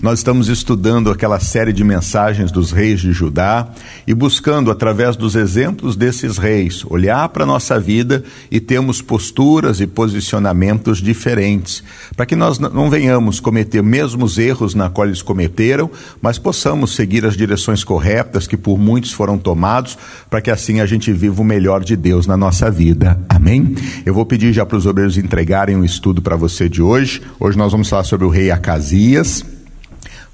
Nós 0.00 0.20
estamos 0.20 0.46
estudando 0.46 1.10
aquela 1.10 1.40
série 1.40 1.72
de 1.72 1.82
mensagens 1.82 2.52
dos 2.52 2.70
reis 2.70 3.00
de 3.00 3.10
Judá 3.10 3.68
e 4.06 4.14
buscando, 4.14 4.70
através 4.70 5.16
dos 5.16 5.34
exemplos 5.34 5.96
desses 5.96 6.38
reis, 6.38 6.84
olhar 6.84 7.28
para 7.30 7.42
a 7.42 7.46
nossa 7.46 7.80
vida 7.80 8.22
e 8.48 8.60
termos 8.60 9.02
posturas 9.02 9.80
e 9.80 9.88
posicionamentos 9.88 10.98
diferentes, 10.98 11.82
para 12.16 12.24
que 12.26 12.36
nós 12.36 12.60
não 12.60 12.88
venhamos 12.88 13.40
cometer 13.40 13.82
mesmos 13.82 14.38
erros 14.38 14.72
na 14.72 14.88
qual 14.88 15.08
eles 15.08 15.20
cometeram, 15.20 15.90
mas 16.22 16.38
possamos 16.38 16.94
seguir 16.94 17.26
as 17.26 17.36
direções 17.36 17.82
corretas 17.82 18.46
que 18.46 18.56
por 18.56 18.78
muitos 18.78 19.10
foram 19.10 19.36
tomados, 19.36 19.98
para 20.30 20.40
que 20.40 20.52
assim 20.52 20.78
a 20.78 20.86
gente 20.86 21.12
viva 21.12 21.42
o 21.42 21.44
melhor 21.44 21.82
de 21.82 21.96
Deus 21.96 22.24
na 22.24 22.36
nossa 22.36 22.70
vida. 22.70 23.20
Amém? 23.28 23.74
Eu 24.06 24.14
vou 24.14 24.24
pedir 24.24 24.52
já 24.52 24.64
para 24.64 24.78
os 24.78 24.86
obreiros 24.86 25.18
entregarem 25.18 25.74
o 25.74 25.80
um 25.80 25.84
estudo 25.84 26.22
para 26.22 26.36
você 26.36 26.68
de 26.68 26.80
hoje. 26.80 27.20
Hoje 27.40 27.58
nós 27.58 27.72
vamos 27.72 27.88
falar 27.88 28.04
sobre 28.04 28.24
o 28.24 28.30
rei 28.30 28.52
Acasias 28.52 29.57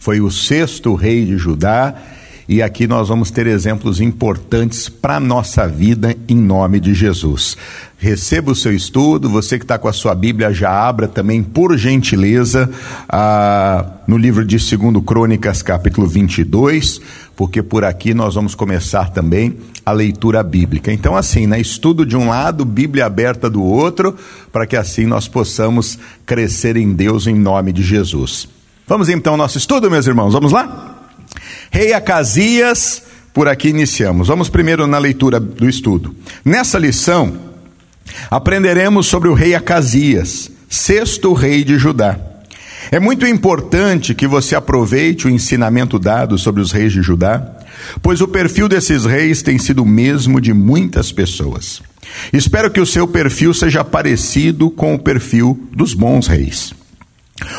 foi 0.04 0.20
o 0.20 0.30
sexto 0.30 0.94
rei 0.94 1.24
de 1.24 1.38
Judá, 1.38 1.94
e 2.46 2.60
aqui 2.60 2.86
nós 2.86 3.08
vamos 3.08 3.30
ter 3.30 3.46
exemplos 3.46 4.02
importantes 4.02 4.86
para 4.86 5.16
a 5.16 5.20
nossa 5.20 5.66
vida 5.66 6.14
em 6.28 6.36
nome 6.36 6.78
de 6.78 6.92
Jesus. 6.92 7.56
Receba 7.96 8.52
o 8.52 8.54
seu 8.54 8.74
estudo, 8.74 9.30
você 9.30 9.56
que 9.56 9.64
está 9.64 9.78
com 9.78 9.88
a 9.88 9.94
sua 9.94 10.14
Bíblia, 10.14 10.52
já 10.52 10.70
abra 10.70 11.08
também, 11.08 11.42
por 11.42 11.74
gentileza, 11.78 12.68
no 14.06 14.18
livro 14.18 14.44
de 14.44 14.58
2 14.58 15.02
Crônicas, 15.06 15.62
capítulo 15.62 16.06
22, 16.06 17.00
porque 17.34 17.62
por 17.62 17.82
aqui 17.82 18.12
nós 18.12 18.34
vamos 18.34 18.54
começar 18.54 19.10
também 19.10 19.56
a 19.86 19.92
leitura 19.92 20.42
bíblica. 20.42 20.92
Então, 20.92 21.16
assim, 21.16 21.46
né, 21.46 21.58
estudo 21.58 22.04
de 22.04 22.14
um 22.14 22.28
lado, 22.28 22.66
Bíblia 22.66 23.06
aberta 23.06 23.48
do 23.48 23.62
outro, 23.62 24.14
para 24.52 24.66
que 24.66 24.76
assim 24.76 25.06
nós 25.06 25.26
possamos 25.26 25.98
crescer 26.26 26.76
em 26.76 26.92
Deus 26.92 27.26
em 27.26 27.34
nome 27.34 27.72
de 27.72 27.82
Jesus. 27.82 28.52
Vamos 28.86 29.08
então 29.08 29.32
ao 29.32 29.36
nosso 29.38 29.56
estudo, 29.56 29.90
meus 29.90 30.06
irmãos. 30.06 30.34
Vamos 30.34 30.52
lá? 30.52 31.08
Rei 31.70 31.94
Acasias, 31.94 33.02
por 33.32 33.48
aqui 33.48 33.68
iniciamos. 33.68 34.28
Vamos 34.28 34.50
primeiro 34.50 34.86
na 34.86 34.98
leitura 34.98 35.40
do 35.40 35.68
estudo. 35.68 36.14
Nessa 36.44 36.78
lição, 36.78 37.34
aprenderemos 38.30 39.06
sobre 39.06 39.30
o 39.30 39.34
rei 39.34 39.54
Acasias, 39.54 40.50
sexto 40.68 41.32
rei 41.32 41.64
de 41.64 41.78
Judá. 41.78 42.18
É 42.90 43.00
muito 43.00 43.26
importante 43.26 44.14
que 44.14 44.26
você 44.26 44.54
aproveite 44.54 45.26
o 45.26 45.30
ensinamento 45.30 45.98
dado 45.98 46.36
sobre 46.36 46.60
os 46.60 46.70
reis 46.70 46.92
de 46.92 47.00
Judá, 47.00 47.56
pois 48.02 48.20
o 48.20 48.28
perfil 48.28 48.68
desses 48.68 49.06
reis 49.06 49.42
tem 49.42 49.58
sido 49.58 49.82
o 49.82 49.86
mesmo 49.86 50.42
de 50.42 50.52
muitas 50.52 51.10
pessoas. 51.10 51.82
Espero 52.32 52.70
que 52.70 52.80
o 52.80 52.86
seu 52.86 53.08
perfil 53.08 53.54
seja 53.54 53.82
parecido 53.82 54.70
com 54.70 54.94
o 54.94 54.98
perfil 54.98 55.58
dos 55.72 55.94
bons 55.94 56.26
reis. 56.26 56.74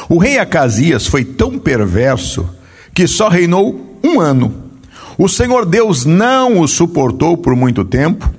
O 0.07 0.17
rei 0.17 0.37
Acasias 0.37 1.05
foi 1.07 1.23
tão 1.23 1.57
perverso 1.57 2.49
que 2.93 3.07
só 3.07 3.27
reinou 3.27 3.99
um 4.03 4.19
ano. 4.19 4.63
O 5.17 5.27
Senhor 5.27 5.65
Deus 5.65 6.05
não 6.05 6.59
o 6.59 6.67
suportou 6.67 7.37
por 7.37 7.55
muito 7.55 7.83
tempo 7.83 8.29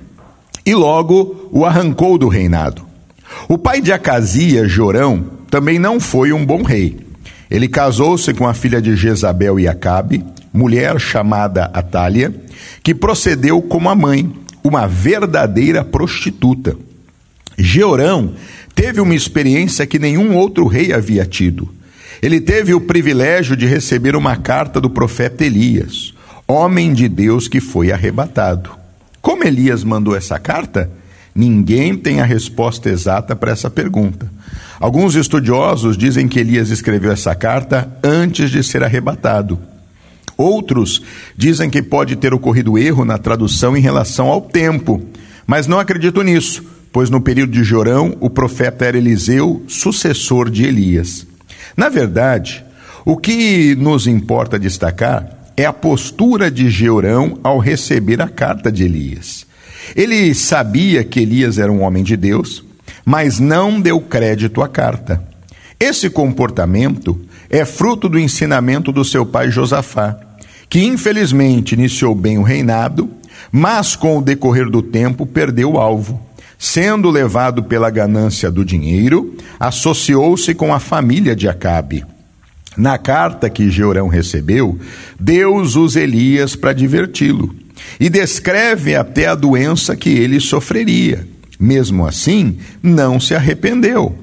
e 0.65 0.73
logo 0.73 1.49
o 1.51 1.65
arrancou 1.65 2.17
do 2.17 2.27
reinado. 2.27 2.85
O 3.47 3.57
pai 3.57 3.81
de 3.81 3.91
Acasias, 3.91 4.71
Jorão, 4.71 5.25
também 5.49 5.79
não 5.79 5.99
foi 5.99 6.31
um 6.33 6.45
bom 6.45 6.63
rei. 6.63 6.99
Ele 7.49 7.67
casou-se 7.67 8.33
com 8.33 8.47
a 8.47 8.53
filha 8.53 8.81
de 8.81 8.95
Jezabel 8.95 9.59
e 9.59 9.67
Acabe, 9.67 10.23
mulher 10.53 10.99
chamada 10.99 11.65
Atália, 11.73 12.33
que 12.83 12.93
procedeu 12.93 13.61
como 13.61 13.89
a 13.89 13.95
mãe, 13.95 14.31
uma 14.63 14.87
verdadeira 14.87 15.83
prostituta. 15.83 16.75
Jeorão 17.57 18.33
teve 18.77 19.01
uma 19.01 19.15
experiência 19.15 19.87
que 19.87 19.97
nenhum 19.97 20.35
outro 20.35 20.67
rei 20.67 20.93
havia 20.93 21.25
tido. 21.25 21.67
Ele 22.21 22.39
teve 22.39 22.75
o 22.75 22.79
privilégio 22.79 23.57
de 23.57 23.65
receber 23.65 24.15
uma 24.15 24.35
carta 24.37 24.79
do 24.79 24.87
profeta 24.87 25.43
Elias, 25.43 26.13
homem 26.47 26.93
de 26.93 27.09
Deus 27.09 27.47
que 27.47 27.59
foi 27.59 27.91
arrebatado. 27.91 28.69
Como 29.19 29.43
Elias 29.43 29.83
mandou 29.83 30.15
essa 30.15 30.37
carta? 30.37 30.91
Ninguém 31.33 31.97
tem 31.97 32.21
a 32.21 32.23
resposta 32.23 32.87
exata 32.87 33.35
para 33.35 33.51
essa 33.51 33.67
pergunta. 33.67 34.31
Alguns 34.79 35.15
estudiosos 35.15 35.97
dizem 35.97 36.27
que 36.27 36.39
Elias 36.39 36.69
escreveu 36.69 37.11
essa 37.11 37.33
carta 37.33 37.91
antes 38.03 38.51
de 38.51 38.63
ser 38.63 38.83
arrebatado. 38.83 39.59
Outros 40.37 41.01
dizem 41.35 41.67
que 41.67 41.81
pode 41.81 42.15
ter 42.15 42.31
ocorrido 42.31 42.77
erro 42.77 43.03
na 43.03 43.17
tradução 43.17 43.75
em 43.75 43.81
relação 43.81 44.27
ao 44.27 44.39
tempo, 44.39 45.03
mas 45.47 45.65
não 45.65 45.79
acredito 45.79 46.21
nisso 46.21 46.76
pois 46.97 47.11
no 47.11 47.21
período 47.21 47.51
de 47.51 47.63
Jorão 47.63 48.17
o 48.19 48.27
profeta 48.27 48.83
era 48.83 48.97
Eliseu, 48.97 49.61
sucessor 49.67 50.49
de 50.49 50.65
Elias. 50.65 51.27
Na 51.75 51.89
verdade, 51.89 52.65
o 53.05 53.15
que 53.15 53.75
nos 53.75 54.07
importa 54.07 54.57
destacar 54.57 55.29
é 55.55 55.63
a 55.63 55.71
postura 55.71 56.49
de 56.49 56.71
Jeorão 56.71 57.37
ao 57.43 57.59
receber 57.59 58.19
a 58.19 58.27
carta 58.27 58.71
de 58.71 58.83
Elias. 58.83 59.45
Ele 59.95 60.33
sabia 60.33 61.03
que 61.03 61.19
Elias 61.19 61.59
era 61.59 61.71
um 61.71 61.83
homem 61.83 62.03
de 62.03 62.17
Deus, 62.17 62.63
mas 63.05 63.39
não 63.39 63.79
deu 63.79 64.01
crédito 64.01 64.63
à 64.63 64.67
carta. 64.67 65.23
Esse 65.79 66.09
comportamento 66.09 67.21
é 67.47 67.63
fruto 67.63 68.09
do 68.09 68.17
ensinamento 68.17 68.91
do 68.91 69.05
seu 69.05 69.23
pai 69.23 69.51
Josafá, 69.51 70.17
que 70.67 70.83
infelizmente 70.83 71.73
iniciou 71.73 72.15
bem 72.15 72.39
o 72.39 72.41
reinado, 72.41 73.07
mas 73.51 73.95
com 73.95 74.17
o 74.17 74.21
decorrer 74.23 74.67
do 74.67 74.81
tempo 74.81 75.27
perdeu 75.27 75.73
o 75.73 75.77
alvo. 75.77 76.25
Sendo 76.59 77.09
levado 77.09 77.63
pela 77.63 77.89
ganância 77.89 78.49
do 78.49 78.65
dinheiro, 78.65 79.35
associou-se 79.59 80.53
com 80.55 80.73
a 80.73 80.79
família 80.79 81.35
de 81.35 81.47
Acabe. 81.47 82.03
Na 82.75 82.97
carta 82.97 83.49
que 83.49 83.69
Jeorão 83.69 84.07
recebeu, 84.07 84.79
Deus 85.19 85.75
usa 85.75 86.01
Elias 86.01 86.55
para 86.55 86.73
diverti-lo 86.73 87.53
e 87.99 88.09
descreve 88.09 88.95
até 88.95 89.27
a 89.27 89.35
doença 89.35 89.95
que 89.95 90.09
ele 90.09 90.39
sofreria. 90.39 91.27
Mesmo 91.59 92.05
assim, 92.05 92.57
não 92.81 93.19
se 93.19 93.33
arrependeu. 93.33 94.15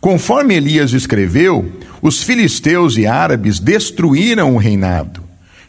Conforme 0.00 0.54
Elias 0.54 0.92
escreveu, 0.92 1.70
os 2.02 2.22
filisteus 2.22 2.96
e 2.96 3.06
árabes 3.06 3.58
destruíram 3.58 4.54
o 4.54 4.58
reinado. 4.58 5.22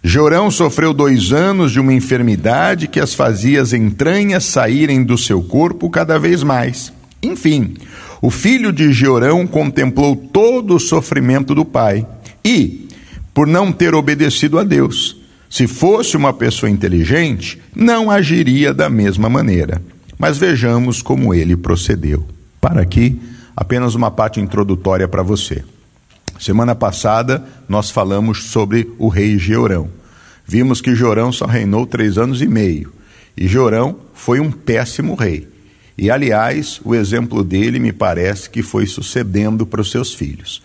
Jorão 0.05 0.51
sofreu 0.51 0.93
dois 0.93 1.31
anos 1.31 1.71
de 1.71 1.79
uma 1.79 1.93
enfermidade 1.93 2.89
que 2.89 2.99
as 2.99 3.13
fazia 3.13 3.61
as 3.61 3.71
entranhas 3.71 4.43
saírem 4.43 5.01
do 5.01 5.17
seu 5.17 5.41
corpo 5.41 5.89
cada 5.89 6.19
vez 6.19 6.43
mais. 6.43 6.91
Enfim, 7.23 7.75
o 8.21 8.29
filho 8.29 8.73
de 8.73 8.91
Jorão 8.91 9.47
contemplou 9.47 10.13
todo 10.13 10.75
o 10.75 10.79
sofrimento 10.79 11.55
do 11.55 11.63
pai 11.63 12.05
e, 12.43 12.89
por 13.33 13.47
não 13.47 13.71
ter 13.71 13.95
obedecido 13.95 14.59
a 14.59 14.63
Deus, 14.65 15.21
se 15.49 15.67
fosse 15.67 16.17
uma 16.17 16.33
pessoa 16.33 16.69
inteligente, 16.69 17.61
não 17.73 18.11
agiria 18.11 18.73
da 18.73 18.89
mesma 18.89 19.29
maneira. 19.29 19.81
Mas 20.19 20.37
vejamos 20.37 21.01
como 21.01 21.33
ele 21.33 21.55
procedeu. 21.55 22.27
Para 22.59 22.81
aqui, 22.81 23.21
apenas 23.55 23.95
uma 23.95 24.11
parte 24.11 24.41
introdutória 24.41 25.07
para 25.07 25.23
você. 25.23 25.63
Semana 26.39 26.75
passada 26.75 27.43
nós 27.67 27.89
falamos 27.89 28.45
sobre 28.45 28.91
o 28.97 29.07
rei 29.07 29.37
Georão. 29.37 29.89
Vimos 30.45 30.81
que 30.81 30.95
Jorão 30.95 31.31
só 31.31 31.45
reinou 31.45 31.85
três 31.85 32.17
anos 32.17 32.41
e 32.41 32.47
meio. 32.47 32.91
E 33.35 33.47
Jorão 33.47 33.97
foi 34.13 34.39
um 34.39 34.51
péssimo 34.51 35.15
rei. 35.15 35.47
E, 35.97 36.09
aliás, 36.09 36.81
o 36.83 36.95
exemplo 36.95 37.43
dele 37.43 37.79
me 37.79 37.91
parece 37.91 38.49
que 38.49 38.63
foi 38.63 38.85
sucedendo 38.85 39.65
para 39.65 39.81
os 39.81 39.91
seus 39.91 40.13
filhos. 40.13 40.61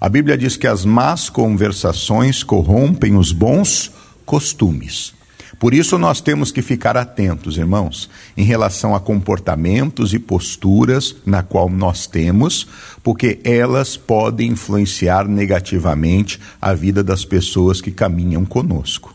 A 0.00 0.08
Bíblia 0.08 0.36
diz 0.36 0.56
que 0.56 0.66
as 0.66 0.84
más 0.84 1.30
conversações 1.30 2.42
corrompem 2.42 3.16
os 3.16 3.30
bons 3.32 3.92
costumes. 4.26 5.14
Por 5.62 5.74
isso 5.74 5.96
nós 5.96 6.20
temos 6.20 6.50
que 6.50 6.60
ficar 6.60 6.96
atentos, 6.96 7.56
irmãos, 7.56 8.10
em 8.36 8.42
relação 8.42 8.96
a 8.96 9.00
comportamentos 9.00 10.12
e 10.12 10.18
posturas 10.18 11.14
na 11.24 11.44
qual 11.44 11.68
nós 11.70 12.04
temos, 12.04 12.66
porque 13.00 13.38
elas 13.44 13.96
podem 13.96 14.50
influenciar 14.50 15.28
negativamente 15.28 16.40
a 16.60 16.74
vida 16.74 17.04
das 17.04 17.24
pessoas 17.24 17.80
que 17.80 17.92
caminham 17.92 18.44
conosco. 18.44 19.14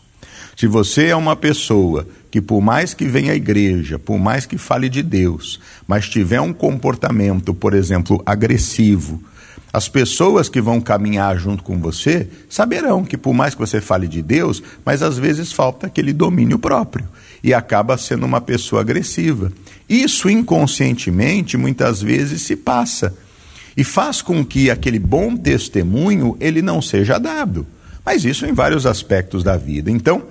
Se 0.56 0.66
você 0.66 1.08
é 1.08 1.16
uma 1.16 1.36
pessoa 1.36 2.08
que, 2.30 2.40
por 2.40 2.62
mais 2.62 2.94
que 2.94 3.04
venha 3.04 3.32
à 3.32 3.36
igreja, 3.36 3.98
por 3.98 4.18
mais 4.18 4.46
que 4.46 4.56
fale 4.56 4.88
de 4.88 5.02
Deus, 5.02 5.60
mas 5.86 6.08
tiver 6.08 6.40
um 6.40 6.54
comportamento, 6.54 7.52
por 7.52 7.74
exemplo, 7.74 8.22
agressivo, 8.24 9.22
as 9.72 9.88
pessoas 9.88 10.48
que 10.48 10.60
vão 10.60 10.80
caminhar 10.80 11.36
junto 11.38 11.62
com 11.62 11.78
você 11.78 12.26
saberão 12.48 13.04
que, 13.04 13.16
por 13.16 13.34
mais 13.34 13.54
que 13.54 13.60
você 13.60 13.80
fale 13.80 14.08
de 14.08 14.22
Deus, 14.22 14.62
mas 14.84 15.02
às 15.02 15.18
vezes 15.18 15.52
falta 15.52 15.86
aquele 15.86 16.12
domínio 16.12 16.58
próprio 16.58 17.06
e 17.42 17.52
acaba 17.52 17.98
sendo 17.98 18.24
uma 18.24 18.40
pessoa 18.40 18.80
agressiva. 18.80 19.52
Isso 19.88 20.28
inconscientemente 20.28 21.56
muitas 21.56 22.00
vezes 22.00 22.42
se 22.42 22.56
passa 22.56 23.14
e 23.76 23.84
faz 23.84 24.22
com 24.22 24.44
que 24.44 24.70
aquele 24.70 24.98
bom 24.98 25.36
testemunho 25.36 26.36
ele 26.40 26.62
não 26.62 26.80
seja 26.80 27.18
dado. 27.18 27.66
Mas 28.04 28.24
isso 28.24 28.46
em 28.46 28.52
vários 28.52 28.86
aspectos 28.86 29.44
da 29.44 29.56
vida. 29.56 29.90
Então, 29.90 30.22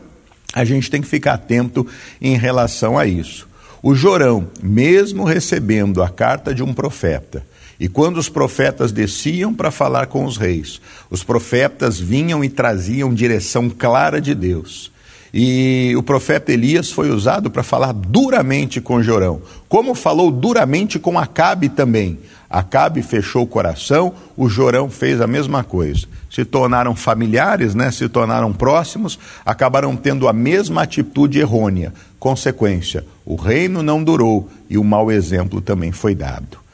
a 0.53 0.65
gente 0.65 0.89
tem 0.89 1.01
que 1.01 1.07
ficar 1.07 1.35
atento 1.35 1.85
em 2.19 2.35
relação 2.35 2.97
a 2.97 3.05
isso. 3.05 3.47
O 3.83 3.93
Jorão, 3.93 4.47
mesmo 4.61 5.23
recebendo 5.23 6.01
a 6.01 6.09
carta 6.09 6.53
de 6.53 6.63
um 6.63 6.73
profeta, 6.73 7.45
E 7.79 7.87
quando 7.87 8.17
os 8.17 8.27
profetas 8.27 8.91
desciam 8.91 9.53
para 9.53 9.69
falar 9.69 10.07
com 10.07 10.25
os 10.25 10.37
reis, 10.37 10.81
os 11.09 11.23
profetas 11.23 11.99
vinham 11.99 12.43
e 12.43 12.49
traziam 12.49 13.13
direção 13.13 13.69
clara 13.69 14.19
de 14.19 14.33
Deus. 14.33 14.91
E 15.33 15.93
o 15.95 16.01
profeta 16.01 16.51
Elias 16.51 16.89
foi 16.89 17.11
usado 17.11 17.51
para 17.51 17.61
falar 17.61 17.91
duramente 17.91 18.79
com 18.79 19.03
Jorão, 19.03 19.41
como 19.67 19.93
falou 19.93 20.31
duramente 20.31 20.97
com 20.97 21.19
Acabe 21.19 21.69
também. 21.69 22.17
Acabe 22.49 23.01
fechou 23.01 23.43
o 23.43 23.47
coração, 23.47 24.13
o 24.37 24.47
Jorão 24.47 24.89
fez 24.89 25.19
a 25.19 25.27
mesma 25.27 25.63
coisa. 25.63 26.07
Se 26.31 26.45
tornaram 26.45 26.95
familiares, 26.95 27.75
né? 27.75 27.91
se 27.91 28.07
tornaram 28.07 28.53
próximos, 28.53 29.19
acabaram 29.45 29.95
tendo 29.95 30.27
a 30.27 30.33
mesma 30.33 30.83
atitude 30.83 31.39
errônea. 31.39 31.93
Consequência: 32.17 33.05
o 33.25 33.35
reino 33.35 33.83
não 33.83 34.01
durou 34.01 34.49
e 34.69 34.77
o 34.77 34.83
mau 34.83 35.11
exemplo 35.11 35.59
também 35.59 35.91
foi 35.91 36.15
dado. 36.15 36.66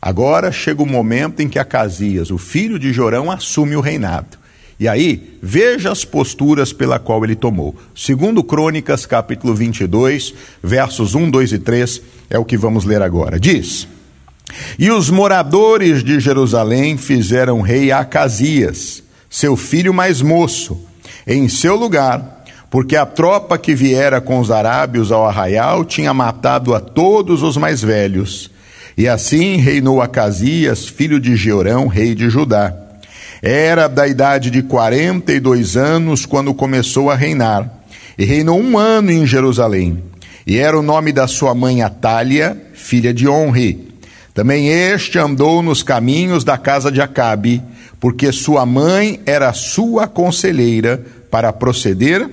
Agora 0.00 0.50
chega 0.50 0.82
o 0.82 0.86
momento 0.86 1.40
em 1.40 1.48
que 1.48 1.58
Acasias, 1.58 2.30
o 2.30 2.38
filho 2.38 2.78
de 2.78 2.92
Jorão, 2.92 3.30
assume 3.30 3.76
o 3.76 3.80
reinado. 3.80 4.38
E 4.78 4.88
aí, 4.88 5.38
veja 5.42 5.92
as 5.92 6.06
posturas 6.06 6.72
pela 6.72 6.98
qual 6.98 7.22
ele 7.22 7.36
tomou. 7.36 7.76
Segundo 7.94 8.42
Crônicas, 8.42 9.04
capítulo 9.04 9.54
22, 9.54 10.32
versos 10.62 11.14
1, 11.14 11.30
2 11.30 11.52
e 11.52 11.58
3, 11.58 12.02
é 12.30 12.38
o 12.38 12.46
que 12.46 12.56
vamos 12.56 12.86
ler 12.86 13.02
agora. 13.02 13.38
Diz: 13.38 13.86
E 14.78 14.90
os 14.90 15.10
moradores 15.10 16.02
de 16.02 16.18
Jerusalém 16.18 16.96
fizeram 16.96 17.60
rei 17.60 17.92
Acasias, 17.92 19.02
seu 19.28 19.54
filho 19.54 19.92
mais 19.92 20.22
moço, 20.22 20.80
em 21.26 21.46
seu 21.46 21.76
lugar, 21.76 22.42
porque 22.70 22.96
a 22.96 23.04
tropa 23.04 23.58
que 23.58 23.74
viera 23.74 24.18
com 24.18 24.40
os 24.40 24.50
arábios 24.50 25.12
ao 25.12 25.26
arraial 25.26 25.84
tinha 25.84 26.14
matado 26.14 26.74
a 26.74 26.80
todos 26.80 27.42
os 27.42 27.58
mais 27.58 27.82
velhos. 27.82 28.50
E 28.96 29.08
assim 29.08 29.56
reinou 29.56 30.00
Acasias, 30.02 30.86
filho 30.86 31.20
de 31.20 31.36
Jeorão, 31.36 31.86
rei 31.86 32.14
de 32.14 32.28
Judá. 32.28 32.74
Era 33.42 33.88
da 33.88 34.06
idade 34.06 34.50
de 34.50 34.62
42 34.62 35.76
anos 35.76 36.26
quando 36.26 36.52
começou 36.52 37.10
a 37.10 37.16
reinar, 37.16 37.70
e 38.18 38.24
reinou 38.24 38.60
um 38.60 38.76
ano 38.76 39.10
em 39.10 39.26
Jerusalém. 39.26 40.02
E 40.46 40.58
era 40.58 40.78
o 40.78 40.82
nome 40.82 41.12
da 41.12 41.26
sua 41.26 41.54
mãe 41.54 41.82
Atália, 41.82 42.56
filha 42.74 43.14
de 43.14 43.26
Onre. 43.26 43.88
Também 44.34 44.68
este 44.68 45.18
andou 45.18 45.62
nos 45.62 45.82
caminhos 45.82 46.44
da 46.44 46.58
casa 46.58 46.90
de 46.90 47.00
Acabe, 47.00 47.62
porque 47.98 48.32
sua 48.32 48.64
mãe 48.66 49.20
era 49.26 49.52
sua 49.52 50.06
conselheira 50.06 51.04
para 51.30 51.52
proceder 51.52 52.28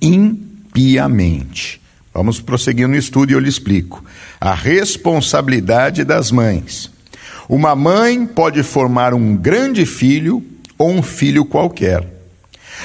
impiamente. 0.00 1.79
Vamos 2.12 2.40
prosseguir 2.40 2.88
no 2.88 2.96
estudo 2.96 3.30
e 3.30 3.34
eu 3.34 3.40
lhe 3.40 3.48
explico. 3.48 4.04
A 4.40 4.54
responsabilidade 4.54 6.04
das 6.04 6.30
mães. 6.30 6.90
Uma 7.48 7.74
mãe 7.74 8.26
pode 8.26 8.62
formar 8.62 9.14
um 9.14 9.36
grande 9.36 9.86
filho 9.86 10.42
ou 10.76 10.90
um 10.90 11.02
filho 11.02 11.44
qualquer. 11.44 12.06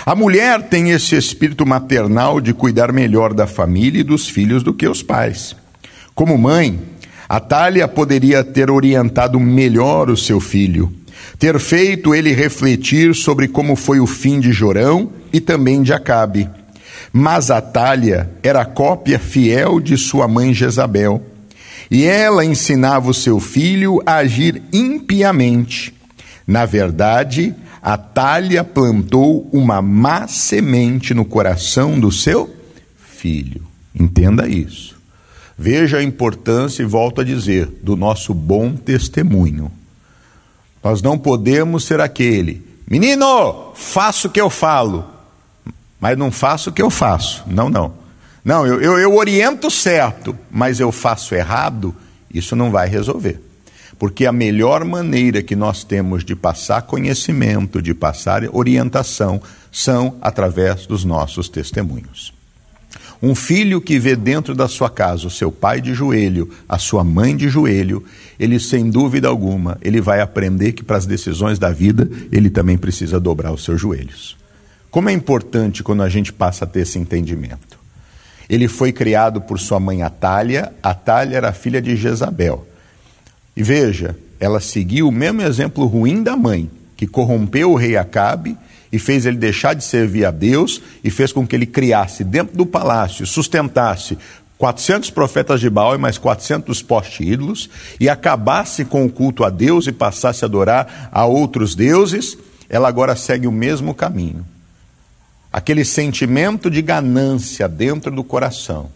A 0.05 0.15
mulher 0.15 0.61
tem 0.63 0.91
esse 0.91 1.15
espírito 1.15 1.65
maternal 1.65 2.41
de 2.41 2.53
cuidar 2.53 2.91
melhor 2.91 3.33
da 3.33 3.47
família 3.47 4.01
e 4.01 4.03
dos 4.03 4.27
filhos 4.27 4.63
do 4.63 4.73
que 4.73 4.87
os 4.87 5.01
pais. 5.01 5.55
Como 6.13 6.37
mãe, 6.37 6.79
Atália 7.27 7.87
poderia 7.87 8.43
ter 8.43 8.69
orientado 8.69 9.39
melhor 9.39 10.09
o 10.09 10.17
seu 10.17 10.39
filho, 10.39 10.91
ter 11.39 11.59
feito 11.59 12.13
ele 12.13 12.33
refletir 12.33 13.15
sobre 13.15 13.47
como 13.47 13.75
foi 13.75 13.99
o 13.99 14.05
fim 14.05 14.39
de 14.39 14.51
Jorão 14.51 15.11
e 15.33 15.39
também 15.39 15.81
de 15.81 15.93
Acabe. 15.93 16.49
Mas 17.17 17.49
Atália 17.49 18.29
era 18.43 18.65
cópia 18.65 19.17
fiel 19.17 19.79
de 19.79 19.95
sua 19.95 20.27
mãe 20.27 20.53
Jezabel 20.53 21.23
e 21.89 22.03
ela 22.03 22.43
ensinava 22.43 23.09
o 23.09 23.13
seu 23.13 23.39
filho 23.39 24.01
a 24.05 24.15
agir 24.15 24.61
impiamente. 24.73 25.93
Na 26.45 26.65
verdade, 26.65 27.55
Atalha 27.81 28.65
plantou 28.65 29.49
uma 29.53 29.81
má 29.81 30.27
semente 30.27 31.13
no 31.13 31.23
coração 31.23 31.97
do 31.97 32.11
seu 32.11 32.53
filho. 32.97 33.61
Entenda 33.97 34.45
isso. 34.45 34.99
Veja 35.57 35.99
a 35.99 36.03
importância, 36.03 36.83
e 36.83 36.85
volto 36.85 37.21
a 37.21 37.23
dizer, 37.23 37.79
do 37.81 37.95
nosso 37.95 38.33
bom 38.33 38.75
testemunho. 38.75 39.71
Nós 40.83 41.01
não 41.01 41.17
podemos 41.17 41.85
ser 41.85 42.01
aquele, 42.01 42.61
menino, 42.85 43.71
faço 43.73 44.27
o 44.27 44.29
que 44.29 44.41
eu 44.41 44.49
falo, 44.49 45.14
mas 45.99 46.17
não 46.17 46.31
faço 46.31 46.69
o 46.69 46.73
que 46.73 46.81
eu 46.81 46.89
faço. 46.89 47.43
Não, 47.47 47.69
não. 47.69 47.93
Não, 48.43 48.65
eu, 48.65 48.79
eu, 48.79 48.99
eu 48.99 49.15
oriento 49.15 49.71
certo, 49.71 50.37
mas 50.51 50.79
eu 50.79 50.91
faço 50.91 51.33
errado, 51.33 51.95
isso 52.31 52.55
não 52.55 52.69
vai 52.69 52.87
resolver. 52.87 53.41
Porque 53.97 54.25
a 54.25 54.31
melhor 54.31 54.83
maneira 54.83 55.41
que 55.41 55.55
nós 55.55 55.83
temos 55.83 56.23
de 56.23 56.35
passar 56.35 56.83
conhecimento, 56.83 57.81
de 57.81 57.93
passar 57.93 58.43
orientação, 58.53 59.41
são 59.71 60.17
através 60.21 60.85
dos 60.85 61.03
nossos 61.03 61.49
testemunhos. 61.49 62.33
Um 63.21 63.33
filho 63.33 63.81
que 63.81 63.97
vê 63.97 64.15
dentro 64.15 64.53
da 64.53 64.67
sua 64.67 64.89
casa 64.89 65.25
o 65.25 65.31
seu 65.31 65.51
pai 65.51 65.81
de 65.81 65.93
joelho, 65.93 66.51
a 66.67 66.77
sua 66.77 67.03
mãe 67.03 67.35
de 67.35 67.49
joelho, 67.49 68.03
ele 68.39 68.59
sem 68.59 68.89
dúvida 68.89 69.27
alguma, 69.27 69.77
ele 69.81 70.01
vai 70.01 70.21
aprender 70.21 70.73
que 70.73 70.83
para 70.83 70.97
as 70.97 71.05
decisões 71.05 71.57
da 71.57 71.71
vida, 71.71 72.09
ele 72.31 72.49
também 72.49 72.77
precisa 72.77 73.19
dobrar 73.19 73.51
os 73.51 73.63
seus 73.63 73.81
joelhos. 73.81 74.37
Como 74.95 75.09
é 75.09 75.11
importante 75.11 75.83
quando 75.83 76.03
a 76.03 76.07
gente 76.07 76.31
passa 76.31 76.63
a 76.63 76.67
ter 76.69 76.83
esse 76.83 76.97
entendimento. 76.97 77.77
Ele 78.49 78.69
foi 78.69 78.93
criado 78.93 79.41
por 79.41 79.59
sua 79.59 79.77
mãe 79.77 80.01
Atália. 80.01 80.71
Atália 80.81 81.35
era 81.35 81.51
filha 81.51 81.81
de 81.81 81.97
Jezabel. 81.97 82.65
E 83.57 83.61
veja, 83.61 84.17
ela 84.39 84.61
seguiu 84.61 85.09
o 85.09 85.11
mesmo 85.11 85.41
exemplo 85.41 85.85
ruim 85.85 86.23
da 86.23 86.37
mãe, 86.37 86.71
que 86.95 87.05
corrompeu 87.05 87.73
o 87.73 87.75
rei 87.75 87.97
Acabe 87.97 88.57
e 88.89 88.97
fez 88.97 89.25
ele 89.25 89.35
deixar 89.35 89.73
de 89.73 89.83
servir 89.83 90.23
a 90.23 90.31
Deus 90.31 90.81
e 91.03 91.11
fez 91.11 91.33
com 91.33 91.45
que 91.45 91.57
ele 91.57 91.65
criasse 91.65 92.23
dentro 92.23 92.55
do 92.55 92.65
palácio, 92.65 93.25
sustentasse 93.25 94.17
400 94.57 95.09
profetas 95.09 95.59
de 95.59 95.69
Baal 95.69 95.95
e 95.95 95.97
mais 95.97 96.17
400 96.17 96.81
poste-ídolos 96.81 97.69
e 97.99 98.07
acabasse 98.07 98.85
com 98.85 99.05
o 99.05 99.11
culto 99.11 99.43
a 99.43 99.49
Deus 99.49 99.87
e 99.87 99.91
passasse 99.91 100.45
a 100.45 100.47
adorar 100.47 101.09
a 101.11 101.25
outros 101.25 101.75
deuses, 101.75 102.37
ela 102.69 102.87
agora 102.87 103.13
segue 103.17 103.45
o 103.45 103.51
mesmo 103.51 103.93
caminho 103.93 104.54
aquele 105.55 105.85
sentimento 105.85 106.69
de 106.69 106.81
ganância 106.81 107.65
dentro 107.65 108.11
do 108.11 108.25
coração, 108.25 108.91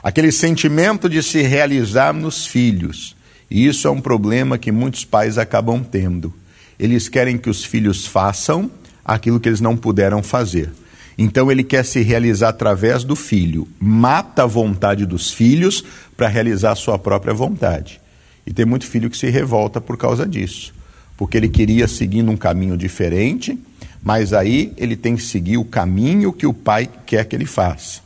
aquele 0.00 0.30
sentimento 0.30 1.08
de 1.08 1.20
se 1.20 1.42
realizar 1.42 2.14
nos 2.14 2.46
filhos. 2.46 3.16
E 3.50 3.66
isso 3.66 3.88
é 3.88 3.90
um 3.90 4.00
problema 4.00 4.56
que 4.56 4.70
muitos 4.70 5.04
pais 5.04 5.36
acabam 5.36 5.82
tendo. 5.82 6.32
Eles 6.78 7.08
querem 7.08 7.36
que 7.36 7.50
os 7.50 7.64
filhos 7.64 8.06
façam 8.06 8.70
aquilo 9.04 9.40
que 9.40 9.48
eles 9.48 9.60
não 9.60 9.76
puderam 9.76 10.22
fazer. 10.22 10.70
Então 11.18 11.50
ele 11.50 11.64
quer 11.64 11.84
se 11.84 12.02
realizar 12.02 12.50
através 12.50 13.02
do 13.02 13.16
filho, 13.16 13.66
mata 13.80 14.44
a 14.44 14.46
vontade 14.46 15.04
dos 15.04 15.32
filhos 15.32 15.84
para 16.16 16.28
realizar 16.28 16.70
a 16.70 16.76
sua 16.76 17.00
própria 17.00 17.34
vontade. 17.34 18.00
E 18.46 18.52
tem 18.52 18.64
muito 18.64 18.86
filho 18.86 19.10
que 19.10 19.18
se 19.18 19.28
revolta 19.28 19.80
por 19.80 19.96
causa 19.96 20.24
disso, 20.24 20.72
porque 21.16 21.36
ele 21.36 21.48
queria 21.48 21.88
seguir 21.88 22.22
um 22.22 22.36
caminho 22.36 22.76
diferente 22.76 23.58
mas 24.02 24.32
aí 24.32 24.72
ele 24.76 24.96
tem 24.96 25.14
que 25.14 25.22
seguir 25.22 25.58
o 25.58 25.64
caminho 25.64 26.32
que 26.32 26.46
o 26.46 26.54
pai 26.54 26.88
quer 27.06 27.24
que 27.24 27.36
ele 27.36 27.46
faça. 27.46 28.00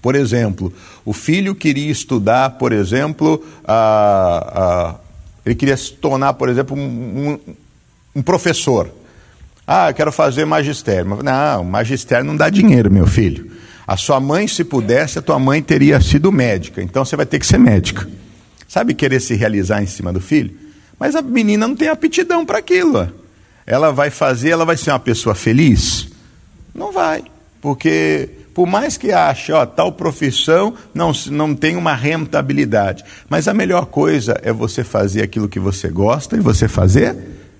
Por 0.00 0.14
exemplo, 0.14 0.72
o 1.04 1.12
filho 1.12 1.54
queria 1.54 1.90
estudar, 1.90 2.50
por 2.50 2.72
exemplo, 2.72 3.44
ele 5.44 5.54
queria 5.54 5.76
se 5.76 5.92
tornar, 5.92 6.34
por 6.34 6.48
exemplo, 6.48 6.76
um, 6.76 7.38
um, 8.14 8.22
professor. 8.22 8.88
Ah, 9.66 9.90
eu 9.90 9.94
quero 9.94 10.12
fazer 10.12 10.44
magistério. 10.44 11.18
Não, 11.24 11.64
magistério 11.64 12.24
não 12.24 12.36
dá 12.36 12.48
dinheiro, 12.48 12.90
meu 12.90 13.06
filho. 13.06 13.50
A 13.84 13.96
sua 13.96 14.20
mãe, 14.20 14.46
se 14.46 14.62
pudesse, 14.62 15.18
a 15.18 15.22
tua 15.22 15.40
mãe 15.40 15.60
teria 15.60 16.00
sido 16.00 16.30
médica. 16.30 16.80
Então 16.80 17.04
você 17.04 17.16
vai 17.16 17.26
ter 17.26 17.40
que 17.40 17.46
ser 17.46 17.58
médica. 17.58 18.08
Sabe 18.68 18.94
querer 18.94 19.20
se 19.20 19.34
realizar 19.34 19.82
em 19.82 19.86
cima 19.86 20.12
do 20.12 20.20
filho? 20.20 20.56
Mas 21.00 21.16
a 21.16 21.22
menina 21.22 21.66
não 21.66 21.74
tem 21.74 21.88
aptidão 21.88 22.46
para 22.46 22.58
aquilo 22.58 23.25
ela 23.66 23.92
vai 23.92 24.10
fazer, 24.10 24.50
ela 24.50 24.64
vai 24.64 24.76
ser 24.76 24.90
uma 24.90 24.98
pessoa 24.98 25.34
feliz? 25.34 26.08
Não 26.74 26.92
vai, 26.92 27.24
porque 27.60 28.28
por 28.54 28.66
mais 28.66 28.96
que 28.96 29.12
ache, 29.12 29.52
ó, 29.52 29.66
tal 29.66 29.92
profissão 29.92 30.74
não, 30.94 31.12
não 31.30 31.54
tem 31.54 31.76
uma 31.76 31.94
rentabilidade, 31.94 33.04
mas 33.28 33.48
a 33.48 33.52
melhor 33.52 33.86
coisa 33.86 34.38
é 34.42 34.52
você 34.52 34.82
fazer 34.82 35.22
aquilo 35.22 35.48
que 35.48 35.58
você 35.58 35.88
gosta 35.88 36.36
e 36.36 36.40
você 36.40 36.68
fazer 36.68 37.14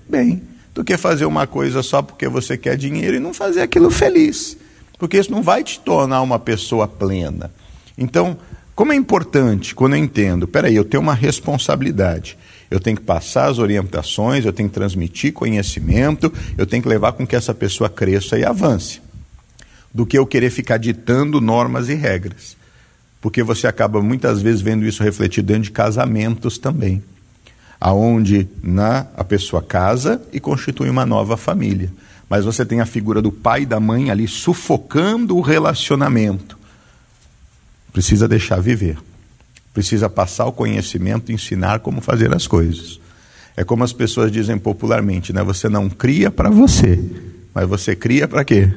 bem, 0.09 0.41
do 0.73 0.83
que 0.83 0.97
fazer 0.97 1.25
uma 1.25 1.45
coisa 1.45 1.83
só 1.83 2.01
porque 2.01 2.27
você 2.27 2.57
quer 2.57 2.77
dinheiro 2.77 3.17
e 3.17 3.19
não 3.19 3.33
fazer 3.33 3.61
aquilo 3.61 3.91
feliz, 3.91 4.57
porque 4.97 5.19
isso 5.19 5.31
não 5.31 5.43
vai 5.43 5.63
te 5.63 5.79
tornar 5.79 6.21
uma 6.21 6.39
pessoa 6.39 6.87
plena. 6.87 7.51
Então, 7.97 8.37
como 8.73 8.93
é 8.93 8.95
importante 8.95 9.75
quando 9.75 9.95
eu 9.95 9.99
entendo, 9.99 10.47
peraí, 10.47 10.75
eu 10.75 10.85
tenho 10.85 11.01
uma 11.01 11.13
responsabilidade 11.13 12.37
eu 12.69 12.79
tenho 12.79 12.97
que 12.97 13.03
passar 13.03 13.49
as 13.49 13.59
orientações, 13.59 14.45
eu 14.45 14.53
tenho 14.53 14.67
que 14.69 14.75
transmitir 14.75 15.33
conhecimento, 15.33 16.31
eu 16.57 16.65
tenho 16.65 16.83
que 16.83 16.89
levar 16.89 17.13
com 17.13 17.25
que 17.25 17.35
essa 17.35 17.53
pessoa 17.53 17.89
cresça 17.89 18.37
e 18.37 18.43
avance, 18.43 19.01
do 19.93 20.05
que 20.05 20.17
eu 20.17 20.25
querer 20.25 20.49
ficar 20.49 20.77
ditando 20.77 21.39
normas 21.39 21.89
e 21.89 21.93
regras. 21.93 22.57
Porque 23.21 23.41
você 23.41 23.67
acaba 23.67 24.01
muitas 24.01 24.41
vezes 24.41 24.61
vendo 24.61 24.85
isso 24.85 25.01
refletido 25.01 25.47
dentro 25.47 25.63
de 25.63 25.71
casamentos 25.71 26.57
também. 26.57 27.01
aonde 27.79 28.47
na 28.61 29.07
a 29.15 29.23
pessoa 29.23 29.61
casa 29.61 30.21
e 30.33 30.39
constitui 30.39 30.89
uma 30.89 31.05
nova 31.05 31.37
família. 31.37 31.91
Mas 32.29 32.43
você 32.43 32.65
tem 32.65 32.81
a 32.81 32.85
figura 32.85 33.21
do 33.21 33.31
pai 33.31 33.61
e 33.61 33.65
da 33.65 33.79
mãe 33.79 34.09
ali 34.09 34.27
sufocando 34.27 35.37
o 35.37 35.41
relacionamento. 35.41 36.57
Precisa 37.93 38.27
deixar 38.27 38.59
viver. 38.59 38.97
Precisa 39.77 40.09
passar 40.09 40.47
o 40.47 40.51
conhecimento, 40.51 41.31
ensinar 41.31 41.81
como 41.81 42.01
fazer 42.01 42.35
as 42.35 42.47
coisas. 42.47 42.99
É 43.55 43.63
como 43.63 43.83
as 43.83 43.93
pessoas 43.93 44.31
dizem 44.31 44.57
popularmente, 44.57 45.31
né? 45.31 45.43
Você 45.43 45.69
não 45.69 45.87
cria 45.87 46.31
para 46.31 46.49
você, 46.49 46.99
mas 47.53 47.69
você 47.69 47.95
cria 47.95 48.27
para 48.27 48.43
quê? 48.43 48.71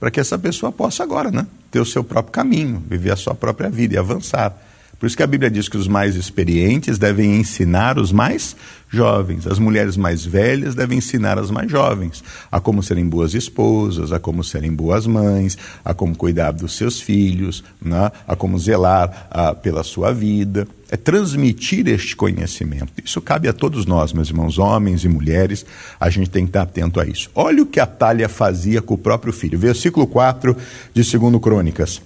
Para 0.00 0.10
que 0.10 0.18
essa 0.18 0.38
pessoa 0.38 0.72
possa 0.72 1.02
agora, 1.02 1.30
né? 1.30 1.46
Ter 1.70 1.80
o 1.80 1.84
seu 1.84 2.02
próprio 2.02 2.32
caminho, 2.32 2.82
viver 2.88 3.12
a 3.12 3.16
sua 3.16 3.34
própria 3.34 3.68
vida 3.68 3.94
e 3.96 3.98
avançar. 3.98 4.56
Por 5.02 5.08
isso 5.08 5.16
que 5.16 5.22
a 5.24 5.26
Bíblia 5.26 5.50
diz 5.50 5.68
que 5.68 5.76
os 5.76 5.88
mais 5.88 6.14
experientes 6.14 6.96
devem 6.96 7.34
ensinar 7.34 7.98
os 7.98 8.12
mais 8.12 8.54
jovens, 8.88 9.48
as 9.48 9.58
mulheres 9.58 9.96
mais 9.96 10.24
velhas 10.24 10.76
devem 10.76 10.98
ensinar 10.98 11.40
as 11.40 11.50
mais 11.50 11.68
jovens 11.68 12.22
a 12.52 12.60
como 12.60 12.84
serem 12.84 13.08
boas 13.08 13.34
esposas, 13.34 14.12
a 14.12 14.20
como 14.20 14.44
serem 14.44 14.72
boas 14.72 15.04
mães, 15.04 15.58
a 15.84 15.92
como 15.92 16.14
cuidar 16.14 16.52
dos 16.52 16.76
seus 16.76 17.00
filhos, 17.00 17.64
né? 17.84 18.12
a 18.28 18.36
como 18.36 18.56
zelar 18.60 19.26
a, 19.28 19.48
ah, 19.48 19.54
pela 19.56 19.82
sua 19.82 20.12
vida. 20.12 20.68
É 20.88 20.96
transmitir 20.96 21.88
este 21.88 22.14
conhecimento. 22.14 22.92
Isso 23.04 23.20
cabe 23.20 23.48
a 23.48 23.52
todos 23.52 23.84
nós, 23.84 24.12
meus 24.12 24.28
irmãos, 24.28 24.56
homens 24.56 25.04
e 25.04 25.08
mulheres, 25.08 25.66
a 25.98 26.10
gente 26.10 26.30
tem 26.30 26.44
que 26.44 26.50
estar 26.50 26.62
atento 26.62 27.00
a 27.00 27.04
isso. 27.04 27.28
Olha 27.34 27.64
o 27.64 27.66
que 27.66 27.80
a 27.80 27.86
Talha 27.86 28.28
fazia 28.28 28.80
com 28.80 28.94
o 28.94 28.98
próprio 28.98 29.32
filho. 29.32 29.58
Versículo 29.58 30.06
4 30.06 30.56
de 30.94 31.02
2 31.02 31.42
Crônicas 31.42 32.00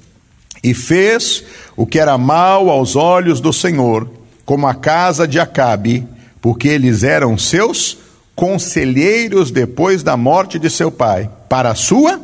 e 0.63 0.75
fez 0.75 1.45
o 1.77 1.87
que 1.87 1.99
era 1.99 2.17
mal 2.17 2.71
aos 2.71 2.97
olhos 2.97 3.41
do 3.41 3.53
Senhor, 3.53 4.09
como 4.45 4.67
a 4.67 4.75
casa 4.75 5.27
de 5.27 5.39
Acabe, 5.39 6.07
porque 6.41 6.69
eles 6.69 7.03
eram 7.03 7.37
seus 7.37 7.99
conselheiros 8.35 9.51
depois 9.51 10.03
da 10.03 10.17
morte 10.17 10.59
de 10.59 10.71
seu 10.71 10.91
pai, 10.91 11.31
para 11.49 11.71
a 11.71 11.75
sua 11.75 12.21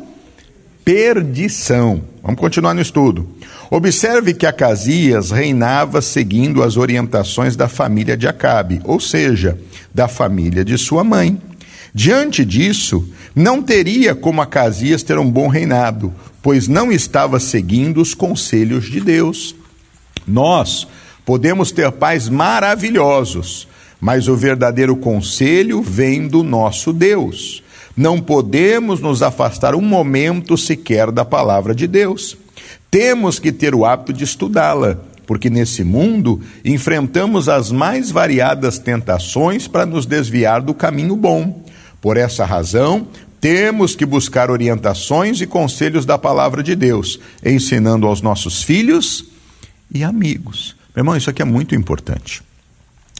perdição. 0.85 2.03
Vamos 2.21 2.39
continuar 2.39 2.73
no 2.73 2.81
estudo. 2.81 3.27
Observe 3.69 4.33
que 4.33 4.45
Acasias 4.45 5.31
reinava 5.31 6.01
seguindo 6.01 6.61
as 6.61 6.77
orientações 6.77 7.55
da 7.55 7.67
família 7.67 8.15
de 8.15 8.27
Acabe, 8.27 8.79
ou 8.83 8.99
seja, 8.99 9.57
da 9.93 10.07
família 10.07 10.63
de 10.63 10.77
sua 10.77 11.03
mãe. 11.03 11.41
Diante 11.93 12.43
disso, 12.43 13.07
não 13.35 13.61
teria 13.61 14.15
como 14.15 14.41
Acasias 14.41 15.03
ter 15.03 15.19
um 15.19 15.29
bom 15.29 15.47
reinado, 15.47 16.11
pois 16.41 16.67
não 16.67 16.91
estava 16.91 17.39
seguindo 17.39 18.01
os 18.01 18.15
conselhos 18.15 18.89
de 18.89 18.99
Deus. 18.99 19.55
Nós 20.27 20.87
podemos 21.23 21.71
ter 21.71 21.91
pais 21.91 22.27
maravilhosos, 22.27 23.67
mas 24.01 24.27
o 24.27 24.35
verdadeiro 24.35 24.95
conselho 24.95 25.83
vem 25.83 26.27
do 26.27 26.41
nosso 26.41 26.91
Deus. 26.91 27.61
Não 27.95 28.19
podemos 28.19 28.99
nos 28.99 29.21
afastar 29.21 29.75
um 29.75 29.81
momento 29.81 30.57
sequer 30.57 31.11
da 31.11 31.23
palavra 31.23 31.75
de 31.75 31.85
Deus. 31.85 32.35
Temos 32.89 33.37
que 33.37 33.51
ter 33.51 33.75
o 33.75 33.85
hábito 33.85 34.11
de 34.11 34.23
estudá-la, 34.23 34.97
porque 35.27 35.49
nesse 35.49 35.83
mundo 35.83 36.41
enfrentamos 36.65 37.47
as 37.47 37.71
mais 37.71 38.09
variadas 38.09 38.79
tentações 38.79 39.67
para 39.67 39.85
nos 39.85 40.07
desviar 40.07 40.59
do 40.61 40.73
caminho 40.73 41.15
bom. 41.15 41.63
Por 42.03 42.17
essa 42.17 42.43
razão, 42.43 43.07
temos 43.39 43.95
que 43.95 44.05
buscar 44.05 44.51
orientações 44.51 45.39
e 45.39 45.47
conselhos 45.47 46.05
da 46.05 46.17
palavra 46.17 46.61
de 46.61 46.75
Deus, 46.75 47.17
ensinando 47.41 48.05
aos 48.05 48.21
nossos 48.21 48.61
filhos 48.61 49.23
e 49.89 50.03
amigos. 50.03 50.75
Meu 50.93 51.01
irmão, 51.01 51.15
isso 51.15 51.29
aqui 51.29 51.41
é 51.41 51.45
muito 51.45 51.73
importante. 51.73 52.43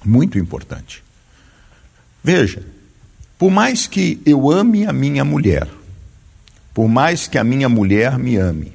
Muito 0.04 0.38
importante. 0.38 1.02
Veja, 2.22 2.62
por 3.40 3.50
mais 3.50 3.88
que 3.88 4.22
eu 4.26 4.52
ame 4.52 4.86
a 4.86 4.92
minha 4.92 5.24
mulher, 5.24 5.66
por 6.74 6.90
mais 6.90 7.26
que 7.26 7.38
a 7.38 7.44
minha 7.44 7.70
mulher 7.70 8.20
me 8.20 8.36
ame, 8.36 8.74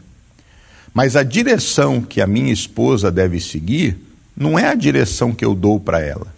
mas 0.95 1.17
a 1.17 1.23
direção 1.23 2.01
que 2.01 2.23
a 2.23 2.27
minha 2.27 2.51
esposa 2.51 3.11
deve 3.11 3.41
seguir 3.41 3.99
não 4.35 4.59
é 4.59 4.69
a 4.69 4.75
direção 4.75 5.35
que 5.35 5.45
eu 5.45 5.55
dou 5.55 5.79
para 5.79 6.01
ela, 6.01 6.29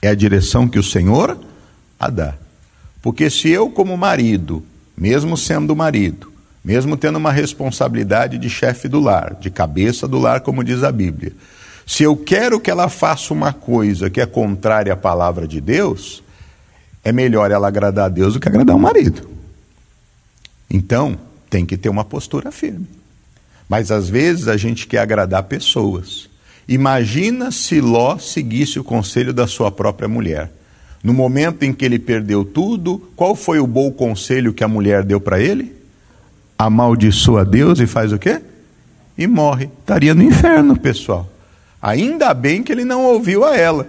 é 0.00 0.10
a 0.10 0.14
direção 0.14 0.68
que 0.68 0.78
o 0.78 0.82
Senhor 0.84 1.36
a 1.98 2.08
dá. 2.08 2.45
Porque 3.06 3.30
se 3.30 3.48
eu, 3.48 3.70
como 3.70 3.96
marido, 3.96 4.64
mesmo 4.96 5.36
sendo 5.36 5.76
marido, 5.76 6.32
mesmo 6.64 6.96
tendo 6.96 7.18
uma 7.18 7.30
responsabilidade 7.30 8.36
de 8.36 8.50
chefe 8.50 8.88
do 8.88 8.98
lar, 8.98 9.36
de 9.40 9.48
cabeça 9.48 10.08
do 10.08 10.18
lar, 10.18 10.40
como 10.40 10.64
diz 10.64 10.82
a 10.82 10.90
Bíblia, 10.90 11.32
se 11.86 12.02
eu 12.02 12.16
quero 12.16 12.58
que 12.58 12.68
ela 12.68 12.88
faça 12.88 13.32
uma 13.32 13.52
coisa 13.52 14.10
que 14.10 14.20
é 14.20 14.26
contrária 14.26 14.92
à 14.92 14.96
palavra 14.96 15.46
de 15.46 15.60
Deus, 15.60 16.20
é 17.04 17.12
melhor 17.12 17.52
ela 17.52 17.68
agradar 17.68 18.06
a 18.06 18.08
Deus 18.08 18.34
do 18.34 18.40
que 18.40 18.48
agradar 18.48 18.74
o 18.74 18.80
marido. 18.80 19.30
Então, 20.68 21.16
tem 21.48 21.64
que 21.64 21.76
ter 21.76 21.88
uma 21.88 22.04
postura 22.04 22.50
firme. 22.50 22.88
Mas 23.68 23.92
às 23.92 24.08
vezes 24.08 24.48
a 24.48 24.56
gente 24.56 24.84
quer 24.84 24.98
agradar 24.98 25.44
pessoas. 25.44 26.28
Imagina 26.66 27.52
se 27.52 27.80
Ló 27.80 28.18
seguisse 28.18 28.80
o 28.80 28.84
conselho 28.84 29.32
da 29.32 29.46
sua 29.46 29.70
própria 29.70 30.08
mulher. 30.08 30.55
No 31.06 31.14
momento 31.14 31.62
em 31.62 31.72
que 31.72 31.84
ele 31.84 32.00
perdeu 32.00 32.44
tudo, 32.44 32.98
qual 33.14 33.36
foi 33.36 33.60
o 33.60 33.66
bom 33.66 33.92
conselho 33.92 34.52
que 34.52 34.64
a 34.64 34.68
mulher 34.68 35.04
deu 35.04 35.20
para 35.20 35.38
ele? 35.38 35.72
Amaldiçoa 36.58 37.44
Deus 37.44 37.78
e 37.78 37.86
faz 37.86 38.12
o 38.12 38.18
quê? 38.18 38.40
E 39.16 39.24
morre. 39.24 39.70
Estaria 39.78 40.12
no 40.16 40.24
inferno, 40.24 40.76
pessoal. 40.76 41.32
Ainda 41.80 42.34
bem 42.34 42.60
que 42.60 42.72
ele 42.72 42.84
não 42.84 43.04
ouviu 43.04 43.44
a 43.44 43.56
ela. 43.56 43.88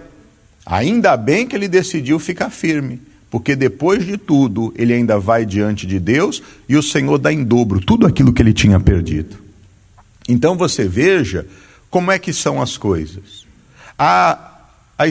Ainda 0.64 1.16
bem 1.16 1.44
que 1.44 1.56
ele 1.56 1.66
decidiu 1.66 2.20
ficar 2.20 2.50
firme. 2.50 3.02
Porque 3.28 3.56
depois 3.56 4.06
de 4.06 4.16
tudo, 4.16 4.72
ele 4.76 4.92
ainda 4.92 5.18
vai 5.18 5.44
diante 5.44 5.88
de 5.88 5.98
Deus 5.98 6.40
e 6.68 6.76
o 6.76 6.82
Senhor 6.84 7.18
dá 7.18 7.32
em 7.32 7.42
dobro 7.42 7.80
tudo 7.80 8.06
aquilo 8.06 8.32
que 8.32 8.40
ele 8.40 8.52
tinha 8.52 8.78
perdido. 8.78 9.38
Então 10.28 10.56
você 10.56 10.86
veja 10.86 11.44
como 11.90 12.12
é 12.12 12.18
que 12.20 12.32
são 12.32 12.62
as 12.62 12.76
coisas. 12.76 13.44
A, 13.98 14.60
a, 14.96 15.04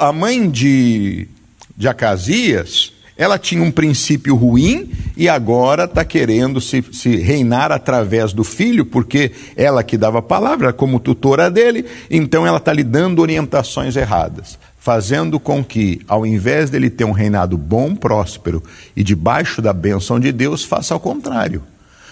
a 0.00 0.12
mãe 0.12 0.50
de 0.50 1.28
de 1.76 1.88
Acasias, 1.88 2.92
ela 3.16 3.38
tinha 3.38 3.62
um 3.62 3.70
princípio 3.70 4.34
ruim 4.34 4.90
e 5.16 5.28
agora 5.28 5.84
está 5.84 6.04
querendo 6.04 6.60
se, 6.60 6.82
se, 6.92 7.16
reinar 7.16 7.70
através 7.70 8.32
do 8.32 8.42
filho, 8.42 8.86
porque 8.86 9.30
ela 9.54 9.84
que 9.84 9.98
dava 9.98 10.18
a 10.20 10.22
palavra 10.22 10.72
como 10.72 10.98
tutora 10.98 11.50
dele, 11.50 11.84
então 12.10 12.46
ela 12.46 12.56
está 12.56 12.72
lhe 12.72 12.82
dando 12.82 13.20
orientações 13.20 13.96
erradas, 13.96 14.58
fazendo 14.78 15.38
com 15.38 15.62
que, 15.62 16.00
ao 16.08 16.24
invés 16.24 16.70
dele 16.70 16.88
ter 16.88 17.04
um 17.04 17.12
reinado 17.12 17.58
bom, 17.58 17.94
próspero 17.94 18.62
e 18.96 19.04
debaixo 19.04 19.60
da 19.60 19.72
bênção 19.72 20.18
de 20.18 20.32
Deus, 20.32 20.64
faça 20.64 20.94
ao 20.94 21.00
contrário. 21.00 21.62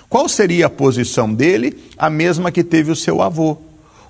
Qual 0.08 0.28
seria 0.28 0.66
a 0.66 0.70
posição 0.70 1.32
dele? 1.32 1.78
A 1.96 2.10
mesma 2.10 2.50
que 2.50 2.64
teve 2.64 2.90
o 2.90 2.96
seu 2.96 3.22
avô. 3.22 3.56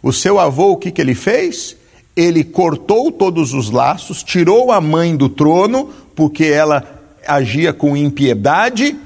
O 0.03 0.13
seu 0.13 0.41
avô, 0.41 0.73
o 0.73 0.77
que, 0.77 0.91
que 0.91 1.01
ele 1.01 1.15
fez? 1.15 1.77
Ele 2.17 2.45
cortou 2.45 3.11
todos 3.11 3.55
os 3.55 3.71
laços, 3.71 4.23
tirou 4.23 4.73
a 4.73 4.81
mãe 4.81 5.17
do 5.17 5.29
trono, 5.29 5.91
porque 6.15 6.45
ela 6.45 6.85
agia 7.27 7.73
com 7.73 7.97
impiedade, 7.97 8.97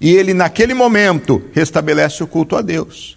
e 0.00 0.10
ele, 0.10 0.34
naquele 0.34 0.74
momento, 0.74 1.42
restabelece 1.52 2.22
o 2.22 2.26
culto 2.26 2.56
a 2.56 2.62
Deus. 2.62 3.16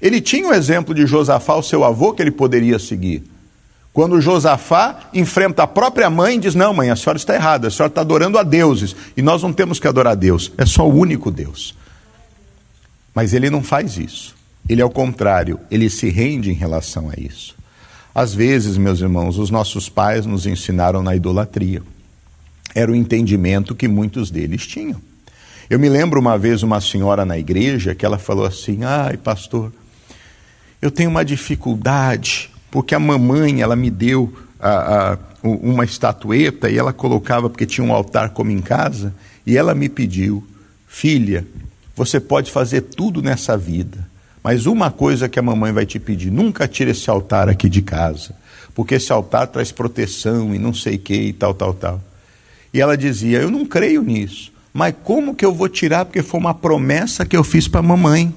Ele 0.00 0.20
tinha 0.20 0.48
o 0.48 0.54
exemplo 0.54 0.94
de 0.94 1.06
Josafá, 1.06 1.54
o 1.54 1.62
seu 1.62 1.82
avô, 1.82 2.12
que 2.12 2.22
ele 2.22 2.30
poderia 2.30 2.78
seguir. 2.78 3.24
Quando 3.92 4.20
Josafá 4.20 5.08
enfrenta 5.14 5.62
a 5.62 5.66
própria 5.66 6.10
mãe 6.10 6.36
e 6.36 6.40
diz: 6.40 6.54
Não, 6.54 6.74
mãe, 6.74 6.90
a 6.90 6.96
senhora 6.96 7.16
está 7.16 7.34
errada, 7.34 7.68
a 7.68 7.70
senhora 7.70 7.90
está 7.90 8.02
adorando 8.02 8.38
a 8.38 8.42
deuses, 8.42 8.94
e 9.16 9.22
nós 9.22 9.42
não 9.42 9.54
temos 9.54 9.80
que 9.80 9.88
adorar 9.88 10.12
a 10.12 10.14
Deus, 10.14 10.52
é 10.58 10.66
só 10.66 10.86
o 10.86 10.94
único 10.94 11.30
Deus. 11.30 11.74
Mas 13.14 13.32
ele 13.32 13.48
não 13.48 13.62
faz 13.62 13.96
isso. 13.96 14.36
Ele, 14.68 14.82
ao 14.82 14.90
contrário, 14.90 15.58
ele 15.70 15.88
se 15.88 16.10
rende 16.10 16.50
em 16.50 16.54
relação 16.54 17.08
a 17.08 17.18
isso. 17.18 17.55
Às 18.16 18.34
vezes, 18.34 18.78
meus 18.78 19.02
irmãos, 19.02 19.36
os 19.36 19.50
nossos 19.50 19.90
pais 19.90 20.24
nos 20.24 20.46
ensinaram 20.46 21.02
na 21.02 21.14
idolatria. 21.14 21.82
Era 22.74 22.90
o 22.90 22.94
entendimento 22.94 23.74
que 23.74 23.86
muitos 23.86 24.30
deles 24.30 24.66
tinham. 24.66 24.98
Eu 25.68 25.78
me 25.78 25.86
lembro 25.90 26.18
uma 26.18 26.38
vez 26.38 26.62
uma 26.62 26.80
senhora 26.80 27.26
na 27.26 27.36
igreja 27.36 27.94
que 27.94 28.06
ela 28.06 28.16
falou 28.16 28.46
assim: 28.46 28.84
"Ai, 28.84 29.18
pastor, 29.18 29.70
eu 30.80 30.90
tenho 30.90 31.10
uma 31.10 31.26
dificuldade 31.26 32.50
porque 32.70 32.94
a 32.94 32.98
mamãe 32.98 33.60
ela 33.60 33.76
me 33.76 33.90
deu 33.90 34.32
a, 34.58 35.12
a, 35.12 35.18
uma 35.42 35.84
estatueta 35.84 36.70
e 36.70 36.78
ela 36.78 36.94
colocava 36.94 37.50
porque 37.50 37.66
tinha 37.66 37.86
um 37.86 37.92
altar 37.92 38.30
como 38.30 38.50
em 38.50 38.62
casa 38.62 39.14
e 39.46 39.58
ela 39.58 39.74
me 39.74 39.90
pediu, 39.90 40.42
filha, 40.86 41.46
você 41.94 42.18
pode 42.18 42.50
fazer 42.50 42.80
tudo 42.80 43.20
nessa 43.20 43.58
vida, 43.58 44.05
mas 44.46 44.64
uma 44.64 44.92
coisa 44.92 45.28
que 45.28 45.40
a 45.40 45.42
mamãe 45.42 45.72
vai 45.72 45.84
te 45.84 45.98
pedir: 45.98 46.30
nunca 46.30 46.68
tire 46.68 46.92
esse 46.92 47.10
altar 47.10 47.48
aqui 47.48 47.68
de 47.68 47.82
casa, 47.82 48.32
porque 48.76 48.94
esse 48.94 49.10
altar 49.10 49.48
traz 49.48 49.72
proteção 49.72 50.54
e 50.54 50.58
não 50.58 50.72
sei 50.72 50.94
o 50.94 50.98
que 51.00 51.14
e 51.14 51.32
tal, 51.32 51.52
tal, 51.52 51.74
tal. 51.74 52.00
E 52.72 52.80
ela 52.80 52.96
dizia: 52.96 53.40
Eu 53.40 53.50
não 53.50 53.66
creio 53.66 54.02
nisso, 54.02 54.52
mas 54.72 54.94
como 55.02 55.34
que 55.34 55.44
eu 55.44 55.52
vou 55.52 55.68
tirar? 55.68 56.04
Porque 56.04 56.22
foi 56.22 56.38
uma 56.38 56.54
promessa 56.54 57.26
que 57.26 57.36
eu 57.36 57.42
fiz 57.42 57.66
para 57.66 57.80
a 57.80 57.82
mamãe. 57.82 58.32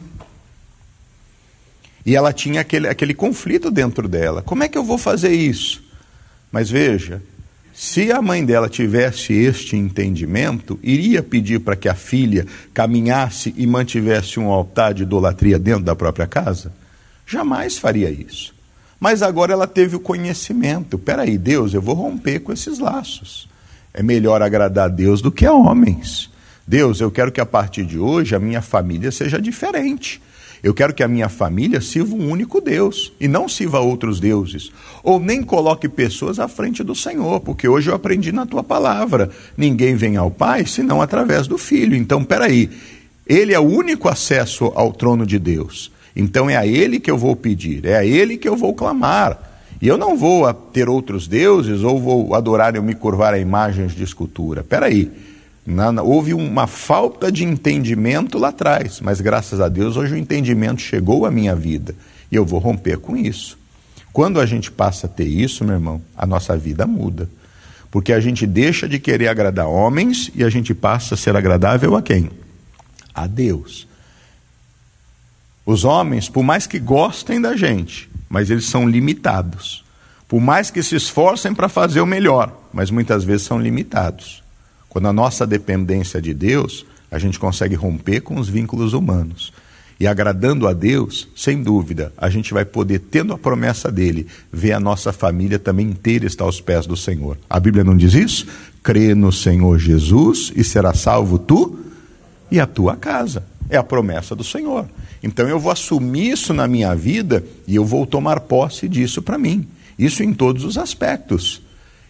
E 2.04 2.16
ela 2.16 2.34
tinha 2.34 2.62
aquele, 2.62 2.88
aquele 2.88 3.14
conflito 3.14 3.70
dentro 3.70 4.08
dela: 4.08 4.42
como 4.42 4.64
é 4.64 4.68
que 4.68 4.80
eu 4.80 4.84
vou 4.84 4.98
fazer 4.98 5.32
isso? 5.32 5.84
Mas 6.52 6.72
veja, 6.72 7.22
Se 7.82 8.12
a 8.12 8.22
mãe 8.22 8.44
dela 8.44 8.68
tivesse 8.68 9.32
este 9.32 9.78
entendimento, 9.78 10.78
iria 10.84 11.24
pedir 11.24 11.62
para 11.62 11.78
que 11.78 11.88
a 11.88 11.96
filha 11.96 12.46
caminhasse 12.74 13.54
e 13.56 13.66
mantivesse 13.66 14.38
um 14.38 14.50
altar 14.50 14.94
de 14.94 15.04
idolatria 15.04 15.58
dentro 15.58 15.86
da 15.86 15.96
própria 15.96 16.28
casa? 16.28 16.74
Jamais 17.26 17.78
faria 17.78 18.10
isso. 18.10 18.54
Mas 19.00 19.22
agora 19.22 19.54
ela 19.54 19.66
teve 19.66 19.96
o 19.96 20.00
conhecimento. 20.02 21.00
Peraí, 21.00 21.38
Deus, 21.38 21.74
eu 21.74 21.82
vou 21.82 21.96
romper 21.96 22.40
com 22.40 22.52
esses 22.52 22.80
laços. 22.80 23.48
É 23.94 24.04
melhor 24.04 24.42
agradar 24.42 24.88
a 24.88 24.94
Deus 24.94 25.22
do 25.22 25.32
que 25.32 25.46
a 25.46 25.54
homens. 25.54 26.30
Deus, 26.68 27.00
eu 27.00 27.10
quero 27.10 27.32
que 27.32 27.40
a 27.40 27.46
partir 27.46 27.86
de 27.86 27.98
hoje 27.98 28.36
a 28.36 28.40
minha 28.40 28.62
família 28.62 29.10
seja 29.10 29.42
diferente. 29.42 30.22
Eu 30.62 30.74
quero 30.74 30.94
que 30.94 31.04
a 31.04 31.08
minha 31.08 31.30
família 31.30 31.80
sirva 31.80 32.16
um 32.16 32.30
único 32.30 32.60
Deus 32.60 33.14
e 33.20 33.28
não 33.28 33.48
sirva 33.48 33.80
outros 33.80 34.20
deuses. 34.20 34.72
Ou 35.02 35.20
nem 35.20 35.42
coloque 35.42 35.88
pessoas 35.88 36.38
à 36.38 36.48
frente 36.48 36.84
do 36.84 36.94
Senhor, 36.94 37.40
porque 37.40 37.68
hoje 37.68 37.90
eu 37.90 37.96
aprendi 37.96 38.32
na 38.32 38.46
tua 38.46 38.64
palavra: 38.64 39.30
ninguém 39.56 39.96
vem 39.96 40.18
ao 40.18 40.30
Pai 40.30 40.66
senão 40.66 41.02
através 41.02 41.48
do 41.48 41.58
Filho. 41.58 41.96
Então, 41.96 42.24
peraí, 42.24 42.70
ele 43.26 43.54
é 43.54 43.60
o 43.60 43.64
único 43.64 44.10
acesso 44.10 44.66
ao 44.76 44.92
trono 44.92 45.26
de 45.26 45.40
Deus. 45.40 45.92
Então 46.16 46.50
é 46.50 46.58
a 46.58 46.68
ele 46.68 47.00
que 47.00 47.10
eu 47.10 47.18
vou 47.18 47.36
pedir, 47.36 47.86
é 47.86 47.96
a 47.96 48.06
ele 48.06 48.36
que 48.38 48.48
eu 48.50 48.58
vou 48.58 48.74
clamar. 48.74 49.48
E 49.82 49.88
eu 49.88 49.98
não 49.98 50.18
vou 50.18 50.54
ter 50.54 50.90
outros 50.90 51.26
deuses 51.26 51.84
ou 51.84 52.02
vou 52.02 52.36
adorar 52.36 52.76
e 52.76 52.82
me 52.82 52.94
curvar 52.94 53.34
a 53.34 53.40
imagens 53.40 53.96
de 53.96 54.04
escultura. 54.04 54.62
Peraí. 54.62 55.10
aí 55.10 55.29
houve 56.04 56.34
uma 56.34 56.68
falta 56.68 57.32
de 57.32 57.44
entendimento 57.44 58.38
lá 58.38 58.50
atrás, 58.50 59.00
mas 59.02 59.22
graças 59.22 59.62
a 59.62 59.70
Deus 59.70 59.98
hoje 59.98 60.14
o 60.14 60.18
entendimento 60.18 60.82
chegou 60.82 61.26
à 61.26 61.32
minha 61.32 61.56
vida 61.56 61.94
e 62.32 62.36
eu 62.36 62.46
vou 62.46 62.60
romper 62.60 62.98
com 62.98 63.16
isso. 63.16 63.58
Quando 64.12 64.40
a 64.40 64.46
gente 64.46 64.72
passa 64.72 65.08
a 65.08 65.10
ter 65.10 65.28
isso, 65.28 65.64
meu 65.64 65.76
irmão, 65.76 66.02
a 66.18 66.26
nossa 66.26 66.58
vida 66.58 66.88
muda. 66.88 67.30
Porque 67.92 68.14
a 68.14 68.20
gente 68.20 68.46
deixa 68.46 68.88
de 68.88 69.00
querer 69.00 69.28
agradar 69.28 69.68
homens 69.68 70.32
e 70.36 70.44
a 70.44 70.50
gente 70.50 70.74
passa 70.74 71.16
a 71.16 71.18
ser 71.18 71.36
agradável 71.36 71.96
a 71.96 72.02
quem? 72.02 72.30
A 73.14 73.28
Deus. 73.28 73.88
Os 75.66 75.84
homens, 75.84 76.30
por 76.30 76.44
mais 76.44 76.66
que 76.66 76.80
gostem 76.80 77.40
da 77.40 77.56
gente, 77.56 78.10
mas 78.28 78.50
eles 78.50 78.66
são 78.66 78.88
limitados. 78.88 79.84
Por 80.28 80.40
mais 80.40 80.70
que 80.70 80.84
se 80.84 80.96
esforcem 80.96 81.54
para 81.54 81.70
fazer 81.70 82.02
o 82.02 82.06
melhor, 82.06 82.56
mas 82.72 82.92
muitas 82.92 83.24
vezes 83.24 83.48
são 83.48 83.60
limitados. 83.60 84.44
Quando 84.90 85.08
a 85.08 85.14
nossa 85.14 85.46
dependência 85.46 86.22
de 86.22 86.34
Deus, 86.34 86.86
a 87.12 87.20
gente 87.20 87.40
consegue 87.40 87.76
romper 87.76 88.22
com 88.22 88.40
os 88.40 88.50
vínculos 88.50 88.94
humanos. 88.94 89.54
E 90.00 90.08
agradando 90.08 90.66
a 90.66 90.74
Deus, 90.74 91.28
sem 91.36 91.62
dúvida, 91.62 92.14
a 92.18 92.30
gente 92.30 92.54
vai 92.54 92.64
poder, 92.64 93.00
tendo 93.00 93.34
a 93.34 93.38
promessa 93.38 93.92
dele, 93.92 94.28
ver 94.52 94.72
a 94.72 94.80
nossa 94.80 95.12
família 95.12 95.60
também 95.60 95.88
inteira 95.88 96.26
estar 96.26 96.46
aos 96.46 96.62
pés 96.62 96.86
do 96.86 96.96
Senhor. 96.96 97.38
A 97.50 97.60
Bíblia 97.60 97.84
não 97.84 97.98
diz 97.98 98.14
isso? 98.14 98.48
Crê 98.82 99.14
no 99.14 99.32
Senhor 99.32 99.78
Jesus 99.78 100.54
e 100.56 100.64
será 100.64 100.94
salvo 100.94 101.38
tu 101.38 101.78
e 102.50 102.62
a 102.62 102.66
tua 102.66 102.96
casa. 102.96 103.44
É 103.70 103.76
a 103.76 103.84
promessa 103.84 104.34
do 104.34 104.44
Senhor. 104.44 104.88
Então 105.22 105.48
eu 105.50 105.60
vou 105.60 105.72
assumir 105.72 106.32
isso 106.32 106.54
na 106.54 106.66
minha 106.66 106.96
vida 106.96 107.44
e 107.68 107.76
eu 107.76 107.84
vou 107.84 108.08
tomar 108.08 108.40
posse 108.40 108.88
disso 108.88 109.22
para 109.22 109.38
mim. 109.38 109.68
Isso 109.98 110.24
em 110.24 110.34
todos 110.34 110.64
os 110.64 110.78
aspectos. 110.78 111.62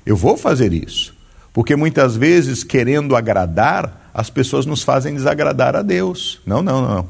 Eu 0.06 0.16
vou 0.16 0.38
fazer 0.38 0.72
isso. 0.74 1.19
Porque 1.54 1.76
muitas 1.76 2.16
vezes, 2.16 2.64
querendo 2.64 3.16
agradar, 3.16 4.12
as 4.14 4.30
pessoas 4.30 4.66
nos 4.66 4.84
fazem 4.84 5.14
desagradar 5.14 5.76
a 5.76 5.82
Deus. 5.82 6.42
Não, 6.46 6.62
não, 6.62 6.82
não. 6.82 7.08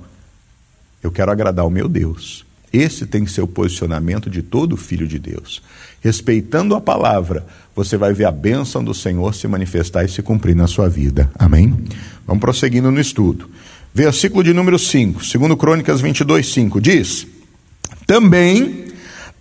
Eu 1.02 1.12
quero 1.12 1.32
agradar 1.32 1.66
o 1.66 1.70
meu 1.70 1.88
Deus. 1.88 2.46
Esse 2.72 3.06
tem 3.06 3.26
que 3.26 3.32
ser 3.32 3.42
o 3.42 3.48
posicionamento 3.48 4.30
de 4.30 4.44
todo 4.44 4.78
filho 4.78 5.08
de 5.08 5.18
Deus. 5.18 5.62
Respeitando 6.02 6.76
a 6.76 6.82
palavra, 6.82 7.46
você 7.76 7.98
vai 7.98 8.14
ver 8.14 8.26
a 8.26 8.32
bênção 8.32 8.84
do 8.84 8.94
Senhor 8.94 9.34
se 9.34 9.48
manifestar 9.48 10.06
e 10.06 10.10
se 10.10 10.22
cumprir 10.22 10.56
na 10.56 10.68
sua 10.68 10.88
vida. 10.88 11.32
Amém? 11.38 11.76
Vamos 12.28 12.42
prosseguindo 12.42 12.92
no 12.92 13.00
estudo. 13.00 13.50
Versículo 13.94 14.44
de 14.44 14.54
número 14.54 14.78
5, 14.78 15.26
segundo 15.26 15.58
Crônicas 15.58 16.00
22, 16.00 16.54
5, 16.54 16.80
diz: 16.80 17.26
Também 18.06 18.86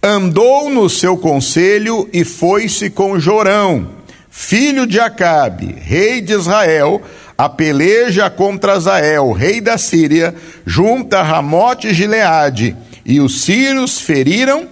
andou 0.02 0.70
no 0.70 0.88
seu 0.88 1.18
conselho 1.18 2.08
e 2.12 2.24
foi-se 2.24 2.88
com 2.88 3.20
Jorão, 3.20 3.90
filho 4.30 4.86
de 4.86 5.00
Acabe, 5.00 5.74
rei 5.78 6.20
de 6.20 6.32
Israel, 6.32 7.02
a 7.36 7.48
peleja 7.48 8.28
contra 8.28 8.72
Azael, 8.72 9.30
rei 9.32 9.60
da 9.60 9.78
Síria, 9.78 10.34
junto 10.66 11.14
a 11.14 11.22
Ramote 11.22 11.94
Gileade, 11.94 12.76
e 13.04 13.20
os 13.20 13.42
sírios 13.42 14.00
feriram 14.00 14.66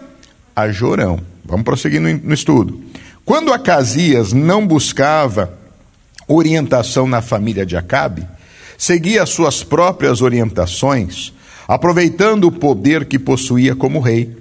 a 0.55 0.69
Jorão. 0.71 1.21
Vamos 1.45 1.65
prosseguir 1.65 2.01
no 2.01 2.35
estudo. 2.35 2.83
Quando 3.25 3.53
Acasias 3.53 4.33
não 4.33 4.67
buscava 4.67 5.53
orientação 6.29 7.07
na 7.07 7.23
família 7.23 7.65
de 7.65 7.77
Acabe, 7.77 8.27
seguia 8.77 9.25
suas 9.27 9.63
próprias 9.63 10.21
orientações, 10.21 11.33
aproveitando 11.69 12.45
o 12.45 12.53
poder 12.53 13.05
que 13.05 13.19
possuía 13.19 13.75
como 13.75 14.01
rei. 14.01 14.37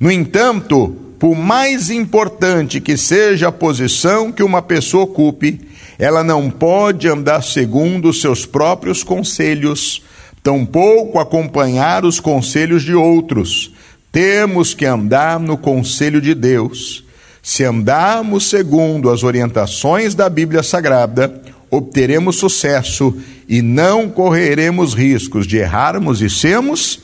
No 0.00 0.10
entanto, 0.10 1.07
por 1.18 1.34
mais 1.34 1.90
importante 1.90 2.80
que 2.80 2.96
seja 2.96 3.48
a 3.48 3.52
posição 3.52 4.30
que 4.30 4.42
uma 4.42 4.62
pessoa 4.62 5.04
ocupe, 5.04 5.60
ela 5.98 6.22
não 6.22 6.48
pode 6.48 7.08
andar 7.08 7.42
segundo 7.42 8.10
os 8.10 8.20
seus 8.20 8.46
próprios 8.46 9.02
conselhos, 9.02 10.02
tampouco 10.44 11.18
acompanhar 11.18 12.04
os 12.04 12.20
conselhos 12.20 12.84
de 12.84 12.94
outros. 12.94 13.72
Temos 14.12 14.74
que 14.74 14.86
andar 14.86 15.40
no 15.40 15.58
conselho 15.58 16.20
de 16.20 16.34
Deus. 16.34 17.04
Se 17.42 17.64
andarmos 17.64 18.48
segundo 18.48 19.10
as 19.10 19.24
orientações 19.24 20.14
da 20.14 20.28
Bíblia 20.28 20.62
Sagrada, 20.62 21.42
obteremos 21.68 22.36
sucesso 22.36 23.16
e 23.48 23.60
não 23.60 24.08
correremos 24.08 24.94
riscos 24.94 25.46
de 25.48 25.56
errarmos 25.56 26.22
e 26.22 26.30
sermos 26.30 27.00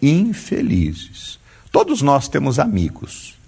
infelizes. 0.00 1.38
Todos 1.70 2.02
nós 2.02 2.28
temos 2.28 2.58
amigos. 2.58 3.41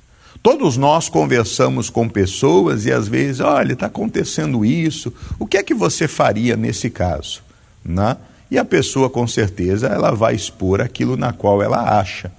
Todos 0.44 0.76
nós 0.76 1.08
conversamos 1.08 1.88
com 1.88 2.06
pessoas 2.06 2.84
e 2.84 2.92
às 2.92 3.08
vezes, 3.08 3.40
olha, 3.40 3.72
está 3.72 3.86
acontecendo 3.86 4.62
isso, 4.62 5.10
o 5.38 5.46
que 5.46 5.56
é 5.56 5.62
que 5.62 5.72
você 5.72 6.06
faria 6.06 6.54
nesse 6.54 6.90
caso? 6.90 7.42
Né? 7.82 8.14
E 8.50 8.58
a 8.58 8.64
pessoa, 8.64 9.08
com 9.08 9.26
certeza, 9.26 9.86
ela 9.86 10.10
vai 10.10 10.34
expor 10.34 10.82
aquilo 10.82 11.16
na 11.16 11.32
qual 11.32 11.62
ela 11.62 11.98
acha. 11.98 12.30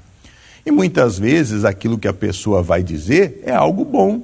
E 0.64 0.70
muitas 0.70 1.18
vezes 1.18 1.64
aquilo 1.64 1.98
que 1.98 2.08
a 2.08 2.14
pessoa 2.14 2.62
vai 2.62 2.84
dizer 2.84 3.42
é 3.44 3.56
algo 3.56 3.84
bom. 3.84 4.22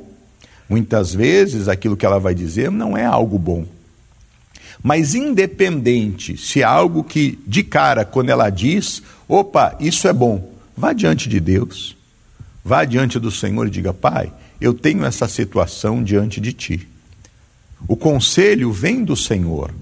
Muitas 0.69 1.11
vezes 1.11 1.67
aquilo 1.67 1.97
que 1.97 2.05
ela 2.05 2.19
vai 2.19 2.35
dizer 2.35 2.69
não 2.69 2.95
é 2.95 3.03
algo 3.03 3.39
bom. 3.39 3.65
Mas 4.83 5.15
independente 5.15 6.37
se 6.37 6.61
é 6.61 6.65
algo 6.65 7.03
que 7.03 7.39
de 7.47 7.63
cara, 7.63 8.05
quando 8.05 8.29
ela 8.29 8.51
diz, 8.51 9.01
opa, 9.27 9.75
isso 9.79 10.07
é 10.07 10.13
bom, 10.13 10.51
vá 10.77 10.93
diante 10.93 11.27
de 11.27 11.39
Deus. 11.39 11.99
Vá 12.63 12.85
diante 12.85 13.19
do 13.19 13.31
Senhor 13.31 13.67
e 13.67 13.71
diga: 13.71 13.93
Pai, 13.93 14.31
eu 14.59 14.73
tenho 14.73 15.05
essa 15.05 15.27
situação 15.27 16.03
diante 16.03 16.39
de 16.39 16.53
ti. 16.53 16.87
O 17.87 17.95
conselho 17.95 18.71
vem 18.71 19.03
do 19.03 19.15
Senhor. 19.15 19.73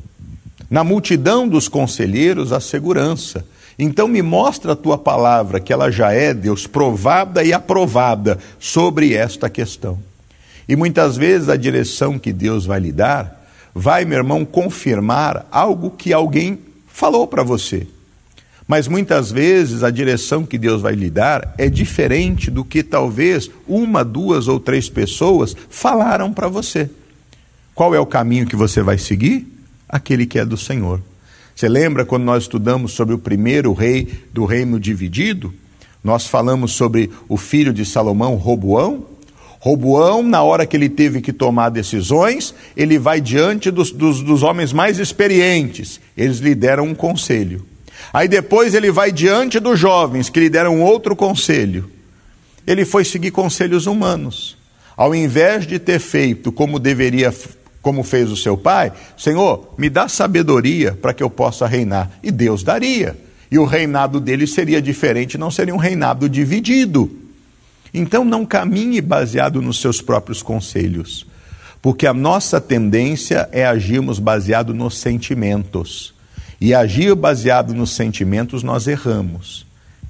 Na 0.69 0.83
multidão 0.83 1.47
dos 1.47 1.67
conselheiros, 1.67 2.53
a 2.53 2.59
segurança. 2.59 3.45
Então 3.77 4.07
me 4.07 4.21
mostra 4.21 4.73
a 4.73 4.75
tua 4.75 4.97
palavra, 4.97 5.59
que 5.59 5.73
ela 5.73 5.89
já 5.89 6.11
é, 6.11 6.33
Deus, 6.33 6.67
provada 6.67 7.43
e 7.43 7.53
aprovada 7.53 8.37
sobre 8.59 9.13
esta 9.13 9.49
questão. 9.49 9.99
E 10.67 10.75
muitas 10.75 11.17
vezes 11.17 11.49
a 11.49 11.57
direção 11.57 12.19
que 12.19 12.31
Deus 12.31 12.65
vai 12.65 12.79
lhe 12.79 12.91
dar 12.91 13.39
vai, 13.73 14.05
meu 14.05 14.17
irmão, 14.17 14.45
confirmar 14.45 15.47
algo 15.51 15.91
que 15.91 16.11
alguém 16.11 16.59
falou 16.87 17.25
para 17.25 17.43
você. 17.43 17.87
Mas 18.69 18.87
muitas 18.87 19.31
vezes 19.31 19.81
a 19.81 19.89
direção 19.89 20.45
que 20.45 20.55
Deus 20.55 20.83
vai 20.83 20.93
lhe 20.93 21.09
dar 21.09 21.55
é 21.57 21.67
diferente 21.67 22.51
do 22.51 22.63
que 22.63 22.83
talvez 22.83 23.49
uma, 23.67 24.05
duas 24.05 24.47
ou 24.47 24.59
três 24.59 24.87
pessoas 24.87 25.55
falaram 25.71 26.31
para 26.31 26.47
você. 26.47 26.87
Qual 27.73 27.95
é 27.95 27.99
o 27.99 28.05
caminho 28.05 28.45
que 28.45 28.55
você 28.55 28.83
vai 28.83 28.99
seguir? 28.99 29.47
Aquele 29.89 30.27
que 30.27 30.37
é 30.37 30.45
do 30.45 30.55
Senhor. 30.55 31.01
Você 31.55 31.67
lembra 31.67 32.05
quando 32.05 32.25
nós 32.25 32.43
estudamos 32.43 32.91
sobre 32.91 33.15
o 33.15 33.17
primeiro 33.17 33.73
rei 33.73 34.07
do 34.31 34.45
reino 34.45 34.79
dividido? 34.79 35.51
Nós 36.03 36.27
falamos 36.27 36.73
sobre 36.73 37.09
o 37.27 37.37
filho 37.37 37.73
de 37.73 37.83
Salomão, 37.83 38.35
Roboão. 38.35 39.03
Roboão, 39.59 40.21
na 40.21 40.43
hora 40.43 40.67
que 40.67 40.77
ele 40.77 40.89
teve 40.89 41.21
que 41.21 41.33
tomar 41.33 41.69
decisões, 41.69 42.53
ele 42.77 42.99
vai 42.99 43.19
diante 43.19 43.71
dos, 43.71 43.91
dos, 43.91 44.21
dos 44.21 44.43
homens 44.43 44.71
mais 44.71 44.99
experientes. 44.99 45.99
Eles 46.15 46.37
lhe 46.37 46.53
deram 46.53 46.85
um 46.85 46.93
conselho. 46.93 47.65
Aí 48.13 48.27
depois 48.27 48.73
ele 48.73 48.91
vai 48.91 49.11
diante 49.11 49.59
dos 49.59 49.79
jovens 49.79 50.29
que 50.29 50.39
lhe 50.39 50.49
deram 50.49 50.81
outro 50.81 51.15
conselho. 51.15 51.89
Ele 52.65 52.85
foi 52.85 53.05
seguir 53.05 53.31
conselhos 53.31 53.85
humanos. 53.85 54.57
Ao 54.97 55.13
invés 55.15 55.65
de 55.65 55.79
ter 55.79 55.99
feito 55.99 56.51
como 56.51 56.79
deveria, 56.79 57.33
como 57.81 58.03
fez 58.03 58.29
o 58.29 58.37
seu 58.37 58.57
pai, 58.57 58.91
Senhor, 59.17 59.73
me 59.77 59.89
dá 59.89 60.07
sabedoria 60.07 60.91
para 60.93 61.13
que 61.13 61.23
eu 61.23 61.29
possa 61.29 61.65
reinar. 61.65 62.11
E 62.21 62.31
Deus 62.31 62.63
daria. 62.63 63.15
E 63.51 63.57
o 63.57 63.65
reinado 63.65 64.19
dele 64.19 64.45
seria 64.45 64.81
diferente, 64.81 65.37
não 65.37 65.49
seria 65.49 65.73
um 65.73 65.77
reinado 65.77 66.27
dividido. 66.27 67.09
Então 67.93 68.23
não 68.23 68.45
caminhe 68.45 69.01
baseado 69.01 69.61
nos 69.61 69.79
seus 69.79 70.01
próprios 70.01 70.43
conselhos. 70.43 71.25
Porque 71.81 72.05
a 72.05 72.13
nossa 72.13 72.59
tendência 72.59 73.47
é 73.51 73.65
agirmos 73.65 74.19
baseado 74.19 74.73
nos 74.73 74.97
sentimentos. 74.97 76.13
E 76.59 76.73
agir 76.73 77.15
baseado 77.15 77.73
nos 77.73 77.91
sentimentos, 77.91 78.63
nós 78.63 78.87
erramos. 78.87 79.65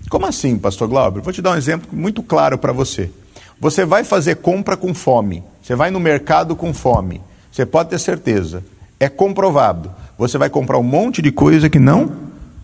Como 0.10 0.26
assim, 0.26 0.58
pastor 0.58 0.88
Glauber? 0.88 1.22
Vou 1.22 1.32
te 1.32 1.42
dar 1.42 1.52
um 1.52 1.58
exemplo 1.58 1.90
muito 1.92 2.24
claro 2.24 2.58
para 2.58 2.74
você. 2.74 3.12
Você 3.60 3.86
vai 3.86 4.04
fazer 4.04 4.38
compra 4.38 4.76
com 4.76 4.94
fome. 4.94 5.44
Você 5.62 5.76
vai 5.76 5.92
no 5.92 6.00
mercado 6.00 6.56
com 6.56 6.74
fome. 6.74 7.22
Você 7.52 7.66
pode 7.66 7.90
ter 7.90 8.00
certeza. 8.00 8.64
É 9.00 9.08
comprovado. 9.08 9.94
Você 10.18 10.38
vai 10.38 10.50
comprar 10.50 10.80
um 10.80 10.84
monte 10.84 11.22
de 11.22 11.32
coisa 11.32 11.70
que 11.70 11.78
não 11.80 12.12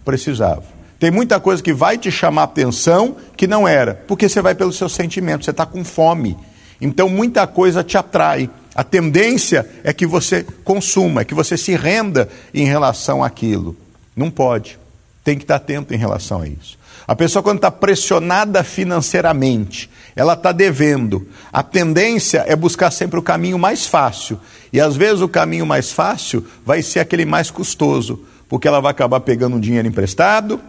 precisava. 0.04 0.64
Tem 1.00 1.12
muita 1.12 1.40
coisa 1.40 1.62
que 1.62 1.74
vai 1.74 1.98
te 1.98 2.10
chamar 2.10 2.44
atenção 2.44 3.18
que 3.36 3.48
não 3.48 3.68
era, 3.68 3.94
porque 4.08 4.30
você 4.30 4.42
vai 4.42 4.56
pelos 4.56 4.78
seus 4.78 4.94
sentimentos, 4.94 5.46
você 5.46 5.52
está 5.52 5.66
com 5.66 5.84
fome. 5.84 6.38
Então 6.80 7.10
muita 7.10 7.46
coisa 7.46 7.84
te 7.84 7.98
atrai. 7.98 8.50
A 8.76 8.84
tendência 8.84 9.66
é 9.86 9.94
que 9.94 10.06
você 10.06 10.46
consuma, 10.66 11.22
é 11.22 11.26
que 11.26 11.34
você 11.34 11.58
se 11.58 11.74
renda 11.76 12.28
em 12.54 12.66
relação 12.66 13.24
àquilo. 13.24 13.76
Não 14.14 14.30
pode. 14.30 14.78
Tem 15.24 15.38
que 15.38 15.46
estar 15.46 15.56
atento 15.56 15.94
em 15.94 15.98
relação 15.98 16.42
a 16.42 16.48
isso. 16.48 16.78
A 17.08 17.16
pessoa, 17.16 17.42
quando 17.42 17.58
está 17.58 17.72
pressionada 17.72 18.64
financeiramente, 18.64 19.90
ela 20.16 20.34
está 20.34 20.52
devendo. 20.52 21.28
A 21.54 21.64
tendência 21.64 22.44
é 22.48 22.56
buscar 22.56 22.92
sempre 22.92 23.18
o 23.18 23.24
caminho 23.24 23.58
mais 23.58 23.86
fácil. 23.86 24.40
E 24.74 24.82
às 24.82 24.96
vezes 24.96 25.22
o 25.22 25.30
caminho 25.30 25.66
mais 25.66 25.92
fácil 25.92 26.46
vai 26.66 26.82
ser 26.82 27.00
aquele 27.00 27.26
mais 27.26 27.50
custoso, 27.50 28.26
porque 28.50 28.68
ela 28.68 28.82
vai 28.82 28.92
acabar 28.92 29.20
pegando 29.22 29.56
um 29.56 29.60
dinheiro 29.60 29.88
emprestado, 29.88 30.60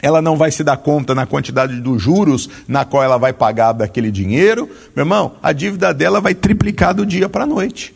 ela 0.00 0.22
não 0.22 0.36
vai 0.36 0.50
se 0.50 0.62
dar 0.62 0.76
conta 0.76 1.14
na 1.14 1.26
quantidade 1.26 1.80
dos 1.80 2.00
juros 2.00 2.48
na 2.66 2.84
qual 2.84 3.02
ela 3.02 3.18
vai 3.18 3.32
pagar 3.32 3.72
daquele 3.72 4.10
dinheiro. 4.10 4.68
Meu 4.94 5.02
irmão, 5.02 5.32
a 5.42 5.52
dívida 5.52 5.92
dela 5.92 6.20
vai 6.20 6.34
triplicar 6.34 6.94
do 6.94 7.04
dia 7.04 7.28
para 7.28 7.44
a 7.44 7.46
noite. 7.46 7.94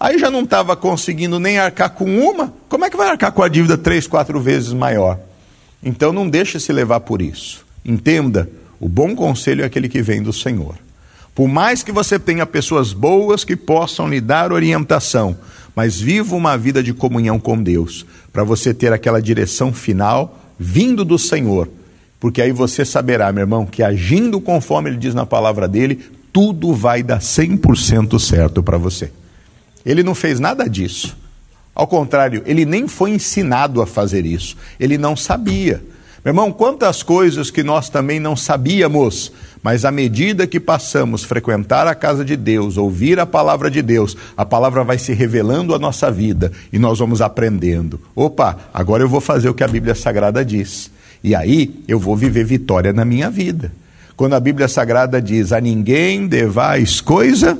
Aí 0.00 0.18
já 0.18 0.30
não 0.30 0.42
estava 0.42 0.74
conseguindo 0.74 1.38
nem 1.38 1.58
arcar 1.58 1.90
com 1.90 2.18
uma, 2.18 2.52
como 2.68 2.84
é 2.84 2.90
que 2.90 2.96
vai 2.96 3.08
arcar 3.08 3.30
com 3.30 3.42
a 3.42 3.48
dívida 3.48 3.78
três, 3.78 4.06
quatro 4.06 4.40
vezes 4.40 4.72
maior? 4.72 5.18
Então 5.82 6.12
não 6.12 6.28
deixe 6.28 6.58
se 6.58 6.72
levar 6.72 7.00
por 7.00 7.22
isso. 7.22 7.64
Entenda, 7.84 8.48
o 8.80 8.88
bom 8.88 9.14
conselho 9.14 9.62
é 9.62 9.66
aquele 9.66 9.88
que 9.88 10.02
vem 10.02 10.22
do 10.22 10.32
Senhor. 10.32 10.74
Por 11.34 11.48
mais 11.48 11.82
que 11.82 11.92
você 11.92 12.18
tenha 12.18 12.44
pessoas 12.44 12.92
boas 12.92 13.44
que 13.44 13.56
possam 13.56 14.08
lhe 14.08 14.20
dar 14.20 14.52
orientação, 14.52 15.36
mas 15.74 16.00
viva 16.00 16.34
uma 16.34 16.58
vida 16.58 16.82
de 16.82 16.92
comunhão 16.92 17.38
com 17.38 17.62
Deus, 17.62 18.04
para 18.32 18.44
você 18.44 18.74
ter 18.74 18.92
aquela 18.92 19.22
direção 19.22 19.72
final 19.72 20.41
vindo 20.62 21.04
do 21.04 21.18
Senhor, 21.18 21.68
porque 22.20 22.40
aí 22.40 22.52
você 22.52 22.84
saberá, 22.84 23.32
meu 23.32 23.42
irmão, 23.42 23.66
que 23.66 23.82
agindo 23.82 24.40
conforme 24.40 24.88
ele 24.90 24.96
diz 24.96 25.12
na 25.12 25.26
palavra 25.26 25.66
dele, 25.66 26.00
tudo 26.32 26.72
vai 26.72 27.02
dar 27.02 27.18
100% 27.18 28.18
certo 28.18 28.62
para 28.62 28.78
você. 28.78 29.10
Ele 29.84 30.04
não 30.04 30.14
fez 30.14 30.38
nada 30.38 30.70
disso. 30.70 31.16
Ao 31.74 31.86
contrário, 31.86 32.42
ele 32.46 32.64
nem 32.64 32.86
foi 32.86 33.10
ensinado 33.10 33.82
a 33.82 33.86
fazer 33.86 34.24
isso. 34.24 34.56
Ele 34.78 34.96
não 34.96 35.16
sabia. 35.16 35.82
Meu 36.24 36.30
irmão, 36.30 36.52
quantas 36.52 37.02
coisas 37.02 37.50
que 37.50 37.64
nós 37.64 37.88
também 37.88 38.20
não 38.20 38.36
sabíamos, 38.36 39.32
mas 39.60 39.84
à 39.84 39.90
medida 39.90 40.46
que 40.46 40.60
passamos 40.60 41.24
a 41.24 41.26
frequentar 41.26 41.88
a 41.88 41.96
casa 41.96 42.24
de 42.24 42.36
Deus, 42.36 42.76
ouvir 42.76 43.18
a 43.18 43.26
palavra 43.26 43.68
de 43.68 43.82
Deus, 43.82 44.16
a 44.36 44.44
palavra 44.44 44.84
vai 44.84 44.98
se 44.98 45.12
revelando 45.12 45.74
à 45.74 45.80
nossa 45.80 46.12
vida 46.12 46.52
e 46.72 46.78
nós 46.78 47.00
vamos 47.00 47.20
aprendendo. 47.20 48.00
Opa, 48.14 48.56
agora 48.72 49.02
eu 49.02 49.08
vou 49.08 49.20
fazer 49.20 49.48
o 49.48 49.54
que 49.54 49.64
a 49.64 49.68
Bíblia 49.68 49.96
Sagrada 49.96 50.44
diz. 50.44 50.92
E 51.24 51.34
aí 51.34 51.82
eu 51.88 51.98
vou 51.98 52.16
viver 52.16 52.44
vitória 52.44 52.92
na 52.92 53.04
minha 53.04 53.28
vida. 53.28 53.72
Quando 54.14 54.34
a 54.34 54.40
Bíblia 54.40 54.68
Sagrada 54.68 55.20
diz: 55.20 55.52
a 55.52 55.60
ninguém 55.60 56.28
devais 56.28 57.00
coisa 57.00 57.58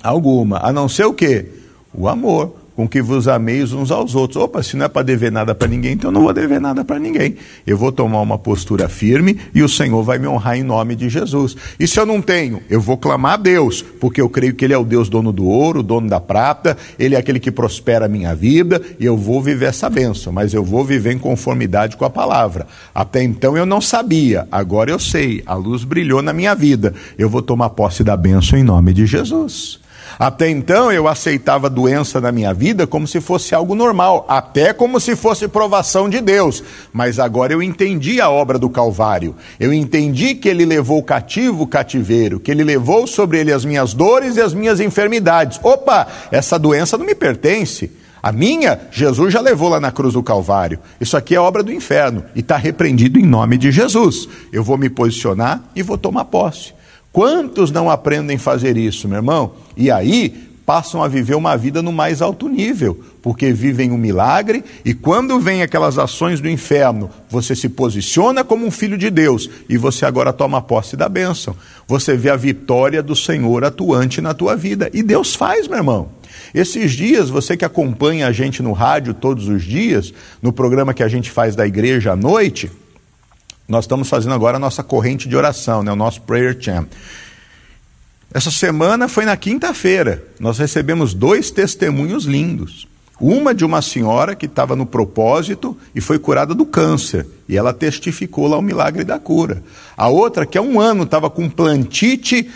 alguma, 0.00 0.58
a 0.58 0.72
não 0.72 0.88
ser 0.88 1.06
o 1.06 1.12
quê? 1.12 1.46
O 1.92 2.06
amor 2.06 2.59
com 2.80 2.88
que 2.88 3.02
vos 3.02 3.28
ameis 3.28 3.74
uns 3.74 3.90
aos 3.90 4.14
outros. 4.14 4.42
Opa, 4.42 4.62
se 4.62 4.74
não 4.74 4.86
é 4.86 4.88
para 4.88 5.02
dever 5.02 5.30
nada 5.30 5.54
para 5.54 5.68
ninguém, 5.68 5.92
então 5.92 6.08
eu 6.08 6.14
não 6.14 6.22
vou 6.22 6.32
dever 6.32 6.58
nada 6.58 6.82
para 6.82 6.98
ninguém. 6.98 7.36
Eu 7.66 7.76
vou 7.76 7.92
tomar 7.92 8.22
uma 8.22 8.38
postura 8.38 8.88
firme 8.88 9.36
e 9.54 9.62
o 9.62 9.68
Senhor 9.68 10.02
vai 10.02 10.18
me 10.18 10.26
honrar 10.26 10.56
em 10.56 10.62
nome 10.62 10.96
de 10.96 11.06
Jesus. 11.10 11.54
E 11.78 11.86
se 11.86 12.00
eu 12.00 12.06
não 12.06 12.22
tenho, 12.22 12.62
eu 12.70 12.80
vou 12.80 12.96
clamar 12.96 13.34
a 13.34 13.36
Deus, 13.36 13.82
porque 13.82 14.18
eu 14.18 14.30
creio 14.30 14.54
que 14.54 14.64
Ele 14.64 14.72
é 14.72 14.78
o 14.78 14.84
Deus 14.84 15.10
dono 15.10 15.30
do 15.30 15.44
ouro, 15.44 15.82
dono 15.82 16.08
da 16.08 16.18
prata, 16.18 16.74
Ele 16.98 17.14
é 17.14 17.18
aquele 17.18 17.38
que 17.38 17.50
prospera 17.50 18.06
a 18.06 18.08
minha 18.08 18.34
vida 18.34 18.80
e 18.98 19.04
eu 19.04 19.14
vou 19.14 19.42
viver 19.42 19.66
essa 19.66 19.90
bênção, 19.90 20.32
mas 20.32 20.54
eu 20.54 20.64
vou 20.64 20.82
viver 20.82 21.12
em 21.12 21.18
conformidade 21.18 21.98
com 21.98 22.06
a 22.06 22.10
palavra. 22.10 22.66
Até 22.94 23.22
então 23.22 23.58
eu 23.58 23.66
não 23.66 23.82
sabia, 23.82 24.48
agora 24.50 24.90
eu 24.90 24.98
sei, 24.98 25.42
a 25.44 25.52
luz 25.52 25.84
brilhou 25.84 26.22
na 26.22 26.32
minha 26.32 26.54
vida. 26.54 26.94
Eu 27.18 27.28
vou 27.28 27.42
tomar 27.42 27.68
posse 27.68 28.02
da 28.02 28.16
bênção 28.16 28.58
em 28.58 28.64
nome 28.64 28.94
de 28.94 29.04
Jesus. 29.04 29.78
Até 30.20 30.50
então 30.50 30.92
eu 30.92 31.08
aceitava 31.08 31.66
a 31.66 31.70
doença 31.70 32.20
na 32.20 32.30
minha 32.30 32.52
vida 32.52 32.86
como 32.86 33.08
se 33.08 33.22
fosse 33.22 33.54
algo 33.54 33.74
normal, 33.74 34.26
até 34.28 34.70
como 34.70 35.00
se 35.00 35.16
fosse 35.16 35.48
provação 35.48 36.10
de 36.10 36.20
Deus. 36.20 36.62
Mas 36.92 37.18
agora 37.18 37.54
eu 37.54 37.62
entendi 37.62 38.20
a 38.20 38.28
obra 38.28 38.58
do 38.58 38.68
Calvário. 38.68 39.34
Eu 39.58 39.72
entendi 39.72 40.34
que 40.34 40.46
ele 40.46 40.66
levou 40.66 41.02
cativo 41.02 41.62
o 41.62 41.66
cativeiro, 41.66 42.38
que 42.38 42.50
ele 42.50 42.62
levou 42.62 43.06
sobre 43.06 43.38
ele 43.38 43.50
as 43.50 43.64
minhas 43.64 43.94
dores 43.94 44.36
e 44.36 44.42
as 44.42 44.52
minhas 44.52 44.78
enfermidades. 44.78 45.58
Opa, 45.62 46.06
essa 46.30 46.58
doença 46.58 46.98
não 46.98 47.06
me 47.06 47.14
pertence. 47.14 47.90
A 48.22 48.30
minha, 48.30 48.78
Jesus 48.90 49.32
já 49.32 49.40
levou 49.40 49.70
lá 49.70 49.80
na 49.80 49.90
cruz 49.90 50.12
do 50.12 50.22
Calvário. 50.22 50.80
Isso 51.00 51.16
aqui 51.16 51.34
é 51.34 51.40
obra 51.40 51.62
do 51.62 51.72
inferno 51.72 52.26
e 52.34 52.40
está 52.40 52.58
repreendido 52.58 53.18
em 53.18 53.24
nome 53.24 53.56
de 53.56 53.72
Jesus. 53.72 54.28
Eu 54.52 54.62
vou 54.62 54.76
me 54.76 54.90
posicionar 54.90 55.62
e 55.74 55.82
vou 55.82 55.96
tomar 55.96 56.26
posse. 56.26 56.78
Quantos 57.12 57.70
não 57.70 57.90
aprendem 57.90 58.36
a 58.36 58.40
fazer 58.40 58.76
isso, 58.76 59.08
meu 59.08 59.18
irmão? 59.18 59.52
E 59.76 59.90
aí 59.90 60.50
passam 60.70 61.02
a 61.02 61.08
viver 61.08 61.34
uma 61.34 61.56
vida 61.56 61.82
no 61.82 61.90
mais 61.90 62.22
alto 62.22 62.48
nível, 62.48 63.00
porque 63.20 63.52
vivem 63.52 63.90
um 63.90 63.98
milagre 63.98 64.62
e 64.84 64.94
quando 64.94 65.40
vem 65.40 65.62
aquelas 65.62 65.98
ações 65.98 66.40
do 66.40 66.48
inferno, 66.48 67.10
você 67.28 67.56
se 67.56 67.68
posiciona 67.68 68.44
como 68.44 68.64
um 68.64 68.70
filho 68.70 68.96
de 68.96 69.10
Deus 69.10 69.50
e 69.68 69.76
você 69.76 70.06
agora 70.06 70.32
toma 70.32 70.62
posse 70.62 70.96
da 70.96 71.08
bênção. 71.08 71.56
Você 71.88 72.16
vê 72.16 72.30
a 72.30 72.36
vitória 72.36 73.02
do 73.02 73.16
Senhor 73.16 73.64
atuante 73.64 74.20
na 74.20 74.32
tua 74.32 74.54
vida. 74.54 74.88
E 74.94 75.02
Deus 75.02 75.34
faz, 75.34 75.66
meu 75.66 75.78
irmão. 75.78 76.08
Esses 76.54 76.92
dias, 76.92 77.28
você 77.28 77.56
que 77.56 77.64
acompanha 77.64 78.28
a 78.28 78.32
gente 78.32 78.62
no 78.62 78.70
rádio 78.70 79.12
todos 79.12 79.48
os 79.48 79.64
dias, 79.64 80.14
no 80.40 80.52
programa 80.52 80.94
que 80.94 81.02
a 81.02 81.08
gente 81.08 81.32
faz 81.32 81.56
da 81.56 81.66
igreja 81.66 82.12
à 82.12 82.16
noite, 82.16 82.70
nós 83.70 83.84
estamos 83.84 84.08
fazendo 84.08 84.34
agora 84.34 84.56
a 84.56 84.60
nossa 84.60 84.82
corrente 84.82 85.28
de 85.28 85.36
oração, 85.36 85.80
né, 85.80 85.92
o 85.92 85.96
nosso 85.96 86.20
prayer 86.22 86.56
chant. 86.60 86.88
Essa 88.34 88.50
semana 88.50 89.06
foi 89.06 89.24
na 89.24 89.36
quinta-feira. 89.36 90.24
Nós 90.40 90.58
recebemos 90.58 91.14
dois 91.14 91.52
testemunhos 91.52 92.24
lindos. 92.24 92.88
Uma 93.20 93.54
de 93.54 93.64
uma 93.64 93.80
senhora 93.80 94.34
que 94.34 94.46
estava 94.46 94.74
no 94.74 94.86
propósito 94.86 95.76
e 95.94 96.00
foi 96.00 96.18
curada 96.18 96.52
do 96.52 96.66
câncer. 96.66 97.26
E 97.48 97.56
ela 97.56 97.72
testificou 97.72 98.48
lá 98.48 98.58
o 98.58 98.62
milagre 98.62 99.04
da 99.04 99.18
cura. 99.18 99.62
A 99.96 100.08
outra, 100.08 100.44
que 100.44 100.58
há 100.58 100.62
um 100.62 100.80
ano 100.80 101.04
estava 101.04 101.30
com 101.30 101.48
plantite 101.48 102.50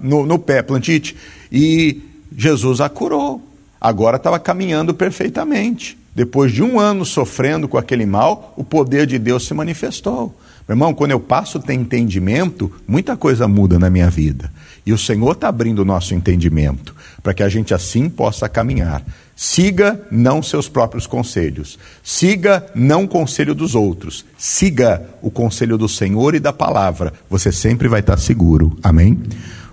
no, 0.00 0.26
no 0.26 0.38
pé, 0.38 0.60
plantite, 0.60 1.16
e 1.50 2.02
Jesus 2.36 2.80
a 2.80 2.90
curou. 2.90 3.40
Agora 3.80 4.16
estava 4.16 4.38
caminhando 4.38 4.92
perfeitamente. 4.92 5.96
Depois 6.14 6.52
de 6.52 6.62
um 6.62 6.78
ano 6.78 7.04
sofrendo 7.04 7.66
com 7.66 7.76
aquele 7.76 8.06
mal, 8.06 8.54
o 8.56 8.62
poder 8.62 9.06
de 9.06 9.18
Deus 9.18 9.46
se 9.46 9.52
manifestou. 9.52 10.34
Meu 10.66 10.74
irmão, 10.74 10.94
quando 10.94 11.10
eu 11.10 11.20
passo 11.20 11.58
a 11.58 11.60
ter 11.60 11.74
entendimento, 11.74 12.72
muita 12.86 13.16
coisa 13.16 13.48
muda 13.48 13.78
na 13.78 13.90
minha 13.90 14.08
vida. 14.08 14.50
E 14.86 14.92
o 14.92 14.98
Senhor 14.98 15.32
está 15.32 15.48
abrindo 15.48 15.80
o 15.80 15.84
nosso 15.84 16.14
entendimento, 16.14 16.94
para 17.22 17.34
que 17.34 17.42
a 17.42 17.48
gente 17.48 17.74
assim 17.74 18.08
possa 18.08 18.48
caminhar. 18.48 19.02
Siga 19.36 20.00
não 20.10 20.42
seus 20.42 20.68
próprios 20.68 21.06
conselhos. 21.06 21.78
Siga 22.02 22.64
não 22.74 23.04
o 23.04 23.08
conselho 23.08 23.54
dos 23.54 23.74
outros. 23.74 24.24
Siga 24.38 25.02
o 25.20 25.30
conselho 25.30 25.76
do 25.76 25.88
Senhor 25.88 26.34
e 26.34 26.40
da 26.40 26.52
palavra. 26.52 27.12
Você 27.28 27.50
sempre 27.50 27.88
vai 27.88 28.00
estar 28.00 28.16
seguro. 28.18 28.78
Amém? 28.82 29.20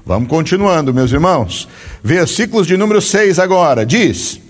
Vamos 0.03 0.27
continuando, 0.27 0.93
meus 0.93 1.11
irmãos. 1.11 1.69
Versículos 2.03 2.65
de 2.65 2.75
número 2.75 2.99
6 2.99 3.37
agora. 3.37 3.85
Diz 3.85 4.40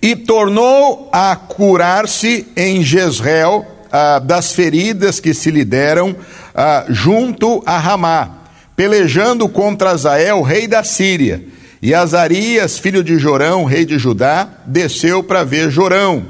e 0.00 0.14
tornou 0.16 1.08
a 1.12 1.34
curar-se 1.36 2.46
em 2.56 2.82
Jezreel 2.82 3.66
ah, 3.90 4.18
das 4.18 4.52
feridas 4.52 5.20
que 5.20 5.34
se 5.34 5.50
lhe 5.50 5.64
deram 5.64 6.14
ah, 6.54 6.84
junto 6.88 7.62
a 7.66 7.78
Ramá, 7.78 8.38
pelejando 8.76 9.48
contra 9.48 9.90
Azael, 9.90 10.42
rei 10.42 10.66
da 10.66 10.84
Síria. 10.84 11.42
E 11.82 11.94
Azarias, 11.94 12.78
filho 12.78 13.02
de 13.02 13.18
Jorão, 13.18 13.64
rei 13.64 13.86
de 13.86 13.98
Judá, 13.98 14.48
desceu 14.66 15.22
para 15.22 15.44
ver 15.44 15.70
Jorão, 15.70 16.26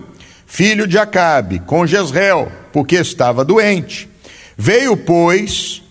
filho 0.46 0.86
de 0.86 0.96
Acabe, 0.96 1.58
com 1.60 1.86
Jezreel, 1.86 2.50
porque 2.72 2.96
estava 2.96 3.44
doente. 3.44 4.08
Veio, 4.56 4.96
pois, 4.96 5.82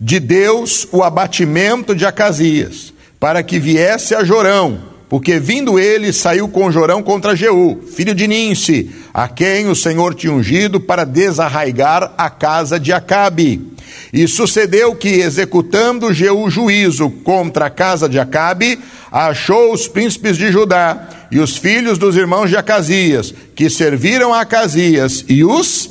de 0.00 0.20
Deus 0.20 0.86
o 0.92 1.02
abatimento 1.02 1.94
de 1.94 2.06
Acasias, 2.06 2.92
para 3.18 3.42
que 3.42 3.58
viesse 3.58 4.14
a 4.14 4.22
Jorão, 4.22 4.80
porque 5.08 5.40
vindo 5.40 5.78
ele, 5.78 6.12
saiu 6.12 6.48
com 6.48 6.70
Jorão 6.70 7.02
contra 7.02 7.34
Jeú, 7.34 7.80
filho 7.94 8.14
de 8.14 8.26
Ninse, 8.26 8.90
a 9.12 9.26
quem 9.26 9.66
o 9.68 9.74
Senhor 9.74 10.14
tinha 10.14 10.32
ungido 10.32 10.78
para 10.78 11.04
desarraigar 11.04 12.12
a 12.18 12.28
casa 12.28 12.78
de 12.78 12.92
Acabe. 12.92 13.72
E 14.12 14.28
sucedeu 14.28 14.94
que, 14.94 15.08
executando 15.08 16.12
Jeú 16.12 16.50
juízo 16.50 17.10
contra 17.10 17.66
a 17.66 17.70
casa 17.70 18.08
de 18.08 18.18
Acabe, 18.18 18.78
achou 19.10 19.72
os 19.72 19.88
príncipes 19.88 20.36
de 20.36 20.52
Judá 20.52 21.08
e 21.30 21.38
os 21.38 21.56
filhos 21.56 21.98
dos 21.98 22.16
irmãos 22.16 22.50
de 22.50 22.56
Acasias, 22.56 23.34
que 23.54 23.70
serviram 23.70 24.32
a 24.32 24.42
Acasias, 24.42 25.24
e 25.28 25.42
os 25.42 25.90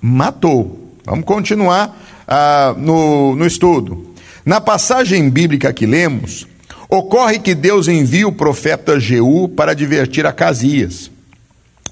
matou. 0.00 0.94
Vamos 1.04 1.24
continuar 1.24 1.96
ah, 2.26 2.74
no, 2.76 3.36
no 3.36 3.46
estudo. 3.46 4.14
Na 4.44 4.60
passagem 4.60 5.28
bíblica 5.28 5.72
que 5.72 5.86
lemos, 5.86 6.46
ocorre 6.88 7.38
que 7.38 7.54
Deus 7.54 7.88
envia 7.88 8.26
o 8.26 8.32
profeta 8.32 8.98
Jeú 8.98 9.48
para 9.48 9.72
advertir 9.72 10.26
Acasias. 10.26 11.10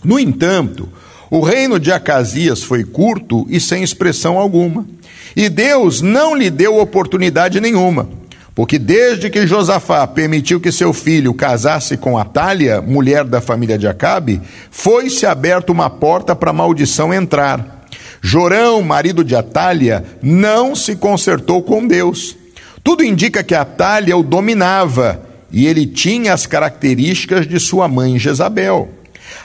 No 0.02 0.18
entanto, 0.18 0.88
o 1.30 1.40
reino 1.40 1.80
de 1.80 1.90
Acasias 1.90 2.62
foi 2.62 2.84
curto 2.84 3.46
e 3.48 3.58
sem 3.58 3.82
expressão 3.82 4.38
alguma. 4.38 4.86
E 5.34 5.48
Deus 5.48 6.00
não 6.00 6.34
lhe 6.34 6.48
deu 6.48 6.78
oportunidade 6.78 7.60
nenhuma, 7.60 8.08
porque 8.54 8.78
desde 8.78 9.28
que 9.28 9.46
Josafá 9.46 10.06
permitiu 10.06 10.60
que 10.60 10.70
seu 10.70 10.92
filho 10.92 11.34
casasse 11.34 11.96
com 11.96 12.16
Atália, 12.16 12.80
mulher 12.80 13.24
da 13.24 13.40
família 13.40 13.76
de 13.76 13.88
Acabe, 13.88 14.40
foi-se 14.70 15.26
aberta 15.26 15.72
uma 15.72 15.90
porta 15.90 16.36
para 16.36 16.50
a 16.50 16.52
maldição 16.52 17.12
entrar. 17.12 17.84
Jorão, 18.22 18.80
marido 18.80 19.24
de 19.24 19.34
Atália, 19.34 20.04
não 20.22 20.76
se 20.76 20.94
consertou 20.94 21.62
com 21.62 21.84
Deus. 21.86 22.36
Tudo 22.84 23.02
indica 23.02 23.42
que 23.42 23.54
Atália 23.54 24.14
o 24.14 24.22
dominava 24.22 25.26
e 25.50 25.66
ele 25.66 25.86
tinha 25.86 26.34
as 26.34 26.44
características 26.44 27.48
de 27.48 27.58
sua 27.58 27.88
mãe 27.88 28.18
Jezabel. 28.18 28.90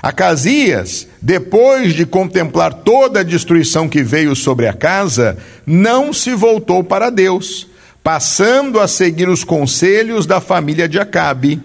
Acasias, 0.04 1.08
depois 1.22 1.94
de 1.94 2.06
contemplar 2.06 2.74
toda 2.74 3.22
a 3.22 3.24
destruição 3.24 3.88
que 3.88 4.04
veio 4.04 4.36
sobre 4.36 4.68
a 4.68 4.74
casa, 4.74 5.38
não 5.66 6.12
se 6.12 6.36
voltou 6.36 6.84
para 6.84 7.10
Deus, 7.10 7.68
passando 8.04 8.78
a 8.78 8.90
seguir 8.90 9.30
os 9.30 9.46
conselhos 9.46 10.26
da 10.26 10.42
família 10.42 10.88
de 10.88 11.00
Acabe. 11.00 11.62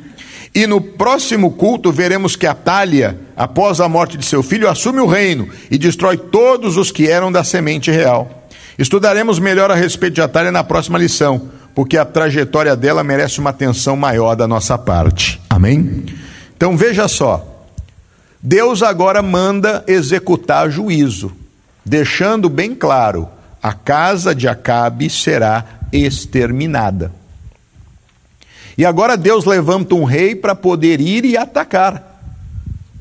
E 0.54 0.68
no 0.68 0.80
próximo 0.80 1.50
culto 1.50 1.90
veremos 1.90 2.37
que 2.37 2.46
Atália, 2.46 3.18
após 3.37 3.80
a 3.80 3.88
morte 3.88 4.16
de 4.16 4.24
seu 4.24 4.44
filho, 4.44 4.70
assume 4.70 5.00
o 5.00 5.06
reino 5.06 5.48
e 5.68 5.76
destrói 5.76 6.16
todos 6.16 6.76
os 6.76 6.92
que 6.92 7.08
eram 7.08 7.32
da 7.32 7.42
semente 7.42 7.90
real. 7.90 8.46
Estudaremos 8.78 9.40
melhor 9.40 9.70
a 9.72 9.74
respeito 9.74 10.14
de 10.14 10.22
Atália 10.22 10.52
na 10.52 10.62
próxima 10.62 10.98
lição, 10.98 11.48
porque 11.74 11.98
a 11.98 12.04
trajetória 12.04 12.76
dela 12.76 13.02
merece 13.02 13.40
uma 13.40 13.50
atenção 13.50 13.96
maior 13.96 14.37
da 14.37 14.46
nossa 14.46 14.78
parte. 14.78 15.40
Amém? 15.50 16.04
Então 16.56 16.76
veja 16.76 17.08
só. 17.08 17.50
Deus 18.40 18.82
agora 18.82 19.22
manda 19.22 19.82
executar 19.87 20.70
juízo, 20.70 21.32
deixando 21.84 22.48
bem 22.48 22.74
claro: 22.74 23.28
a 23.62 23.72
casa 23.72 24.34
de 24.34 24.46
Acabe 24.46 25.08
será 25.10 25.64
exterminada. 25.92 27.10
E 28.76 28.84
agora 28.84 29.16
Deus 29.16 29.44
levanta 29.44 29.94
um 29.94 30.04
rei 30.04 30.34
para 30.34 30.54
poder 30.54 31.00
ir 31.00 31.24
e 31.24 31.37
atacar, 31.37 32.20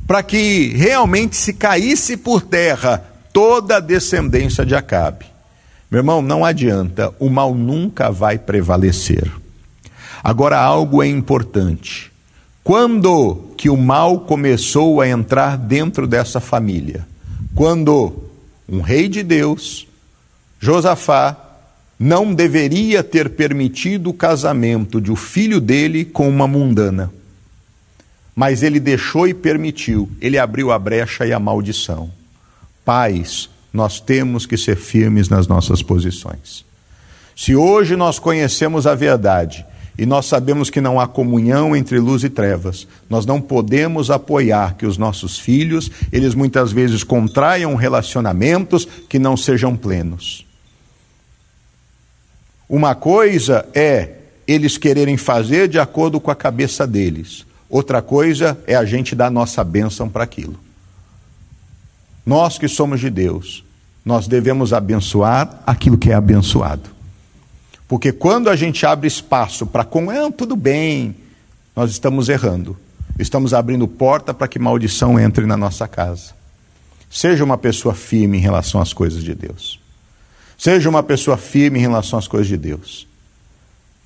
para 0.07 0.23
que 0.23 0.67
realmente 0.75 1.35
se 1.35 1.53
caísse 1.53 2.15
por 2.15 2.41
terra 2.41 3.03
toda 3.33 3.77
a 3.77 3.79
descendência 3.79 4.65
de 4.65 4.75
Acabe. 4.75 5.32
Meu 5.93 5.99
irmão, 5.99 6.23
não 6.23 6.43
adianta, 6.43 7.13
o 7.19 7.29
mal 7.29 7.53
nunca 7.53 8.09
vai 8.09 8.39
prevalecer. 8.39 9.31
Agora, 10.23 10.57
algo 10.59 11.03
é 11.03 11.07
importante. 11.07 12.11
Quando 12.63 13.53
que 13.55 13.69
o 13.69 13.77
mal 13.77 14.21
começou 14.21 15.01
a 15.01 15.07
entrar 15.07 15.55
dentro 15.55 16.07
dessa 16.07 16.39
família? 16.39 17.05
Quando 17.53 18.23
um 18.67 18.81
rei 18.81 19.07
de 19.07 19.21
Deus, 19.21 19.85
Josafá, 20.59 21.37
não 21.99 22.33
deveria 22.33 23.03
ter 23.03 23.29
permitido 23.29 24.09
o 24.09 24.15
casamento 24.15 24.99
de 24.99 25.11
o 25.11 25.13
um 25.13 25.15
filho 25.15 25.61
dele 25.61 26.05
com 26.05 26.27
uma 26.27 26.47
mundana. 26.47 27.13
Mas 28.35 28.63
ele 28.63 28.79
deixou 28.79 29.27
e 29.27 29.33
permitiu, 29.35 30.09
ele 30.19 30.39
abriu 30.39 30.71
a 30.71 30.79
brecha 30.79 31.23
e 31.23 31.31
a 31.31 31.39
maldição. 31.39 32.09
Pais, 32.83 33.47
nós 33.73 33.99
temos 33.99 34.45
que 34.45 34.55
ser 34.55 34.77
firmes 34.77 35.27
nas 35.27 35.47
nossas 35.47 35.81
posições. 35.81 36.63
Se 37.35 37.55
hoje 37.55 37.95
nós 37.95 38.19
conhecemos 38.19 38.85
a 38.85 38.93
verdade 38.93 39.65
e 39.97 40.05
nós 40.05 40.25
sabemos 40.25 40.69
que 40.69 40.81
não 40.81 40.99
há 40.99 41.07
comunhão 41.07 41.75
entre 41.75 41.99
luz 41.99 42.23
e 42.23 42.29
trevas. 42.29 42.87
Nós 43.09 43.25
não 43.25 43.39
podemos 43.39 44.09
apoiar 44.09 44.75
que 44.75 44.85
os 44.85 44.97
nossos 44.97 45.37
filhos, 45.37 45.89
eles 46.11 46.33
muitas 46.33 46.71
vezes 46.71 47.03
contraiam 47.03 47.75
relacionamentos 47.75 48.87
que 49.07 49.19
não 49.19 49.37
sejam 49.37 49.75
plenos. 49.75 50.45
Uma 52.67 52.95
coisa 52.95 53.67
é 53.73 54.17
eles 54.47 54.77
quererem 54.77 55.15
fazer 55.15 55.67
de 55.67 55.79
acordo 55.79 56.19
com 56.19 56.31
a 56.31 56.35
cabeça 56.35 56.87
deles. 56.87 57.45
Outra 57.69 58.01
coisa 58.01 58.57
é 58.65 58.75
a 58.75 58.85
gente 58.85 59.15
dar 59.15 59.29
nossa 59.29 59.63
bênção 59.63 60.09
para 60.09 60.23
aquilo. 60.23 60.62
Nós 62.25 62.57
que 62.57 62.67
somos 62.67 62.99
de 62.99 63.09
Deus, 63.09 63.63
nós 64.05 64.27
devemos 64.27 64.73
abençoar 64.73 65.61
aquilo 65.65 65.97
que 65.97 66.11
é 66.11 66.13
abençoado. 66.13 66.89
Porque 67.87 68.11
quando 68.11 68.49
a 68.49 68.55
gente 68.55 68.85
abre 68.85 69.07
espaço 69.07 69.65
para 69.65 69.83
com, 69.83 70.11
é 70.11 70.31
tudo 70.31 70.55
bem, 70.55 71.15
nós 71.75 71.91
estamos 71.91 72.29
errando. 72.29 72.77
Estamos 73.19 73.53
abrindo 73.53 73.87
porta 73.87 74.33
para 74.33 74.47
que 74.47 74.57
maldição 74.57 75.19
entre 75.19 75.45
na 75.45 75.55
nossa 75.55 75.87
casa. 75.87 76.33
Seja 77.09 77.43
uma 77.43 77.57
pessoa 77.57 77.93
firme 77.93 78.37
em 78.37 78.41
relação 78.41 78.81
às 78.81 78.91
coisas 78.91 79.23
de 79.23 79.35
Deus. 79.35 79.79
Seja 80.57 80.89
uma 80.89 81.03
pessoa 81.03 81.37
firme 81.37 81.77
em 81.77 81.81
relação 81.81 82.17
às 82.17 82.27
coisas 82.27 82.47
de 82.47 82.57
Deus. 82.57 83.07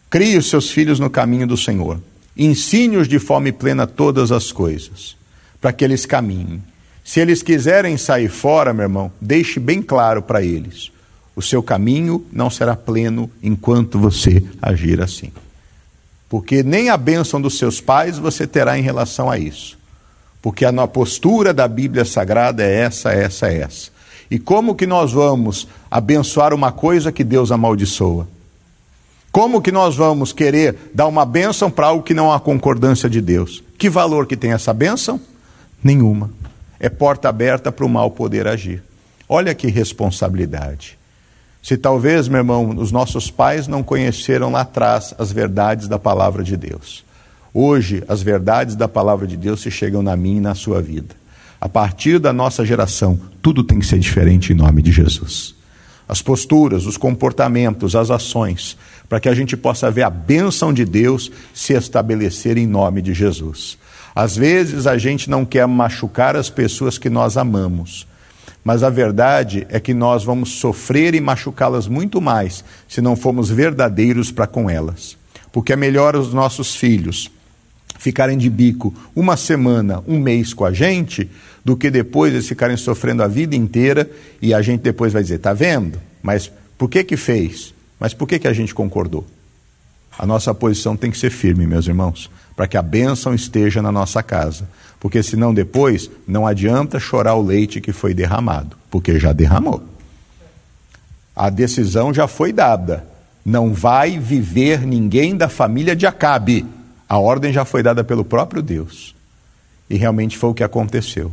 Crie 0.09 0.37
os 0.37 0.49
seus 0.49 0.69
filhos 0.69 0.99
no 0.99 1.09
caminho 1.09 1.47
do 1.47 1.55
Senhor. 1.55 2.01
Ensine-os 2.35 3.07
de 3.07 3.19
forma 3.19 3.51
plena 3.53 3.87
todas 3.87 4.31
as 4.31 4.51
coisas, 4.51 5.15
para 5.61 5.71
que 5.71 5.85
eles 5.85 6.05
caminhem. 6.05 6.61
Se 7.07 7.21
eles 7.21 7.41
quiserem 7.41 7.95
sair 7.95 8.27
fora, 8.27 8.73
meu 8.73 8.83
irmão, 8.83 9.09
deixe 9.21 9.61
bem 9.61 9.81
claro 9.81 10.21
para 10.21 10.43
eles 10.43 10.91
o 11.37 11.41
seu 11.41 11.61
caminho 11.61 12.25
não 12.33 12.49
será 12.49 12.75
pleno 12.75 13.29
enquanto 13.43 13.99
você 13.99 14.43
agir 14.59 14.99
assim. 14.99 15.31
Porque 16.27 16.63
nem 16.63 16.89
a 16.89 16.97
bênção 16.97 17.39
dos 17.39 17.59
seus 17.59 17.79
pais 17.79 18.17
você 18.17 18.47
terá 18.47 18.75
em 18.75 18.81
relação 18.81 19.29
a 19.29 19.37
isso. 19.37 19.77
Porque 20.41 20.65
a 20.65 20.87
postura 20.87 21.53
da 21.53 21.67
Bíblia 21.67 22.03
Sagrada 22.05 22.63
é 22.63 22.79
essa, 22.79 23.11
essa, 23.11 23.47
essa. 23.53 23.91
E 24.31 24.39
como 24.39 24.73
que 24.73 24.87
nós 24.87 25.13
vamos 25.13 25.67
abençoar 25.91 26.55
uma 26.55 26.71
coisa 26.71 27.11
que 27.11 27.23
Deus 27.23 27.51
amaldiçoa? 27.51 28.27
Como 29.31 29.61
que 29.61 29.71
nós 29.71 29.95
vamos 29.95 30.33
querer 30.33 30.75
dar 30.91 31.05
uma 31.05 31.23
bênção 31.23 31.69
para 31.69 31.85
algo 31.85 32.03
que 32.03 32.15
não 32.15 32.33
há 32.33 32.39
concordância 32.39 33.07
de 33.07 33.21
Deus? 33.21 33.63
Que 33.77 33.91
valor 33.91 34.25
que 34.25 34.35
tem 34.35 34.53
essa 34.53 34.73
bênção? 34.73 35.21
Nenhuma. 35.83 36.31
É 36.79 36.89
porta 36.89 37.29
aberta 37.29 37.71
para 37.71 37.85
o 37.85 37.89
mal 37.89 38.11
poder 38.11 38.47
agir. 38.47 38.83
Olha 39.27 39.53
que 39.53 39.67
responsabilidade. 39.67 40.97
Se 41.61 41.75
talvez, 41.75 42.27
meu 42.27 42.37
irmão, 42.37 42.69
os 42.77 42.91
nossos 42.91 43.29
pais 43.29 43.67
não 43.67 43.83
conheceram 43.83 44.51
lá 44.51 44.61
atrás 44.61 45.13
as 45.17 45.31
verdades 45.31 45.87
da 45.87 45.99
palavra 45.99 46.43
de 46.43 46.55
Deus. 46.55 47.03
Hoje, 47.53 48.03
as 48.07 48.21
verdades 48.21 48.75
da 48.75 48.87
palavra 48.87 49.27
de 49.27 49.35
Deus 49.35 49.61
se 49.61 49.71
chegam 49.71 50.01
na 50.01 50.15
minha 50.15 50.37
e 50.37 50.41
na 50.41 50.55
sua 50.55 50.81
vida. 50.81 51.15
A 51.59 51.67
partir 51.67 52.19
da 52.19 52.31
nossa 52.31 52.63
geração, 52.63 53.19
tudo 53.41 53.63
tem 53.63 53.79
que 53.79 53.85
ser 53.85 53.99
diferente 53.99 54.53
em 54.53 54.55
nome 54.55 54.81
de 54.81 54.91
Jesus. 54.91 55.55
As 56.07 56.21
posturas, 56.21 56.85
os 56.85 56.95
comportamentos, 56.95 57.95
as 57.95 58.11
ações, 58.11 58.77
para 59.09 59.19
que 59.19 59.27
a 59.27 59.33
gente 59.33 59.57
possa 59.57 59.91
ver 59.91 60.03
a 60.03 60.09
bênção 60.09 60.71
de 60.71 60.85
Deus 60.85 61.31
se 61.53 61.73
estabelecer 61.73 62.57
em 62.57 62.67
nome 62.67 63.01
de 63.01 63.13
Jesus. 63.13 63.77
Às 64.17 64.35
vezes 64.35 64.87
a 64.87 64.97
gente 64.97 65.29
não 65.29 65.45
quer 65.45 65.67
machucar 65.67 66.35
as 66.35 66.49
pessoas 66.49 66.97
que 66.97 67.07
nós 67.07 67.37
amamos, 67.37 68.07
mas 68.63 68.81
a 68.81 68.89
verdade 68.89 69.67
é 69.69 69.79
que 69.79 69.93
nós 69.93 70.23
vamos 70.23 70.53
sofrer 70.53 71.13
e 71.13 71.21
machucá-las 71.21 71.87
muito 71.87 72.19
mais 72.19 72.65
se 72.89 72.99
não 72.99 73.15
formos 73.15 73.47
verdadeiros 73.51 74.31
para 74.31 74.47
com 74.47 74.67
elas. 74.67 75.15
Porque 75.51 75.71
é 75.71 75.75
melhor 75.75 76.15
os 76.15 76.33
nossos 76.33 76.75
filhos 76.75 77.29
ficarem 77.99 78.39
de 78.39 78.49
bico 78.49 78.91
uma 79.15 79.37
semana, 79.37 80.03
um 80.07 80.19
mês 80.19 80.51
com 80.51 80.65
a 80.65 80.73
gente, 80.73 81.29
do 81.63 81.77
que 81.77 81.91
depois 81.91 82.33
eles 82.33 82.47
ficarem 82.47 82.75
sofrendo 82.75 83.21
a 83.21 83.27
vida 83.27 83.55
inteira 83.55 84.09
e 84.41 84.51
a 84.51 84.63
gente 84.63 84.81
depois 84.81 85.13
vai 85.13 85.21
dizer: 85.21 85.37
tá 85.37 85.53
vendo? 85.53 86.01
Mas 86.23 86.51
por 86.75 86.89
que 86.89 87.03
que 87.03 87.17
fez? 87.17 87.71
Mas 87.99 88.15
por 88.15 88.27
que 88.27 88.39
que 88.39 88.47
a 88.47 88.53
gente 88.53 88.73
concordou? 88.73 89.27
A 90.17 90.25
nossa 90.25 90.55
posição 90.55 90.97
tem 90.97 91.11
que 91.11 91.19
ser 91.19 91.29
firme, 91.29 91.67
meus 91.67 91.85
irmãos, 91.85 92.31
para 92.57 92.67
que 92.67 92.75
a 92.75 92.81
bênção 92.81 93.33
esteja 93.33 93.81
na 93.81 93.91
nossa 93.91 94.21
casa 94.21 94.67
porque 94.99 95.21
senão 95.21 95.53
depois 95.53 96.09
não 96.27 96.47
adianta 96.47 96.99
chorar 96.99 97.35
o 97.35 97.41
leite 97.41 97.79
que 97.79 97.93
foi 97.93 98.13
derramado, 98.13 98.75
porque 98.89 99.19
já 99.19 99.31
derramou. 99.31 99.83
A 101.35 101.49
decisão 101.49 102.13
já 102.13 102.27
foi 102.27 102.51
dada. 102.51 103.05
Não 103.45 103.73
vai 103.73 104.17
viver 104.17 104.85
ninguém 104.85 105.37
da 105.37 105.47
família 105.47 105.95
de 105.95 106.07
Acabe. 106.07 106.65
A 107.07 107.17
ordem 107.19 107.53
já 107.53 107.63
foi 107.63 107.83
dada 107.83 108.03
pelo 108.03 108.25
próprio 108.25 108.61
Deus. 108.61 109.15
E 109.89 109.95
realmente 109.95 110.37
foi 110.37 110.49
o 110.49 110.53
que 110.53 110.63
aconteceu. 110.63 111.31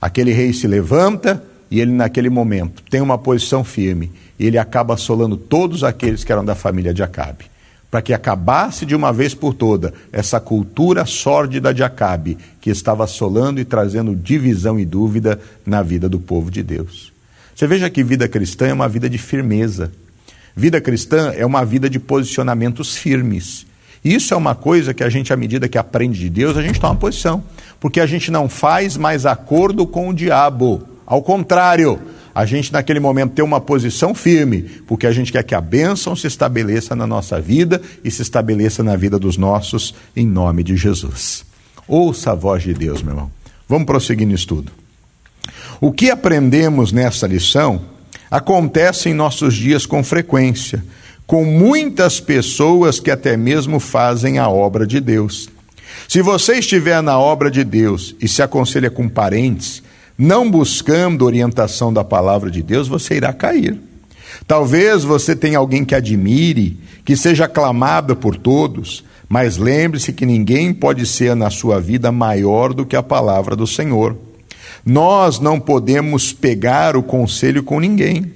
Aquele 0.00 0.32
rei 0.32 0.52
se 0.52 0.66
levanta, 0.66 1.42
e 1.70 1.80
ele, 1.80 1.90
naquele 1.90 2.30
momento, 2.30 2.82
tem 2.88 3.00
uma 3.00 3.18
posição 3.18 3.64
firme 3.64 4.12
e 4.38 4.46
ele 4.46 4.58
acaba 4.58 4.94
assolando 4.94 5.36
todos 5.36 5.82
aqueles 5.82 6.22
que 6.22 6.30
eram 6.30 6.44
da 6.44 6.54
família 6.54 6.94
de 6.94 7.02
Acabe. 7.02 7.46
Para 7.90 8.02
que 8.02 8.12
acabasse 8.12 8.84
de 8.84 8.94
uma 8.94 9.12
vez 9.12 9.34
por 9.34 9.54
toda 9.54 9.94
essa 10.12 10.40
cultura 10.40 11.06
sórdida 11.06 11.72
de 11.72 11.82
Acabe, 11.82 12.36
que 12.60 12.70
estava 12.70 13.04
assolando 13.04 13.60
e 13.60 13.64
trazendo 13.64 14.14
divisão 14.14 14.78
e 14.78 14.84
dúvida 14.84 15.40
na 15.64 15.82
vida 15.82 16.08
do 16.08 16.18
povo 16.18 16.50
de 16.50 16.62
Deus. 16.62 17.12
Você 17.54 17.66
veja 17.66 17.88
que 17.88 18.04
vida 18.04 18.28
cristã 18.28 18.66
é 18.66 18.72
uma 18.72 18.88
vida 18.88 19.08
de 19.08 19.16
firmeza. 19.16 19.90
Vida 20.54 20.80
cristã 20.80 21.32
é 21.34 21.46
uma 21.46 21.64
vida 21.64 21.88
de 21.88 21.98
posicionamentos 21.98 22.96
firmes. 22.96 23.66
Isso 24.04 24.34
é 24.34 24.36
uma 24.36 24.54
coisa 24.54 24.94
que 24.94 25.02
a 25.02 25.08
gente, 25.08 25.32
à 25.32 25.36
medida 25.36 25.68
que 25.68 25.78
aprende 25.78 26.18
de 26.18 26.30
Deus, 26.30 26.56
a 26.56 26.62
gente 26.62 26.80
toma 26.80 26.94
posição. 26.94 27.42
Porque 27.80 28.00
a 28.00 28.06
gente 28.06 28.30
não 28.30 28.48
faz 28.48 28.96
mais 28.96 29.26
acordo 29.26 29.86
com 29.86 30.08
o 30.08 30.14
diabo. 30.14 30.82
Ao 31.06 31.22
contrário, 31.22 32.00
a 32.36 32.44
gente 32.44 32.70
naquele 32.70 33.00
momento 33.00 33.32
tem 33.32 33.42
uma 33.42 33.62
posição 33.62 34.14
firme, 34.14 34.60
porque 34.86 35.06
a 35.06 35.10
gente 35.10 35.32
quer 35.32 35.42
que 35.42 35.54
a 35.54 35.60
bênção 35.60 36.14
se 36.14 36.26
estabeleça 36.26 36.94
na 36.94 37.06
nossa 37.06 37.40
vida 37.40 37.80
e 38.04 38.10
se 38.10 38.20
estabeleça 38.20 38.82
na 38.82 38.94
vida 38.94 39.18
dos 39.18 39.38
nossos, 39.38 39.94
em 40.14 40.26
nome 40.26 40.62
de 40.62 40.76
Jesus. 40.76 41.46
Ouça 41.88 42.32
a 42.32 42.34
voz 42.34 42.62
de 42.62 42.74
Deus, 42.74 43.00
meu 43.00 43.14
irmão. 43.14 43.30
Vamos 43.66 43.86
prosseguir 43.86 44.26
no 44.26 44.34
estudo. 44.34 44.70
O 45.80 45.90
que 45.90 46.10
aprendemos 46.10 46.92
nessa 46.92 47.26
lição 47.26 47.80
acontece 48.30 49.08
em 49.08 49.14
nossos 49.14 49.54
dias 49.54 49.86
com 49.86 50.04
frequência, 50.04 50.84
com 51.26 51.42
muitas 51.42 52.20
pessoas 52.20 53.00
que 53.00 53.10
até 53.10 53.34
mesmo 53.34 53.80
fazem 53.80 54.38
a 54.38 54.46
obra 54.46 54.86
de 54.86 55.00
Deus. 55.00 55.48
Se 56.06 56.20
você 56.20 56.58
estiver 56.58 57.02
na 57.02 57.18
obra 57.18 57.50
de 57.50 57.64
Deus 57.64 58.14
e 58.20 58.28
se 58.28 58.42
aconselha 58.42 58.90
com 58.90 59.08
parentes, 59.08 59.82
não 60.18 60.50
buscando 60.50 61.24
orientação 61.24 61.92
da 61.92 62.02
palavra 62.02 62.50
de 62.50 62.62
Deus, 62.62 62.88
você 62.88 63.16
irá 63.16 63.32
cair. 63.32 63.78
Talvez 64.46 65.04
você 65.04 65.34
tenha 65.34 65.58
alguém 65.58 65.84
que 65.84 65.94
admire, 65.94 66.78
que 67.04 67.16
seja 67.16 67.44
aclamado 67.44 68.16
por 68.16 68.36
todos, 68.36 69.04
mas 69.28 69.56
lembre-se 69.56 70.12
que 70.12 70.24
ninguém 70.24 70.72
pode 70.72 71.04
ser 71.06 71.34
na 71.34 71.50
sua 71.50 71.80
vida 71.80 72.12
maior 72.12 72.72
do 72.72 72.86
que 72.86 72.96
a 72.96 73.02
palavra 73.02 73.56
do 73.56 73.66
Senhor. 73.66 74.16
Nós 74.84 75.40
não 75.40 75.58
podemos 75.58 76.32
pegar 76.32 76.96
o 76.96 77.02
conselho 77.02 77.62
com 77.62 77.80
ninguém. 77.80 78.32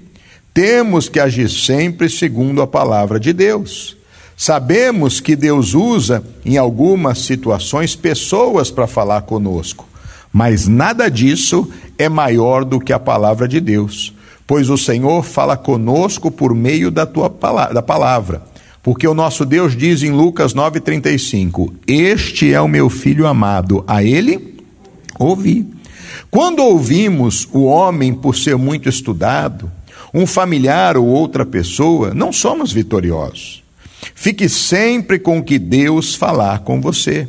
Temos 0.52 1.08
que 1.08 1.20
agir 1.20 1.48
sempre 1.48 2.10
segundo 2.10 2.60
a 2.60 2.66
palavra 2.66 3.20
de 3.20 3.32
Deus. 3.32 3.96
Sabemos 4.36 5.20
que 5.20 5.36
Deus 5.36 5.74
usa, 5.74 6.24
em 6.44 6.56
algumas 6.56 7.18
situações, 7.18 7.94
pessoas 7.94 8.70
para 8.70 8.86
falar 8.86 9.22
conosco. 9.22 9.86
Mas 10.32 10.68
nada 10.68 11.10
disso 11.10 11.68
é 11.98 12.08
maior 12.08 12.64
do 12.64 12.78
que 12.78 12.92
a 12.92 12.98
palavra 12.98 13.48
de 13.48 13.60
Deus, 13.60 14.14
pois 14.46 14.70
o 14.70 14.78
Senhor 14.78 15.22
fala 15.24 15.56
conosco 15.56 16.30
por 16.30 16.54
meio 16.54 16.90
da 16.90 17.04
tua 17.04 17.28
palavra, 17.28 17.74
da 17.74 17.82
palavra. 17.82 18.42
Porque 18.82 19.06
o 19.06 19.14
nosso 19.14 19.44
Deus 19.44 19.76
diz 19.76 20.02
em 20.02 20.10
Lucas 20.10 20.54
9:35: 20.54 21.72
Este 21.86 22.52
é 22.52 22.60
o 22.60 22.68
meu 22.68 22.88
filho 22.88 23.26
amado, 23.26 23.84
a 23.86 24.02
ele 24.02 24.56
ouvi. 25.18 25.66
Quando 26.30 26.62
ouvimos 26.62 27.46
o 27.52 27.64
homem 27.64 28.14
por 28.14 28.36
ser 28.36 28.56
muito 28.56 28.88
estudado, 28.88 29.70
um 30.14 30.26
familiar 30.26 30.96
ou 30.96 31.06
outra 31.06 31.44
pessoa, 31.44 32.14
não 32.14 32.32
somos 32.32 32.72
vitoriosos. 32.72 33.62
Fique 34.14 34.48
sempre 34.48 35.18
com 35.18 35.38
o 35.38 35.42
que 35.42 35.58
Deus 35.58 36.14
falar 36.14 36.60
com 36.60 36.80
você. 36.80 37.28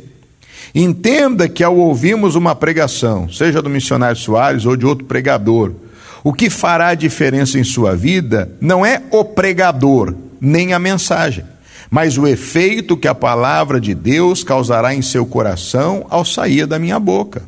Entenda 0.74 1.48
que 1.48 1.62
ao 1.62 1.76
ouvirmos 1.76 2.34
uma 2.34 2.54
pregação, 2.54 3.28
seja 3.28 3.60
do 3.60 3.68
missionário 3.68 4.16
Soares 4.16 4.64
ou 4.64 4.74
de 4.74 4.86
outro 4.86 5.04
pregador, 5.04 5.72
o 6.24 6.32
que 6.32 6.48
fará 6.48 6.88
a 6.88 6.94
diferença 6.94 7.58
em 7.58 7.64
sua 7.64 7.94
vida 7.94 8.50
não 8.60 8.86
é 8.86 9.02
o 9.10 9.24
pregador, 9.24 10.14
nem 10.40 10.72
a 10.72 10.78
mensagem, 10.78 11.44
mas 11.90 12.16
o 12.16 12.26
efeito 12.26 12.96
que 12.96 13.08
a 13.08 13.14
palavra 13.14 13.78
de 13.78 13.94
Deus 13.94 14.42
causará 14.42 14.94
em 14.94 15.02
seu 15.02 15.26
coração 15.26 16.06
ao 16.08 16.24
sair 16.24 16.64
da 16.66 16.78
minha 16.78 16.98
boca. 16.98 17.42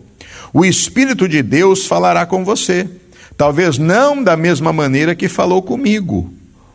O 0.53 0.65
Espírito 0.65 1.27
de 1.27 1.43
Deus 1.43 1.87
falará 1.87 2.27
com 2.27 2.45
você, 2.45 2.89
talvez 3.39 3.79
não 3.79 4.23
da 4.23 4.37
mesma 4.37 4.73
maneira 4.73 5.15
que 5.15 5.29
falou 5.29 5.63
comigo. 5.63 6.31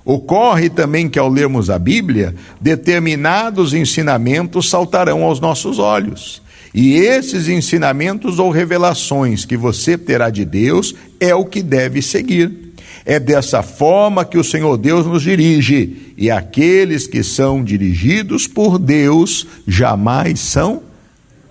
Ocorre 0.05 0.69
também 0.69 1.09
que 1.09 1.19
ao 1.19 1.29
lermos 1.29 1.69
a 1.69 1.77
Bíblia, 1.77 2.35
determinados 2.59 3.73
ensinamentos 3.73 4.69
saltarão 4.69 5.23
aos 5.23 5.39
nossos 5.39 5.77
olhos. 5.77 6.41
E 6.73 6.93
esses 6.97 7.47
ensinamentos 7.47 8.39
ou 8.39 8.51
revelações 8.51 9.45
que 9.45 9.57
você 9.57 9.97
terá 9.97 10.29
de 10.29 10.45
Deus 10.45 10.93
é 11.19 11.33
o 11.33 11.45
que 11.45 11.62
deve 11.62 12.01
seguir. 12.01 12.73
É 13.05 13.19
dessa 13.19 13.63
forma 13.63 14.23
que 14.23 14.38
o 14.38 14.43
Senhor 14.43 14.77
Deus 14.77 15.05
nos 15.05 15.23
dirige, 15.23 16.13
e 16.15 16.29
aqueles 16.29 17.07
que 17.07 17.23
são 17.23 17.63
dirigidos 17.63 18.45
por 18.45 18.77
Deus 18.77 19.47
jamais 19.67 20.39
são 20.39 20.83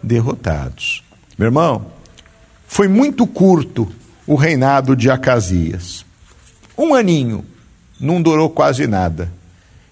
derrotados. 0.03 1.03
Meu 1.37 1.47
irmão, 1.47 1.87
foi 2.67 2.87
muito 2.87 3.27
curto 3.27 3.89
o 4.27 4.35
reinado 4.35 4.95
de 4.95 5.11
Acasias. 5.11 6.05
Um 6.77 6.95
aninho, 6.95 7.45
não 8.01 8.21
durou 8.23 8.51
quase 8.51 8.87
nada. 8.87 9.31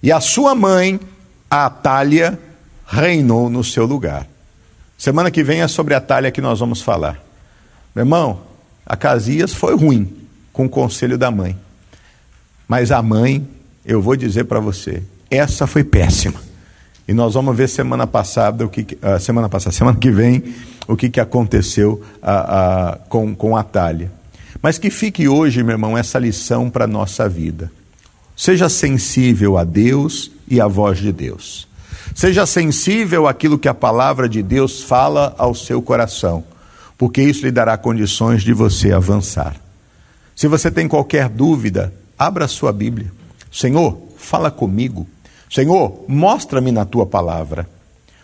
E 0.03 0.12
a 0.12 0.21
sua 0.21 0.55
mãe, 0.55 1.01
a 1.51 1.66
Atália, 1.66 2.38
reinou 2.87 3.51
no 3.51 3.64
seu 3.64 3.85
lugar. 3.85 4.27
Semana 4.97 5.31
que 5.31 5.42
vem 5.42 5.61
é 5.61 5.69
sobre 5.69 5.95
a 5.95 6.01
talha 6.01 6.31
que 6.31 6.40
nós 6.40 6.61
vamos 6.61 6.81
falar. 6.81 7.21
Meu 7.95 8.05
irmão, 8.05 8.40
a 8.85 8.97
Casias 8.97 9.53
foi 9.53 9.77
ruim 9.77 10.16
com 10.53 10.66
o 10.66 10.69
conselho 10.69 11.19
da 11.19 11.31
mãe. 11.31 11.57
Mas 12.69 12.90
a 12.90 13.03
mãe, 13.03 13.47
eu 13.85 14.01
vou 14.01 14.16
dizer 14.16 14.45
para 14.45 14.61
você, 14.61 15.03
essa 15.31 15.66
foi 15.66 15.85
péssima. 15.85 16.40
E 17.07 17.12
nós 17.12 17.35
vamos 17.35 17.57
ver 17.57 17.69
semana 17.69 18.07
passada, 18.07 18.64
o 18.64 18.69
que, 18.69 18.97
uh, 18.97 19.21
semana 19.21 19.49
passada, 19.49 19.75
semana 19.77 19.99
que 19.99 20.11
vem, 20.11 20.55
o 20.88 20.97
que, 20.97 21.09
que 21.09 21.21
aconteceu 21.21 22.03
uh, 22.23 22.97
uh, 22.97 23.09
com, 23.09 23.35
com 23.35 23.57
a 23.57 23.62
talha. 23.62 24.11
Mas 24.62 24.79
que 24.79 24.90
fique 24.90 25.29
hoje, 25.29 25.62
meu 25.62 25.75
irmão, 25.75 25.97
essa 25.97 26.19
lição 26.19 26.71
para 26.71 26.85
a 26.85 26.88
nossa 26.88 27.29
vida. 27.29 27.71
Seja 28.37 28.68
sensível 28.68 29.57
a 29.57 29.64
Deus 29.64 30.31
e 30.46 30.61
à 30.61 30.68
voz 30.68 30.99
de 30.99 31.11
Deus. 31.11 31.66
Seja 32.14 32.44
sensível 32.44 33.27
àquilo 33.27 33.59
que 33.59 33.68
a 33.68 33.75
palavra 33.75 34.29
de 34.29 34.42
Deus 34.42 34.83
fala 34.83 35.35
ao 35.38 35.55
seu 35.55 35.81
coração, 35.81 36.44
porque 36.99 37.22
isso 37.22 37.46
lhe 37.46 37.51
dará 37.51 37.77
condições 37.79 38.42
de 38.42 38.53
você 38.53 38.92
avançar. 38.92 39.57
Se 40.35 40.46
você 40.46 40.70
tem 40.70 40.87
qualquer 40.87 41.31
dúvida, 41.31 41.92
abra 42.18 42.46
sua 42.46 42.72
Bíblia. 42.72 43.11
Senhor, 43.51 43.99
fala 44.18 44.51
comigo. 44.51 45.07
Senhor, 45.51 46.05
mostra-me 46.07 46.70
na 46.70 46.85
tua 46.85 47.07
palavra, 47.07 47.66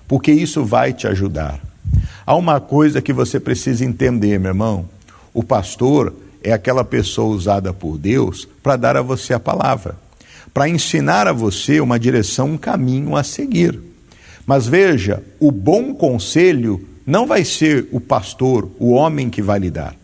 porque 0.07 0.31
isso 0.31 0.63
vai 0.63 0.93
te 0.93 1.07
ajudar. 1.07 1.59
Há 2.27 2.37
uma 2.37 2.61
coisa 2.61 3.01
que 3.01 3.13
você 3.13 3.41
precisa 3.41 3.85
entender, 3.85 4.39
meu 4.39 4.51
irmão. 4.51 4.85
O 5.33 5.43
pastor 5.43 6.15
é 6.43 6.53
aquela 6.53 6.85
pessoa 6.85 7.35
usada 7.35 7.73
por 7.73 7.99
Deus 7.99 8.47
para 8.63 8.77
dar 8.77 8.97
a 8.97 9.03
você 9.03 9.35
a 9.35 9.41
palavra 9.41 9.97
para 10.53 10.69
ensinar 10.69 11.27
a 11.27 11.33
você 11.33 11.81
uma 11.81 11.99
direção, 11.99 12.53
um 12.53 12.59
caminho 12.59 13.17
a 13.17 13.23
seguir. 13.23 13.81
Mas 14.45 14.67
veja, 14.67 15.23
o 15.41 15.51
bom 15.51 15.95
conselho 15.95 16.89
não 17.07 17.27
vai 17.27 17.45
ser 17.45 17.89
o 17.91 18.01
pastor, 18.01 18.71
o 18.79 18.91
homem 18.91 19.31
que 19.31 19.41
vai 19.41 19.59
lhe 19.59 19.71
dar. 19.71 19.97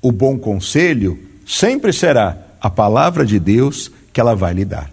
O 0.00 0.12
bom 0.12 0.38
conselho 0.38 1.18
sempre 1.46 1.92
será 1.92 2.38
a 2.60 2.70
palavra 2.70 3.26
de 3.26 3.38
Deus 3.40 3.90
que 4.12 4.20
ela 4.20 4.34
vai 4.34 4.54
lhe 4.54 4.64
dar. 4.64 4.90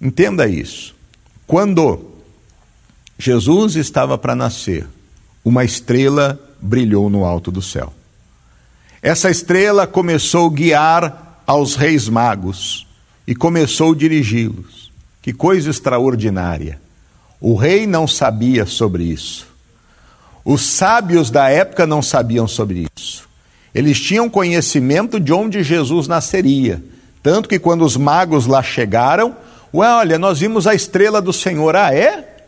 Entenda 0.00 0.46
isso. 0.48 0.94
Quando 1.46 2.12
Jesus 3.18 3.74
estava 3.74 4.16
para 4.16 4.36
nascer, 4.36 4.86
uma 5.44 5.64
estrela 5.64 6.38
brilhou 6.60 7.10
no 7.10 7.24
alto 7.24 7.50
do 7.50 7.60
céu. 7.60 7.92
Essa 9.02 9.30
estrela 9.30 9.86
começou 9.86 10.48
a 10.48 10.52
guiar 10.52 11.42
aos 11.46 11.74
reis 11.74 12.08
magos 12.08 12.86
e 13.26 13.34
começou 13.34 13.92
a 13.92 13.96
dirigi-los. 13.96 14.90
Que 15.22 15.32
coisa 15.32 15.70
extraordinária! 15.70 16.80
O 17.40 17.54
rei 17.54 17.86
não 17.86 18.06
sabia 18.06 18.66
sobre 18.66 19.04
isso. 19.04 19.48
Os 20.44 20.62
sábios 20.62 21.30
da 21.30 21.48
época 21.48 21.86
não 21.86 22.02
sabiam 22.02 22.46
sobre 22.46 22.86
isso. 22.96 23.28
Eles 23.74 23.98
tinham 23.98 24.28
conhecimento 24.28 25.18
de 25.18 25.32
onde 25.32 25.62
Jesus 25.62 26.06
nasceria. 26.06 26.82
Tanto 27.22 27.48
que 27.48 27.58
quando 27.58 27.84
os 27.84 27.96
magos 27.96 28.46
lá 28.46 28.62
chegaram, 28.62 29.36
ué, 29.72 29.88
olha, 29.88 30.18
nós 30.18 30.40
vimos 30.40 30.66
a 30.66 30.74
estrela 30.74 31.22
do 31.22 31.32
Senhor. 31.32 31.76
Ah, 31.76 31.94
é? 31.94 32.42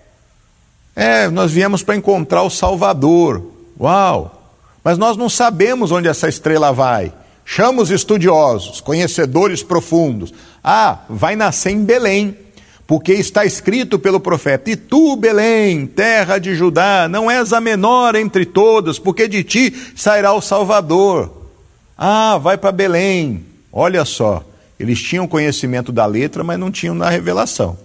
É, 0.94 1.28
nós 1.28 1.52
viemos 1.52 1.82
para 1.82 1.96
encontrar 1.96 2.42
o 2.42 2.50
Salvador. 2.50 3.46
Uau! 3.80 4.41
Mas 4.82 4.98
nós 4.98 5.16
não 5.16 5.28
sabemos 5.28 5.92
onde 5.92 6.08
essa 6.08 6.28
estrela 6.28 6.72
vai. 6.72 7.12
Chama 7.44 7.82
os 7.82 7.90
estudiosos, 7.90 8.80
conhecedores 8.80 9.62
profundos. 9.62 10.32
Ah, 10.62 11.00
vai 11.08 11.36
nascer 11.36 11.70
em 11.70 11.84
Belém, 11.84 12.36
porque 12.86 13.12
está 13.12 13.44
escrito 13.44 13.98
pelo 13.98 14.20
profeta: 14.20 14.70
E 14.70 14.76
tu, 14.76 15.16
Belém, 15.16 15.86
terra 15.86 16.38
de 16.38 16.54
Judá, 16.54 17.08
não 17.08 17.30
és 17.30 17.52
a 17.52 17.60
menor 17.60 18.14
entre 18.14 18.46
todas, 18.46 18.98
porque 18.98 19.28
de 19.28 19.42
ti 19.42 19.74
sairá 19.96 20.32
o 20.32 20.40
Salvador. 20.40 21.30
Ah, 21.96 22.38
vai 22.38 22.56
para 22.56 22.72
Belém. 22.72 23.44
Olha 23.72 24.04
só, 24.04 24.44
eles 24.78 25.00
tinham 25.00 25.28
conhecimento 25.28 25.92
da 25.92 26.06
letra, 26.06 26.44
mas 26.44 26.58
não 26.58 26.70
tinham 26.70 26.94
na 26.94 27.08
revelação. 27.08 27.76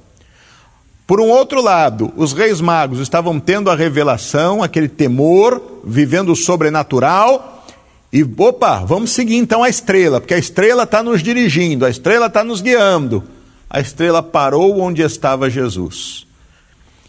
Por 1.08 1.22
um 1.22 1.30
outro 1.30 1.62
lado, 1.62 2.12
os 2.18 2.34
reis 2.34 2.60
magos 2.60 3.00
estavam 3.00 3.40
tendo 3.40 3.72
a 3.72 3.76
revelação, 3.76 4.62
aquele 4.62 4.90
temor, 4.90 5.80
vivendo 5.86 6.34
o 6.34 6.36
sobrenatural, 6.36 7.66
e 8.12 8.24
opa, 8.24 8.80
vamos 8.80 9.12
seguir 9.12 9.38
então 9.38 9.64
a 9.64 9.70
estrela, 9.70 10.20
porque 10.20 10.34
a 10.34 10.38
estrela 10.38 10.84
está 10.84 11.02
nos 11.02 11.24
dirigindo, 11.24 11.86
a 11.86 11.90
estrela 11.90 12.28
está 12.28 12.44
nos 12.44 12.60
guiando. 12.60 13.24
A 13.70 13.80
estrela 13.80 14.22
parou 14.22 14.80
onde 14.80 15.02
estava 15.02 15.50
Jesus. 15.50 16.26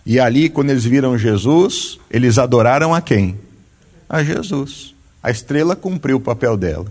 E 0.07 0.19
ali, 0.19 0.49
quando 0.49 0.71
eles 0.71 0.85
viram 0.85 1.19
Jesus, 1.19 1.99
eles 2.11 2.39
adoraram 2.39 2.95
a 2.95 3.01
quem? 3.01 3.39
A 4.09 4.23
Jesus. 4.23 4.95
A 5.23 5.31
estrela 5.31 5.77
cumpriu 5.77 6.17
o 6.17 6.21
papel 6.21 6.57
dela. 6.57 6.87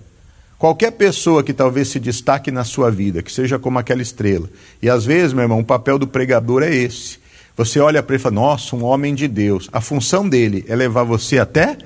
Qualquer 0.57 0.91
pessoa 0.91 1.43
que 1.43 1.53
talvez 1.53 1.89
se 1.89 1.99
destaque 1.99 2.49
na 2.49 2.63
sua 2.63 2.89
vida, 2.89 3.21
que 3.21 3.31
seja 3.31 3.59
como 3.59 3.77
aquela 3.77 4.01
estrela. 4.01 4.49
E 4.81 4.89
às 4.89 5.05
vezes, 5.05 5.33
meu 5.33 5.43
irmão, 5.43 5.59
o 5.59 5.65
papel 5.65 5.99
do 5.99 6.07
pregador 6.07 6.63
é 6.63 6.73
esse. 6.73 7.19
Você 7.55 7.79
olha 7.79 8.01
para 8.01 8.15
ele 8.15 8.21
e 8.21 8.23
fala: 8.23 8.35
Nossa, 8.35 8.75
um 8.75 8.83
homem 8.83 9.13
de 9.13 9.27
Deus. 9.27 9.69
A 9.71 9.79
função 9.81 10.27
dele 10.27 10.65
é 10.67 10.75
levar 10.75 11.03
você 11.03 11.37
até 11.37 11.77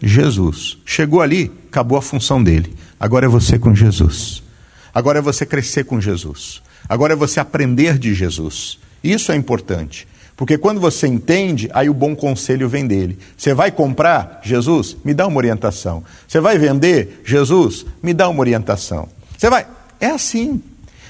Jesus. 0.00 0.78
Chegou 0.84 1.20
ali, 1.20 1.50
acabou 1.68 1.98
a 1.98 2.02
função 2.02 2.42
dele. 2.42 2.74
Agora 2.98 3.26
é 3.26 3.28
você 3.28 3.58
com 3.58 3.74
Jesus. 3.74 4.42
Agora 4.94 5.18
é 5.18 5.22
você 5.22 5.44
crescer 5.44 5.84
com 5.84 6.00
Jesus. 6.00 6.62
Agora 6.88 7.14
é 7.14 7.16
você 7.16 7.40
aprender 7.40 7.98
de 7.98 8.14
Jesus. 8.14 8.78
Isso 9.02 9.32
é 9.32 9.36
importante. 9.36 10.06
Porque 10.36 10.56
quando 10.56 10.80
você 10.80 11.06
entende, 11.06 11.68
aí 11.72 11.88
o 11.88 11.94
bom 11.94 12.16
conselho 12.16 12.68
vem 12.68 12.86
dele. 12.86 13.18
Você 13.36 13.52
vai 13.52 13.70
comprar? 13.70 14.40
Jesus, 14.42 14.96
me 15.04 15.12
dá 15.12 15.26
uma 15.26 15.36
orientação. 15.36 16.02
Você 16.26 16.40
vai 16.40 16.58
vender? 16.58 17.20
Jesus, 17.24 17.84
me 18.02 18.14
dá 18.14 18.28
uma 18.28 18.40
orientação. 18.40 19.08
Você 19.36 19.50
vai. 19.50 19.66
É 20.00 20.06
assim. 20.06 20.62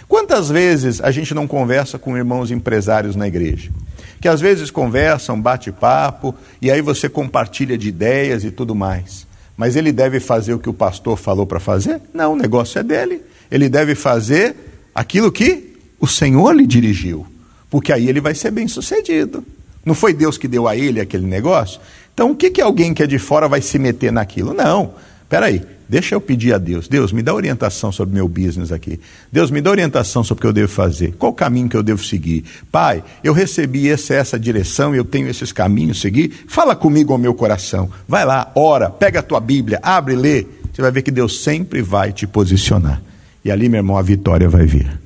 Quantas 0.09 0.51
vezes 0.51 1.01
a 1.01 1.11
gente 1.11 1.33
não 1.33 1.47
conversa 1.47 1.99
com 1.99 2.17
irmãos 2.17 2.51
empresários 2.51 3.17
na 3.17 3.27
igreja? 3.27 3.71
Que 4.21 4.29
às 4.29 4.41
vezes 4.41 4.71
conversam, 4.71 5.41
bate 5.41 5.73
papo, 5.73 6.35
e 6.61 6.71
aí 6.71 6.83
você 6.83 7.09
compartilha 7.09 7.79
de 7.79 7.89
ideias 7.89 8.45
e 8.45 8.51
tudo 8.51 8.75
mais. 8.75 9.27
Mas 9.57 9.77
ele 9.77 9.93
deve 9.93 10.21
fazer 10.21 10.53
o 10.53 10.59
que 10.59 10.69
o 10.69 10.75
pastor 10.75 11.17
falou 11.17 11.47
para 11.47 11.61
fazer? 11.61 12.01
Não, 12.13 12.35
o 12.35 12.37
negócio 12.37 12.79
é 12.79 12.83
dele. 12.83 13.23
Ele 13.51 13.69
deve 13.69 13.95
fazer 13.95 14.55
aquilo 14.95 15.33
que 15.33 15.77
o 15.99 16.07
Senhor 16.07 16.53
lhe 16.53 16.67
dirigiu 16.67 17.27
porque 17.73 17.91
aí 17.91 18.07
ele 18.07 18.21
vai 18.21 18.35
ser 18.35 18.51
bem 18.51 18.69
sucedido. 18.69 19.43
Não 19.83 19.95
foi 19.95 20.13
Deus 20.13 20.37
que 20.37 20.47
deu 20.47 20.69
a 20.69 20.77
ele 20.77 21.01
aquele 21.01 21.27
negócio? 21.27 21.81
Então 22.13 22.31
o 22.31 22.37
que, 22.37 22.51
que 22.51 22.61
alguém 22.61 22.93
que 22.93 23.03
é 23.03 23.07
de 23.07 23.19
fora 23.19 23.49
vai 23.49 23.63
se 23.63 23.79
meter 23.79 24.13
naquilo? 24.13 24.53
Não. 24.53 24.93
Peraí, 25.27 25.63
deixa 25.89 26.15
eu 26.15 26.21
pedir 26.21 26.53
a 26.53 26.59
Deus. 26.59 26.87
Deus, 26.87 27.13
me 27.13 27.23
dá 27.23 27.33
orientação 27.33 27.91
sobre 27.91 28.15
meu 28.15 28.29
business 28.29 28.73
aqui. 28.73 29.01
Deus, 29.33 29.51
me 29.51 29.63
dá 29.63 29.71
orientação 29.71 30.23
sobre 30.23 30.41
o 30.41 30.43
que 30.43 30.47
eu 30.49 30.53
devo 30.53 30.71
fazer. 30.71 31.15
Qual 31.19 31.33
o 31.33 31.35
caminho 31.35 31.67
que 31.67 31.75
eu 31.75 31.83
devo 31.83 32.05
seguir? 32.05 32.45
Pai, 32.71 33.03
eu 33.25 33.33
recebi 33.33 33.89
essa, 33.89 34.13
essa 34.13 34.39
direção, 34.39 34.95
eu 34.95 35.03
tenho 35.03 35.27
esses 35.27 35.51
caminhos 35.51 35.99
seguir. 35.99 36.45
Fala 36.49 36.77
comigo 36.77 37.15
ao 37.15 37.19
meu 37.19 37.33
coração. 37.33 37.91
Vai 38.07 38.27
lá, 38.27 38.53
ora, 38.55 38.91
pega 38.91 39.21
a 39.21 39.23
tua 39.23 39.41
Bíblia, 39.41 39.81
abre 39.83 40.13
e 40.13 40.17
lê. 40.19 40.47
Você 40.71 40.83
vai 40.83 40.91
ver 40.91 41.01
que 41.01 41.11
Deus 41.11 41.43
sempre 41.43 41.81
vai 41.81 42.13
te 42.13 42.27
posicionar. 42.27 43.01
E 43.43 43.51
ali, 43.51 43.67
meu 43.71 43.79
irmão, 43.79 43.97
a 43.97 44.03
vitória 44.03 44.47
vai 44.47 44.67
vir. 44.67 45.01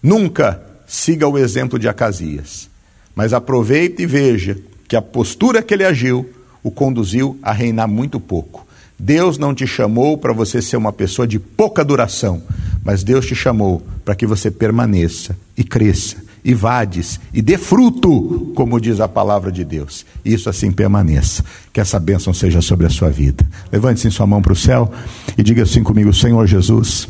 Nunca 0.00 0.73
siga 0.94 1.26
o 1.26 1.36
exemplo 1.36 1.78
de 1.78 1.88
Acasias, 1.88 2.70
mas 3.16 3.32
aproveite 3.32 4.02
e 4.02 4.06
veja 4.06 4.56
que 4.86 4.94
a 4.94 5.02
postura 5.02 5.60
que 5.60 5.74
ele 5.74 5.84
agiu 5.84 6.28
o 6.62 6.70
conduziu 6.70 7.36
a 7.42 7.52
reinar 7.52 7.88
muito 7.88 8.20
pouco. 8.20 8.64
Deus 8.98 9.36
não 9.36 9.52
te 9.52 9.66
chamou 9.66 10.16
para 10.16 10.32
você 10.32 10.62
ser 10.62 10.76
uma 10.76 10.92
pessoa 10.92 11.26
de 11.26 11.38
pouca 11.38 11.84
duração, 11.84 12.40
mas 12.84 13.02
Deus 13.02 13.26
te 13.26 13.34
chamou 13.34 13.82
para 14.04 14.14
que 14.14 14.24
você 14.24 14.52
permaneça 14.52 15.36
e 15.56 15.64
cresça 15.64 16.16
e 16.44 16.54
vades 16.54 17.18
e 17.32 17.42
dê 17.42 17.58
fruto, 17.58 18.52
como 18.54 18.80
diz 18.80 19.00
a 19.00 19.08
palavra 19.08 19.50
de 19.50 19.64
Deus. 19.64 20.06
Isso 20.24 20.48
assim 20.48 20.70
permaneça. 20.70 21.44
Que 21.72 21.80
essa 21.80 21.98
bênção 21.98 22.32
seja 22.32 22.62
sobre 22.62 22.86
a 22.86 22.90
sua 22.90 23.10
vida. 23.10 23.44
Levante-se 23.72 24.10
sua 24.12 24.26
mão 24.26 24.40
para 24.40 24.52
o 24.52 24.56
céu 24.56 24.92
e 25.36 25.42
diga 25.42 25.64
assim 25.64 25.82
comigo: 25.82 26.14
Senhor 26.14 26.46
Jesus, 26.46 27.08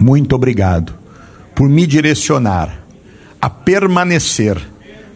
muito 0.00 0.34
obrigado 0.34 0.94
por 1.54 1.68
me 1.68 1.86
direcionar 1.86 2.83
a 3.44 3.50
permanecer 3.50 4.56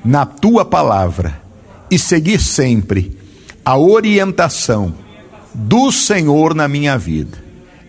na 0.04 0.26
tua 0.26 0.62
palavra 0.62 1.40
e 1.90 1.98
seguir 1.98 2.38
sempre 2.42 3.16
a 3.64 3.78
orientação 3.78 4.92
do 5.54 5.90
Senhor 5.90 6.54
na 6.54 6.68
minha 6.68 6.98
vida. 6.98 7.38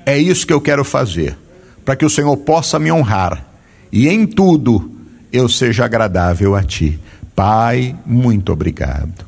É 0.06 0.18
isso 0.18 0.48
que 0.48 0.54
eu 0.54 0.62
quero 0.62 0.86
fazer, 0.86 1.38
para 1.84 1.98
que 1.98 2.06
o 2.06 2.10
Senhor 2.10 2.38
possa 2.38 2.80
me 2.80 2.90
honrar 2.90 3.46
e 3.92 4.08
em 4.08 4.26
tudo 4.26 4.90
eu 5.30 5.50
seja 5.50 5.84
agradável 5.84 6.56
a 6.56 6.64
ti. 6.64 6.98
Pai, 7.36 7.94
muito 8.06 8.54
obrigado. 8.54 9.26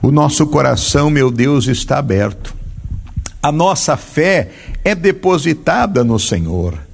O 0.00 0.12
nosso 0.12 0.46
coração, 0.46 1.10
meu 1.10 1.28
Deus, 1.28 1.66
está 1.66 1.98
aberto. 1.98 2.54
A 3.42 3.50
nossa 3.50 3.96
fé 3.96 4.52
é 4.84 4.94
depositada 4.94 6.04
no 6.04 6.20
Senhor. 6.20 6.85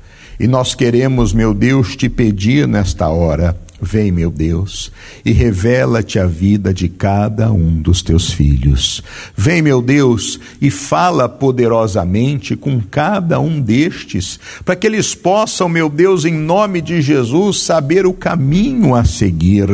E 0.42 0.48
nós 0.48 0.74
queremos, 0.74 1.32
meu 1.32 1.54
Deus, 1.54 1.94
te 1.94 2.08
pedir 2.08 2.66
nesta 2.66 3.08
hora 3.08 3.56
Vem, 3.84 4.12
meu 4.12 4.30
Deus, 4.30 4.92
e 5.24 5.32
revela-te 5.32 6.16
a 6.16 6.24
vida 6.24 6.72
de 6.72 6.88
cada 6.88 7.50
um 7.50 7.82
dos 7.82 8.00
teus 8.00 8.32
filhos. 8.32 9.02
Vem, 9.36 9.60
meu 9.60 9.82
Deus, 9.82 10.38
e 10.60 10.70
fala 10.70 11.28
poderosamente 11.28 12.54
com 12.54 12.80
cada 12.80 13.40
um 13.40 13.60
destes, 13.60 14.38
para 14.64 14.76
que 14.76 14.86
eles 14.86 15.16
possam, 15.16 15.68
meu 15.68 15.88
Deus, 15.88 16.24
em 16.24 16.32
nome 16.32 16.80
de 16.80 17.02
Jesus, 17.02 17.62
saber 17.62 18.06
o 18.06 18.12
caminho 18.12 18.94
a 18.94 19.04
seguir, 19.04 19.66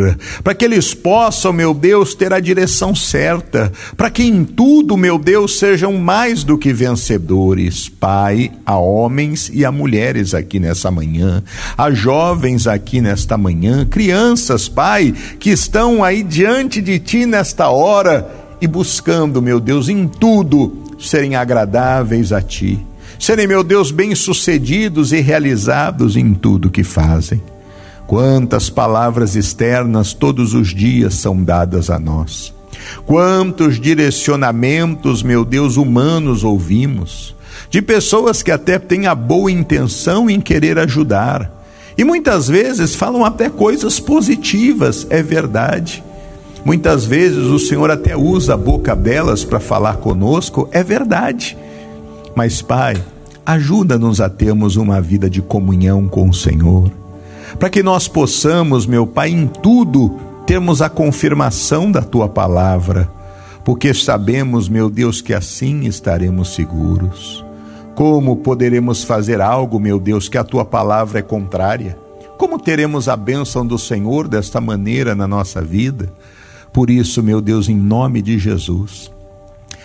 para 0.42 0.54
que 0.54 0.64
eles 0.64 0.94
possam, 0.94 1.52
meu 1.52 1.74
Deus, 1.74 2.14
ter 2.14 2.32
a 2.32 2.40
direção 2.40 2.94
certa, 2.94 3.70
para 3.94 4.08
que 4.08 4.22
em 4.22 4.42
tudo, 4.42 4.96
meu 4.96 5.18
Deus, 5.18 5.58
sejam 5.58 5.98
mais 5.98 6.44
do 6.44 6.56
que 6.56 6.72
vencedores. 6.72 7.90
Pai, 7.90 8.52
a 8.64 8.78
homens 8.78 9.50
e 9.52 9.66
a 9.66 9.70
mulheres 9.70 10.32
aqui 10.32 10.58
nessa 10.58 10.90
manhã, 10.90 11.44
a 11.76 11.90
jovens 11.90 12.66
aqui 12.66 13.02
nesta 13.02 13.36
manhã, 13.36 13.84
crianças, 13.98 14.68
Pai, 14.68 15.12
que 15.40 15.50
estão 15.50 16.04
aí 16.04 16.22
diante 16.22 16.80
de 16.80 17.00
Ti 17.00 17.26
nesta 17.26 17.68
hora 17.68 18.30
e 18.60 18.66
buscando, 18.68 19.42
meu 19.42 19.58
Deus, 19.58 19.88
em 19.88 20.06
tudo 20.06 20.84
serem 21.00 21.34
agradáveis 21.34 22.32
a 22.32 22.40
Ti, 22.40 22.78
serem, 23.18 23.48
meu 23.48 23.64
Deus, 23.64 23.90
bem-sucedidos 23.90 25.12
e 25.12 25.18
realizados 25.18 26.16
em 26.16 26.32
tudo 26.32 26.70
que 26.70 26.84
fazem. 26.84 27.42
Quantas 28.06 28.70
palavras 28.70 29.34
externas 29.34 30.12
todos 30.14 30.54
os 30.54 30.72
dias 30.72 31.14
são 31.14 31.42
dadas 31.42 31.90
a 31.90 31.98
nós. 31.98 32.54
Quantos 33.04 33.80
direcionamentos, 33.80 35.24
meu 35.24 35.44
Deus, 35.44 35.76
humanos 35.76 36.44
ouvimos, 36.44 37.34
de 37.68 37.82
pessoas 37.82 38.44
que 38.44 38.52
até 38.52 38.78
têm 38.78 39.08
a 39.08 39.14
boa 39.16 39.50
intenção 39.50 40.30
em 40.30 40.40
querer 40.40 40.78
ajudar, 40.78 41.57
e 41.98 42.04
muitas 42.04 42.46
vezes 42.46 42.94
falam 42.94 43.24
até 43.24 43.50
coisas 43.50 43.98
positivas, 43.98 45.04
é 45.10 45.20
verdade. 45.20 46.04
Muitas 46.64 47.04
vezes 47.04 47.46
o 47.46 47.58
Senhor 47.58 47.90
até 47.90 48.16
usa 48.16 48.54
a 48.54 48.56
boca 48.56 48.94
delas 48.94 49.44
para 49.44 49.58
falar 49.58 49.96
conosco, 49.96 50.68
é 50.70 50.84
verdade. 50.84 51.58
Mas, 52.36 52.62
Pai, 52.62 52.96
ajuda-nos 53.44 54.20
a 54.20 54.28
termos 54.28 54.76
uma 54.76 55.00
vida 55.00 55.28
de 55.28 55.42
comunhão 55.42 56.06
com 56.06 56.28
o 56.28 56.34
Senhor, 56.34 56.88
para 57.58 57.68
que 57.68 57.82
nós 57.82 58.06
possamos, 58.06 58.86
meu 58.86 59.04
Pai, 59.04 59.30
em 59.30 59.48
tudo 59.48 60.16
termos 60.46 60.80
a 60.80 60.88
confirmação 60.88 61.90
da 61.90 62.00
tua 62.00 62.28
palavra, 62.28 63.10
porque 63.64 63.92
sabemos, 63.92 64.68
meu 64.68 64.88
Deus, 64.88 65.20
que 65.20 65.34
assim 65.34 65.84
estaremos 65.84 66.54
seguros. 66.54 67.47
Como 67.98 68.36
poderemos 68.36 69.02
fazer 69.02 69.40
algo, 69.40 69.80
meu 69.80 69.98
Deus, 69.98 70.28
que 70.28 70.38
a 70.38 70.44
tua 70.44 70.64
palavra 70.64 71.18
é 71.18 71.22
contrária? 71.22 71.98
Como 72.38 72.56
teremos 72.56 73.08
a 73.08 73.16
bênção 73.16 73.66
do 73.66 73.76
Senhor 73.76 74.28
desta 74.28 74.60
maneira 74.60 75.16
na 75.16 75.26
nossa 75.26 75.60
vida? 75.60 76.08
Por 76.72 76.90
isso, 76.90 77.24
meu 77.24 77.40
Deus, 77.40 77.68
em 77.68 77.74
nome 77.74 78.22
de 78.22 78.38
Jesus, 78.38 79.10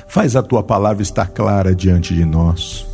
faz 0.08 0.36
a 0.36 0.44
tua 0.44 0.62
palavra 0.62 1.02
estar 1.02 1.30
clara 1.30 1.74
diante 1.74 2.14
de 2.14 2.24
nós, 2.24 2.86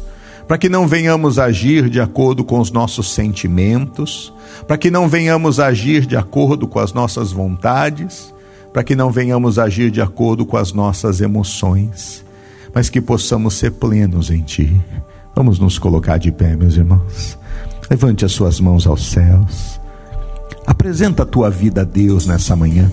para 0.47 0.57
que 0.57 0.69
não 0.69 0.87
venhamos 0.87 1.37
agir 1.37 1.89
de 1.89 1.99
acordo 1.99 2.45
com 2.45 2.57
os 2.57 2.71
nossos 2.71 3.13
sentimentos, 3.13 4.33
para 4.65 4.77
que 4.77 4.89
não 4.89 5.09
venhamos 5.09 5.59
agir 5.59 6.05
de 6.05 6.15
acordo 6.15 6.65
com 6.65 6.79
as 6.79 6.93
nossas 6.93 7.29
vontades, 7.29 8.33
para 8.71 8.85
que 8.85 8.95
não 8.95 9.11
venhamos 9.11 9.59
agir 9.59 9.91
de 9.91 9.99
acordo 10.01 10.45
com 10.45 10.55
as 10.55 10.71
nossas 10.71 11.19
emoções, 11.19 12.23
mas 12.73 12.89
que 12.89 13.01
possamos 13.01 13.55
ser 13.55 13.71
plenos 13.71 14.29
em 14.29 14.43
Ti 14.43 14.81
Vamos 15.39 15.57
nos 15.57 15.79
colocar 15.79 16.17
de 16.17 16.33
pé, 16.33 16.53
meus 16.57 16.75
irmãos. 16.75 17.37
Levante 17.89 18.25
as 18.25 18.31
suas 18.33 18.59
mãos 18.59 18.85
aos 18.85 19.09
céus. 19.09 19.79
Apresenta 20.67 21.23
a 21.23 21.25
tua 21.25 21.49
vida 21.49 21.79
a 21.79 21.83
Deus 21.85 22.25
nessa 22.25 22.57
manhã. 22.57 22.91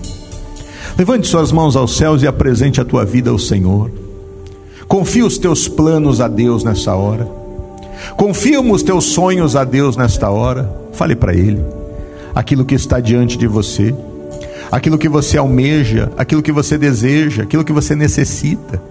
Levante 0.97 1.27
suas 1.27 1.51
mãos 1.51 1.75
aos 1.75 1.97
céus 1.97 2.23
e 2.23 2.27
apresente 2.27 2.79
a 2.79 2.85
tua 2.85 3.03
vida 3.03 3.29
ao 3.29 3.37
Senhor. 3.37 3.91
Confia 4.87 5.25
os 5.25 5.37
teus 5.37 5.67
planos 5.67 6.21
a 6.21 6.29
Deus 6.29 6.63
nessa 6.63 6.95
hora. 6.95 7.27
Confia 8.15 8.61
os 8.61 8.81
teus 8.81 9.03
sonhos 9.03 9.57
a 9.57 9.65
Deus 9.65 9.97
nesta 9.97 10.29
hora. 10.29 10.73
Fale 10.93 11.17
para 11.17 11.33
Ele 11.33 11.61
aquilo 12.33 12.63
que 12.63 12.75
está 12.75 13.01
diante 13.01 13.37
de 13.37 13.45
você, 13.45 13.93
aquilo 14.71 14.97
que 14.97 15.09
você 15.09 15.37
almeja, 15.37 16.13
aquilo 16.15 16.41
que 16.41 16.53
você 16.53 16.77
deseja, 16.77 17.43
aquilo 17.43 17.65
que 17.65 17.73
você 17.73 17.93
necessita, 17.93 18.81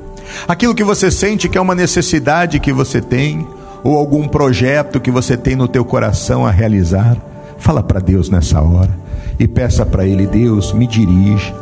aquilo 0.47 0.75
que 0.75 0.85
você 0.85 1.11
sente 1.11 1.49
que 1.49 1.59
é 1.59 1.61
uma 1.61 1.75
necessidade 1.75 2.61
que 2.61 2.73
você 2.73 3.01
tem, 3.01 3.47
ou 3.83 3.97
algum 3.97 4.27
projeto 4.27 5.01
que 5.01 5.11
você 5.11 5.37
tem 5.37 5.55
no 5.55 5.69
teu 5.69 5.85
coração 5.85 6.47
a 6.47 6.51
realizar. 6.51 7.17
Fala 7.59 7.83
para 7.83 8.01
Deus 8.01 8.29
nessa 8.29 8.61
hora 8.61 8.91
e 9.39 9.47
peça 9.47 9.87
para 9.87 10.05
Ele: 10.05 10.27
Deus, 10.27 10.73
me 10.73 10.87
dirige 10.87 11.53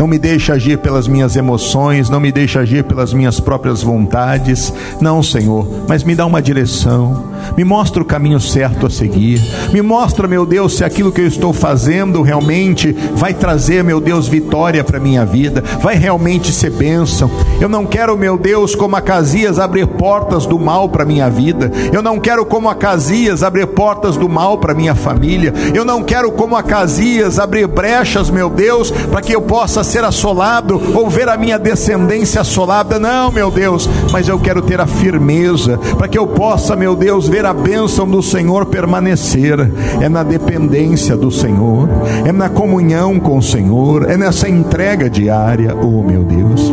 não 0.00 0.06
me 0.06 0.18
deixe 0.18 0.50
agir 0.50 0.78
pelas 0.78 1.06
minhas 1.06 1.36
emoções, 1.36 2.08
não 2.08 2.18
me 2.18 2.32
deixe 2.32 2.58
agir 2.58 2.84
pelas 2.84 3.12
minhas 3.12 3.38
próprias 3.38 3.82
vontades. 3.82 4.72
Não, 4.98 5.22
Senhor, 5.22 5.68
mas 5.86 6.02
me 6.02 6.14
dá 6.14 6.24
uma 6.24 6.40
direção, 6.40 7.26
me 7.54 7.64
mostra 7.64 8.00
o 8.00 8.06
caminho 8.06 8.40
certo 8.40 8.86
a 8.86 8.90
seguir. 8.90 9.38
Me 9.74 9.82
mostra, 9.82 10.26
meu 10.26 10.46
Deus, 10.46 10.74
se 10.74 10.84
aquilo 10.84 11.12
que 11.12 11.20
eu 11.20 11.26
estou 11.26 11.52
fazendo 11.52 12.22
realmente 12.22 12.96
vai 13.14 13.34
trazer, 13.34 13.84
meu 13.84 14.00
Deus, 14.00 14.26
vitória 14.26 14.82
para 14.82 14.98
minha 14.98 15.26
vida, 15.26 15.62
vai 15.82 15.96
realmente 15.96 16.50
ser 16.50 16.70
bênção. 16.70 17.30
Eu 17.60 17.68
não 17.68 17.84
quero, 17.84 18.16
meu 18.16 18.38
Deus, 18.38 18.74
como 18.74 18.96
Acasias 18.96 19.58
abrir 19.58 19.86
portas 19.86 20.46
do 20.46 20.58
mal 20.58 20.88
para 20.88 21.04
minha 21.04 21.28
vida. 21.28 21.70
Eu 21.92 22.00
não 22.00 22.18
quero 22.18 22.46
como 22.46 22.70
Acasias 22.70 23.42
abrir 23.42 23.66
portas 23.66 24.16
do 24.16 24.30
mal 24.30 24.56
para 24.56 24.72
minha 24.72 24.94
família. 24.94 25.52
Eu 25.74 25.84
não 25.84 26.02
quero 26.02 26.32
como 26.32 26.56
Acasias 26.56 27.38
abrir 27.38 27.66
brechas, 27.66 28.30
meu 28.30 28.48
Deus, 28.48 28.90
para 28.90 29.20
que 29.20 29.34
eu 29.34 29.42
possa 29.42 29.89
ser 29.90 30.04
assolado 30.04 30.80
ou 30.94 31.10
ver 31.10 31.28
a 31.28 31.36
minha 31.36 31.58
descendência 31.58 32.40
assolada. 32.40 32.98
Não, 32.98 33.32
meu 33.32 33.50
Deus, 33.50 33.88
mas 34.12 34.28
eu 34.28 34.38
quero 34.38 34.62
ter 34.62 34.80
a 34.80 34.86
firmeza 34.86 35.78
para 35.98 36.06
que 36.06 36.18
eu 36.18 36.26
possa, 36.26 36.76
meu 36.76 36.94
Deus, 36.94 37.28
ver 37.28 37.44
a 37.44 37.52
bênção 37.52 38.08
do 38.08 38.22
Senhor 38.22 38.66
permanecer. 38.66 39.58
É 40.00 40.08
na 40.08 40.22
dependência 40.22 41.16
do 41.16 41.30
Senhor, 41.30 41.88
é 42.24 42.32
na 42.32 42.48
comunhão 42.48 43.18
com 43.18 43.36
o 43.36 43.42
Senhor, 43.42 44.08
é 44.08 44.16
nessa 44.16 44.48
entrega 44.48 45.10
diária. 45.10 45.74
Oh, 45.74 46.02
meu 46.02 46.22
Deus, 46.22 46.72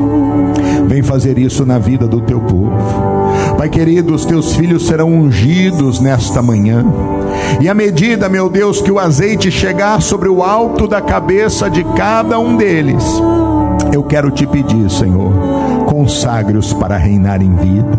vem 0.88 1.04
fazer 1.04 1.38
isso 1.38 1.66
na 1.66 1.78
vida 1.78 2.08
do 2.08 2.22
teu 2.22 2.40
povo. 2.40 2.72
Pai 3.58 3.70
querido, 3.70 4.14
os 4.14 4.26
teus 4.26 4.56
filhos 4.56 4.88
serão 4.88 5.12
ungidos 5.12 6.00
nesta 6.00 6.42
manhã. 6.42 6.86
E 7.60 7.68
à 7.68 7.74
medida, 7.74 8.30
meu 8.30 8.50
Deus, 8.50 8.82
que 8.82 8.92
o 8.92 9.00
azeite 9.00 9.52
chegar 9.52 10.02
sobre 10.02 10.30
o 10.30 10.44
alto 10.44 10.88
da 10.88 11.02
cabeça 11.02 11.70
de 11.70 11.84
cada 11.96 12.40
um 12.40 12.56
deles, 12.56 13.04
eu 13.92 14.04
quero 14.04 14.32
te 14.32 14.46
pedir, 14.46 14.90
Senhor, 14.90 15.32
consagre-os 15.98 16.74
para 16.74 16.95
reinar 16.95 17.41
em 17.41 17.56
vida. 17.56 17.98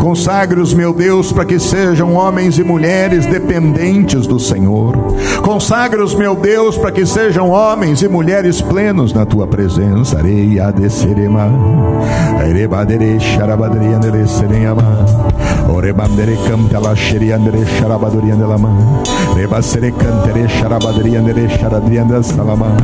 Consagre-os, 0.00 0.74
meu 0.74 0.92
Deus, 0.92 1.30
para 1.30 1.44
que 1.44 1.56
sejam 1.60 2.14
homens 2.14 2.58
e 2.58 2.64
mulheres 2.64 3.26
dependentes 3.26 4.26
do 4.26 4.40
Senhor. 4.40 4.96
Consagre-os, 5.40 6.16
meu 6.16 6.34
Deus, 6.34 6.76
para 6.76 6.90
que 6.90 7.06
sejam 7.06 7.50
homens 7.50 8.02
e 8.02 8.08
mulheres 8.08 8.60
plenos 8.60 9.12
na 9.12 9.24
tua 9.24 9.46
presença. 9.46 10.18
Areia 10.18 10.72
descerema. 10.72 11.48
Arebadere 12.40 13.20
xarabadere 13.20 14.26
serema. 14.26 15.06
Orebandere 15.72 16.36
cantela 16.48 16.96
xeriandere 16.96 17.64
xarabadoriandela 17.78 18.56
Rebasere 19.36 19.92
cantere 19.92 20.48
xarabadoriandere 20.48 21.48
xaradriandela 21.48 22.22
salama. 22.22 22.76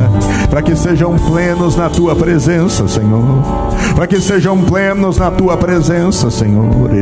Para 0.49 0.61
que 0.61 0.75
sejam 0.75 1.17
plenos 1.17 1.75
na 1.75 1.89
tua 1.89 2.15
presença, 2.15 2.87
Senhor. 2.87 3.43
Para 3.95 4.07
que 4.07 4.21
sejam 4.21 4.44
plenos 4.61 5.17
na 5.17 5.31
tua 5.31 5.57
presença, 5.57 6.29
Senhor. 6.29 6.93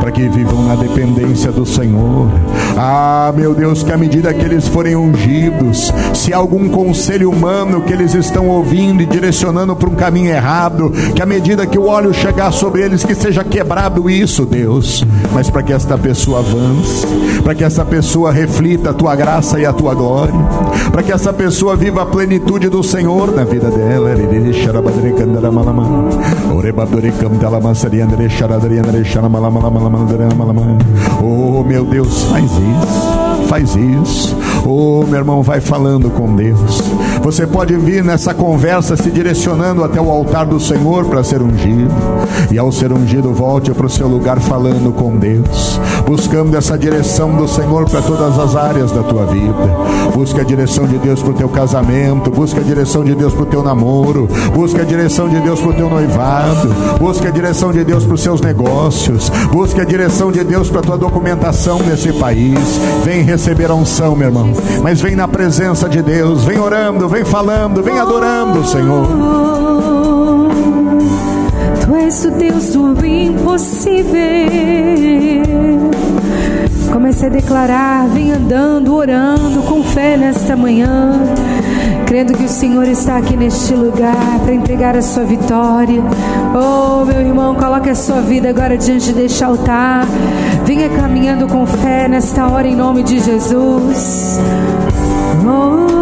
Para 0.00 0.10
que 0.10 0.26
vivam 0.26 0.64
na 0.64 0.74
dependência 0.74 1.52
do 1.52 1.66
Senhor. 1.66 2.30
Ah, 2.78 3.30
meu 3.36 3.54
Deus, 3.54 3.82
que 3.82 3.92
à 3.92 3.96
medida 3.98 4.32
que 4.32 4.42
eles 4.42 4.66
forem 4.66 4.96
ungidos, 4.96 5.92
se 6.14 6.32
algum 6.32 6.70
conselho 6.70 7.30
humano 7.30 7.82
que 7.82 7.92
eles 7.92 8.14
estão 8.14 8.48
ouvindo 8.48 9.02
e 9.02 9.06
direcionando 9.06 9.76
para 9.76 9.90
um 9.90 9.94
caminho 9.94 10.30
errado, 10.30 10.90
que 11.14 11.20
à 11.20 11.26
medida 11.26 11.66
que 11.66 11.78
o 11.78 11.86
óleo 11.86 12.14
chegar 12.14 12.52
sobre 12.52 12.82
eles, 12.82 13.04
que 13.04 13.14
seja 13.14 13.44
quebrado 13.44 14.08
isso, 14.08 14.46
Deus, 14.46 15.04
mas 15.34 15.50
para 15.50 15.62
que 15.62 15.74
esta 15.74 15.98
pessoa 15.98 16.38
avance, 16.38 17.06
para 17.42 17.54
que 17.54 17.64
essa 17.64 17.84
pessoa 17.84 18.32
reflita 18.32 18.90
a 18.90 18.94
tua 18.94 19.14
graça 19.14 19.60
e 19.60 19.66
a 19.66 19.72
tua 19.72 19.94
glória, 19.94 20.34
para 20.90 21.02
que 21.02 21.12
essa 21.12 21.32
pessoa 21.32 21.76
viva 21.76 22.02
a 22.02 22.06
plenitude 22.06 22.70
do 22.70 22.82
Senhor 22.82 23.30
na 23.32 23.44
vida 23.44 23.70
dela. 23.70 24.06
Oh, 31.22 31.62
meu 31.64 31.84
Deus, 31.84 32.24
faz 32.24 32.44
isso, 32.44 33.48
faz 33.48 33.76
isso. 33.76 34.36
Oh, 34.64 35.04
meu 35.06 35.18
irmão, 35.18 35.42
vai 35.42 35.60
falando 35.60 36.10
com 36.10 36.34
Deus. 36.34 36.82
Você 37.22 37.46
pode 37.46 37.76
vir 37.76 38.02
nessa 38.02 38.34
conversa 38.34 38.96
se 38.96 39.10
direcionando 39.10 39.84
até 39.84 40.00
o 40.00 40.10
altar 40.10 40.46
do 40.46 40.58
Senhor 40.58 41.04
para 41.06 41.22
ser 41.22 41.40
ungido. 41.42 41.94
E 42.50 42.58
ao 42.58 42.72
ser 42.72 42.92
ungido, 42.92 43.32
volte 43.32 43.72
para 43.72 43.86
o 43.86 43.90
seu 43.90 44.08
lugar 44.08 44.40
falando 44.40 44.92
com 44.92 45.16
Deus, 45.16 45.80
buscando 46.06 46.56
essa 46.56 46.76
direção 46.76 47.34
do 47.34 47.46
Senhor 47.46 47.88
para 47.88 48.02
todas 48.02 48.38
as 48.38 48.56
áreas 48.56 48.90
da 48.90 49.02
tua 49.02 49.26
vida. 49.26 49.76
Busca 50.14 50.40
a 50.40 50.44
direção 50.44 50.86
de 50.86 50.98
Deus 50.98 51.22
para 51.22 51.30
o 51.30 51.34
teu 51.34 51.48
casamento, 51.48 52.30
busca 52.30 52.60
a 52.60 52.64
direção 52.64 53.04
de 53.04 53.14
Deus 53.14 53.34
para 53.34 53.42
o 53.42 53.46
teu 53.46 53.62
namoro, 53.62 54.28
busca 54.54 54.82
a 54.82 54.84
direção 54.84 55.28
de 55.28 55.40
Deus 55.40 55.60
para 55.60 55.70
o 55.70 55.74
teu 55.74 55.90
noivado, 55.90 56.68
busca 56.98 57.28
a 57.28 57.32
direção 57.32 57.72
de 57.72 57.84
Deus 57.84 58.04
para 58.04 58.14
os 58.14 58.22
seus 58.22 58.40
negócios, 58.40 59.30
busca 59.52 59.82
a 59.82 59.84
direção 59.84 60.32
de 60.32 60.42
Deus 60.42 60.68
para 60.70 60.80
a 60.80 60.82
tua 60.82 60.98
documentação 60.98 61.80
nesse 61.80 62.12
país. 62.12 62.58
Vem 63.04 63.22
receber 63.22 63.70
a 63.70 63.74
unção, 63.74 64.16
meu 64.16 64.28
irmão 64.28 64.55
mas 64.82 65.00
vem 65.00 65.16
na 65.16 65.26
presença 65.26 65.88
de 65.88 66.02
Deus, 66.02 66.44
vem 66.44 66.58
orando, 66.58 67.08
vem 67.08 67.24
falando, 67.24 67.82
vem 67.82 67.98
adorando, 67.98 68.66
Senhor. 68.66 69.06
Tu 71.84 71.94
és 71.94 72.24
o 72.24 72.30
Deus 72.30 72.66
do 72.72 73.06
impossível. 73.06 74.16
Comece 76.92 77.26
a 77.26 77.28
declarar, 77.28 78.08
vem 78.08 78.32
andando, 78.32 78.94
orando 78.94 79.62
com 79.62 79.82
fé 79.82 80.16
nesta 80.16 80.56
manhã, 80.56 81.12
crendo 82.06 82.32
que 82.32 82.44
o 82.44 82.48
Senhor 82.48 82.86
está 82.88 83.16
aqui 83.18 83.36
neste 83.36 83.74
lugar 83.74 84.38
para 84.42 84.54
entregar 84.54 84.96
a 84.96 85.02
sua 85.02 85.24
vitória. 85.24 86.02
Oh, 86.54 87.04
meu 87.04 87.20
irmão, 87.20 87.54
coloque 87.56 87.90
a 87.90 87.94
sua 87.94 88.20
vida 88.20 88.48
agora 88.48 88.78
diante 88.78 89.12
deste 89.12 89.44
altar. 89.44 90.06
Venha 90.64 90.88
caminhando 90.88 91.46
com 91.48 91.66
fé 91.66 92.08
nesta 92.08 92.48
hora 92.48 92.66
em 92.66 92.76
nome 92.76 93.02
de 93.02 93.18
Jesus. 93.18 94.38
Oh, 95.44 95.96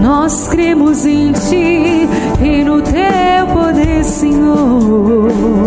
nós 0.00 0.48
cremos 0.48 1.04
em 1.04 1.32
Ti 1.32 2.08
e 2.40 2.64
no 2.64 2.80
Teu 2.80 3.46
poder, 3.52 4.04
Senhor. 4.04 5.65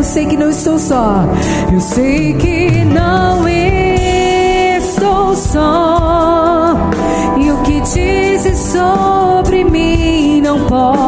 Eu 0.00 0.04
sei 0.04 0.24
que 0.24 0.34
não 0.34 0.48
estou 0.48 0.78
só. 0.78 1.26
Eu 1.70 1.78
sei 1.78 2.32
que 2.32 2.70
não 2.86 3.46
estou 4.78 5.36
só. 5.36 6.74
E 7.38 7.52
o 7.52 7.58
que 7.58 7.82
dizes 7.82 8.58
sobre 8.72 9.62
mim 9.62 10.40
não 10.40 10.64
podes 10.64 10.99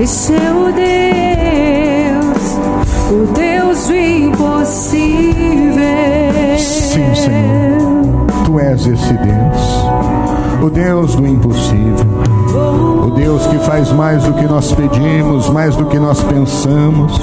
Este 0.00 0.32
é 0.32 0.52
o 0.52 0.72
Deus, 0.72 2.56
o 3.10 3.26
Deus 3.32 3.86
do 3.88 3.96
impossível. 3.96 5.82
Sim, 6.56 7.14
Senhor. 7.16 8.26
Tu 8.44 8.60
és 8.60 8.86
esse 8.86 9.12
Deus, 9.14 9.84
o 10.62 10.70
Deus 10.70 11.16
do 11.16 11.26
impossível, 11.26 12.06
o 12.54 13.10
Deus 13.10 13.46
que 13.46 13.58
faz 13.58 13.92
mais 13.92 14.22
do 14.24 14.32
que 14.34 14.46
nós 14.46 14.72
pedimos, 14.72 15.48
mais 15.50 15.76
do 15.76 15.86
que 15.86 15.98
nós 15.98 16.22
pensamos, 16.22 17.18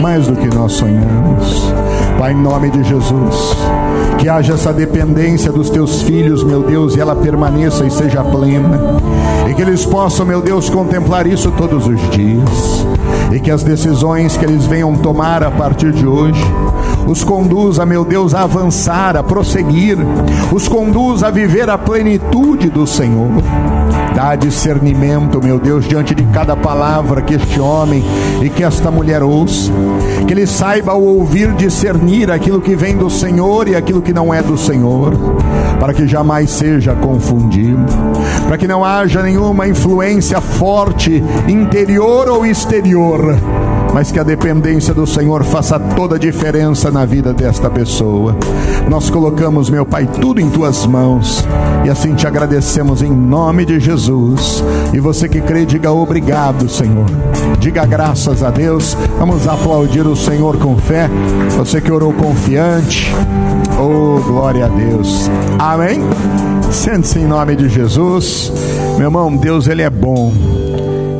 mais 0.00 0.26
do 0.26 0.36
que 0.36 0.54
nós 0.54 0.72
sonhamos. 0.72 1.72
Pai, 2.18 2.32
em 2.32 2.36
nome 2.36 2.70
de 2.70 2.82
Jesus, 2.84 3.56
que 4.18 4.28
haja 4.28 4.54
essa 4.54 4.72
dependência 4.72 5.50
dos 5.50 5.70
teus 5.70 6.02
filhos, 6.02 6.44
meu 6.44 6.62
Deus, 6.62 6.94
e 6.94 7.00
ela 7.00 7.16
permaneça 7.16 7.84
e 7.84 7.90
seja 7.90 8.22
plena, 8.22 8.78
e 9.48 9.54
que 9.54 9.62
eles 9.62 9.86
possam, 9.86 10.26
meu 10.26 10.42
Deus, 10.42 10.68
contemplar 10.68 11.26
isso 11.26 11.50
todos 11.52 11.86
os 11.86 12.10
dias, 12.10 12.86
e 13.32 13.40
que 13.40 13.50
as 13.50 13.62
decisões 13.62 14.36
que 14.36 14.44
eles 14.44 14.66
venham 14.66 14.94
tomar 14.96 15.42
a 15.42 15.50
partir 15.50 15.92
de 15.92 16.06
hoje, 16.06 16.44
os 17.06 17.24
conduza, 17.24 17.84
meu 17.84 18.04
Deus, 18.04 18.34
a 18.34 18.42
avançar, 18.42 19.16
a 19.16 19.22
prosseguir, 19.22 19.98
os 20.52 20.68
conduza 20.68 21.26
a 21.26 21.30
viver 21.30 21.68
a 21.68 21.76
plenitude 21.76 22.70
do 22.70 22.86
Senhor. 22.86 23.30
Dá 24.14 24.34
discernimento, 24.34 25.40
meu 25.42 25.58
Deus, 25.58 25.86
diante 25.86 26.14
de 26.14 26.24
cada 26.24 26.56
palavra 26.56 27.22
que 27.22 27.34
este 27.34 27.60
homem 27.60 28.04
e 28.42 28.48
que 28.48 28.62
esta 28.62 28.90
mulher 28.90 29.22
ouça, 29.22 29.72
que 30.26 30.32
ele 30.32 30.46
saiba 30.46 30.92
ao 30.92 31.02
ouvir 31.02 31.52
discernir 31.52 32.30
aquilo 32.30 32.60
que 32.60 32.74
vem 32.76 32.96
do 32.96 33.08
Senhor 33.08 33.68
e 33.68 33.76
aquilo 33.76 34.02
que 34.02 34.12
não 34.12 34.32
é 34.32 34.42
do 34.42 34.58
Senhor, 34.58 35.12
para 35.78 35.94
que 35.94 36.06
jamais 36.06 36.50
seja 36.50 36.94
confundido, 36.94 37.86
para 38.46 38.58
que 38.58 38.68
não 38.68 38.84
haja 38.84 39.22
nenhuma 39.22 39.68
influência 39.68 40.40
forte, 40.40 41.22
interior 41.48 42.28
ou 42.28 42.44
exterior 42.44 43.36
mas 43.92 44.12
que 44.12 44.18
a 44.18 44.22
dependência 44.22 44.94
do 44.94 45.06
Senhor 45.06 45.44
faça 45.44 45.78
toda 45.78 46.16
a 46.16 46.18
diferença 46.18 46.90
na 46.90 47.04
vida 47.04 47.32
desta 47.32 47.68
pessoa. 47.68 48.36
Nós 48.88 49.10
colocamos, 49.10 49.70
meu 49.70 49.84
Pai, 49.84 50.06
tudo 50.06 50.40
em 50.40 50.48
tuas 50.50 50.86
mãos 50.86 51.44
e 51.84 51.90
assim 51.90 52.14
te 52.14 52.26
agradecemos 52.26 53.02
em 53.02 53.10
nome 53.10 53.64
de 53.64 53.80
Jesus. 53.80 54.62
E 54.92 55.00
você 55.00 55.28
que 55.28 55.40
crê, 55.40 55.64
diga 55.64 55.92
obrigado, 55.92 56.68
Senhor. 56.68 57.06
Diga 57.58 57.84
graças 57.84 58.42
a 58.42 58.50
Deus. 58.50 58.96
Vamos 59.18 59.46
aplaudir 59.48 60.06
o 60.06 60.16
Senhor 60.16 60.56
com 60.58 60.76
fé. 60.76 61.08
Você 61.56 61.80
que 61.80 61.90
orou 61.90 62.12
confiante. 62.12 63.12
Oh, 63.78 64.20
glória 64.20 64.66
a 64.66 64.68
Deus. 64.68 65.30
Amém. 65.58 66.00
Sente-se 66.70 67.18
em 67.18 67.26
nome 67.26 67.56
de 67.56 67.68
Jesus. 67.68 68.52
Meu 68.96 69.06
irmão, 69.06 69.34
Deus 69.36 69.66
ele 69.66 69.82
é 69.82 69.90
bom 69.90 70.32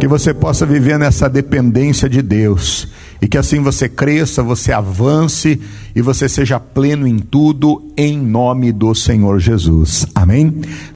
que 0.01 0.09
você 0.09 0.32
possa 0.32 0.64
viver 0.64 0.98
nessa 0.98 1.28
dependência 1.28 2.09
de 2.09 2.22
Deus 2.22 2.88
e 3.20 3.28
que 3.28 3.36
assim 3.36 3.61
você 3.61 3.86
cresça, 3.86 4.42
você 4.42 4.72
avance 4.72 5.61
e 5.94 6.01
você 6.01 6.26
seja 6.26 6.59
pleno 6.59 7.07
em 7.07 7.18
tudo, 7.18 7.92
em 7.98 8.18
nome 8.18 8.72
do 8.72 8.94
Senhor 8.94 9.38
Jesus. 9.38 10.07
Amém? 10.14 10.62